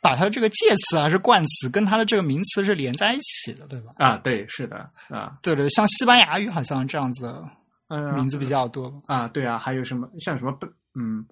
[0.00, 3.90] 把它这个介词还是冠词跟它的这个名词是连在一起的，对吧？
[3.96, 7.42] 啊，对，是的，啊，对对，像西班牙语好像这样子的
[7.88, 9.02] 嗯，名字比较多。
[9.06, 11.26] 啊，对啊，还有什么像什么不，嗯，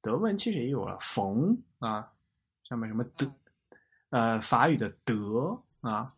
[0.00, 2.08] 德文其实也有了冯啊，
[2.68, 3.30] 上面什么德，
[4.10, 6.10] 呃，法语的德啊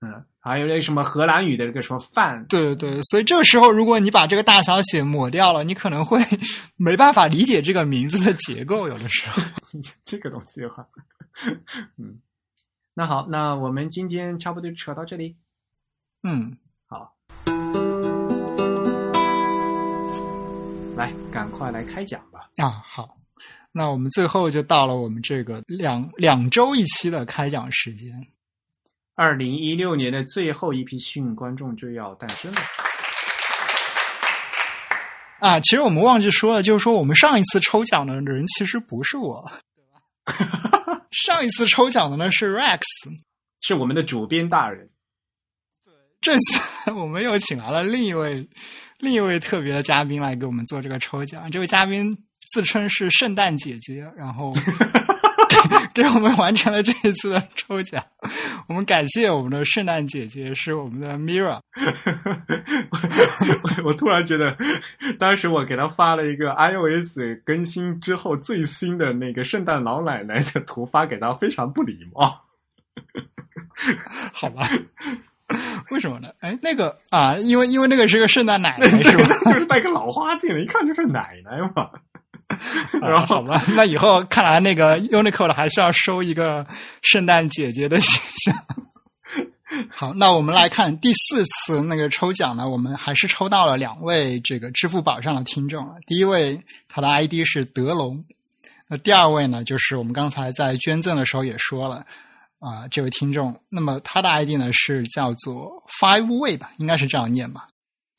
[0.00, 6.20] 嗯，还有那什么荷兰语的这个什么饭，对对对，所以这个时候，如果你把这个大小写抹掉了，你可能会
[6.76, 8.88] 没办法理解这个名字的结构。
[8.88, 9.42] 有的时候，
[10.04, 10.86] 这个东西的话，
[11.96, 12.20] 嗯，
[12.92, 15.34] 那好，那我们今天差不多就扯到这里，
[16.22, 17.14] 嗯，好，
[20.94, 22.50] 来，赶快来开讲吧。
[22.56, 23.16] 啊，好，
[23.72, 28.12] 那我们最后就到了我们这个两两周一期的开讲时间。
[29.16, 32.58] 二零一六年的最后一批幸运观众就要诞生了。
[35.38, 39.50] 啊，其实我们忘记说了，就是说我们上一次抽奖的人其实不是我，
[41.10, 42.80] 上一次抽奖的呢是 Rex，
[43.62, 44.90] 是我们的主编大人，
[46.20, 48.46] 这次我们又请来了另一位
[48.98, 51.50] 另一位特别的嘉宾来给我们做这个抽奖。
[51.50, 52.16] 这位嘉宾
[52.52, 54.54] 自称是圣诞姐姐，然后
[55.96, 58.04] 给我们完成了这一次的抽奖。
[58.68, 61.58] 我们感谢我们的圣诞姐姐，是我们的 Mira。
[63.62, 64.54] 我 我突然觉得，
[65.18, 67.16] 当时我给她发了一个 iOS
[67.46, 72.42] 更新之后最新的那个圣诞老奶奶的图，发给她非常不礼貌。
[74.34, 74.68] 好吧，
[75.90, 76.28] 为什么呢？
[76.40, 79.24] 哎，那个啊，因为因为那个是个圣诞奶奶是吧？
[79.46, 81.90] 就是戴个老花镜，一看就是奶奶嘛。
[83.02, 86.66] 然后啊好吧，那以后看来那个 Unicode 还是要收一个
[87.02, 88.64] 圣诞姐姐的形象。
[89.94, 95.94] 好，那我们来看第四次那个抽奖呢，我们还是抽到了两位这个支付宝上的听众了。
[96.06, 98.24] 第一位他的 ID 是德龙，
[98.88, 102.04] 那第二位呢，就是我们刚才在捐赠的时候也说了
[102.58, 105.70] 啊、这位听众，那么他的 ID 呢是叫做
[106.00, 107.68] Five Way 吧，应该是这样念吧。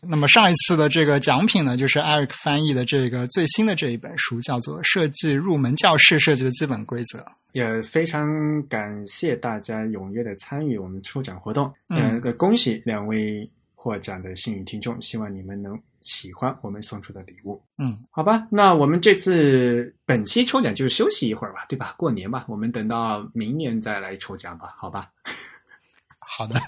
[0.02, 7.20] 那么上一次的这个奖品呢，就是 Eric 翻译的这个最新的这一本书，叫做《设计入门教室设计的基本规则》。
[7.54, 8.28] 也非常
[8.68, 11.74] 感谢大家踊跃的参与我们抽奖活动。
[11.90, 17.60] 嗯呃，恭喜两位获奖的幸运听众，希望你们能喜欢我们送出的礼物。
[17.80, 21.96] 嗯，好吧，那我们这次本期抽奖就休息一会儿吧，对吧？
[21.98, 25.10] 过年吧，我们等到明年再来抽奖吧，好吧？
[26.30, 26.60] 好的，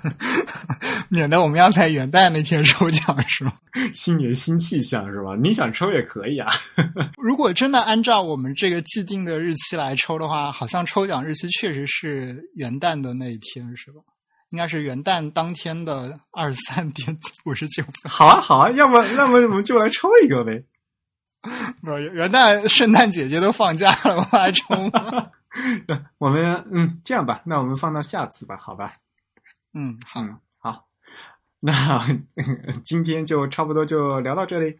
[1.09, 3.53] 免得我们要在元旦那天抽奖是吗？
[3.93, 5.35] 新年新气象是吧？
[5.41, 6.47] 你想抽也可以啊。
[7.21, 14.01] 如果真的按照我们这个既定的日期来抽的话，好像抽奖日期确实是元旦的那一天，是吧？
[14.51, 17.15] 应该是元旦当天的二十三点
[17.45, 17.93] 五十九分。
[18.09, 20.63] 好啊，好啊，要不那么我们就来抽一个呗。
[21.83, 25.27] 不是元旦，圣诞姐姐都放假了，我还抽吗？
[26.17, 28.93] 我们嗯，这样吧，那我们放到下次吧，好吧？
[29.73, 30.87] 嗯，好，嗯，好，
[31.59, 32.05] 那
[32.83, 34.79] 今天就差不多就聊到这里。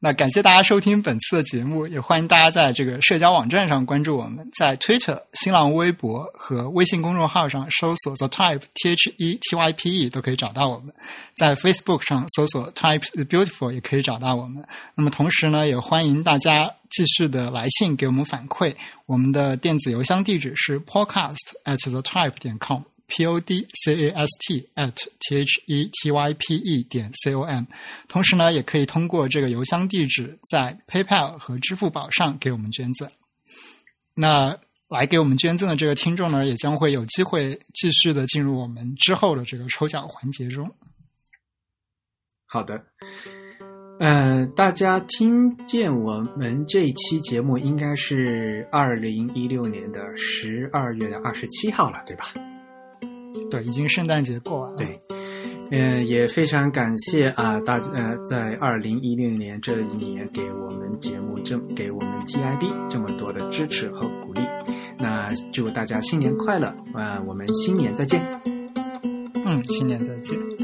[0.00, 10.92] 那感谢大家收听本次的节目，也欢迎大家在这个社交网站上关注我们，在 Twitter、新浪微博和微信公众号上搜索 The Type T H E T Y P E 都可以找到我们，
[11.36, 14.66] 在 Facebook 上搜索 Type Beautiful 也可以找到我们。
[14.94, 18.74] 那么同时呢，也欢迎大家继续的来信给我们反馈，
[19.06, 22.82] 我们的电子邮箱地址是 podcast at the type 点 com。
[23.06, 27.10] P o d c a s t at t h e t y p e 点
[27.22, 27.64] c o m。
[28.08, 33.08] 同时呢，也可以通过这个邮箱地址在 PayPal 和支付宝上给我们捐赠。
[34.14, 34.56] 那
[34.88, 40.70] 来给我们捐赠的这个听众呢，也将会有机会继续的进入我们之后的这个抽奖环节中。
[42.46, 42.80] 好的，
[43.98, 52.32] 呃，大家听见我们这一期节目应该是二零一六年的十二月的二十七号了，对吧？
[53.50, 54.78] 对，已经圣诞节过完了。
[54.78, 55.00] 对，
[55.70, 64.40] 嗯、也非常感谢啊，大家呃，在二零一六年这一年给我们节目这给我们 TIB 这么多的支持和鼓励。
[64.98, 68.20] 那祝大家新年快乐，啊、我们新年再见。
[69.44, 70.63] 嗯，新年再见。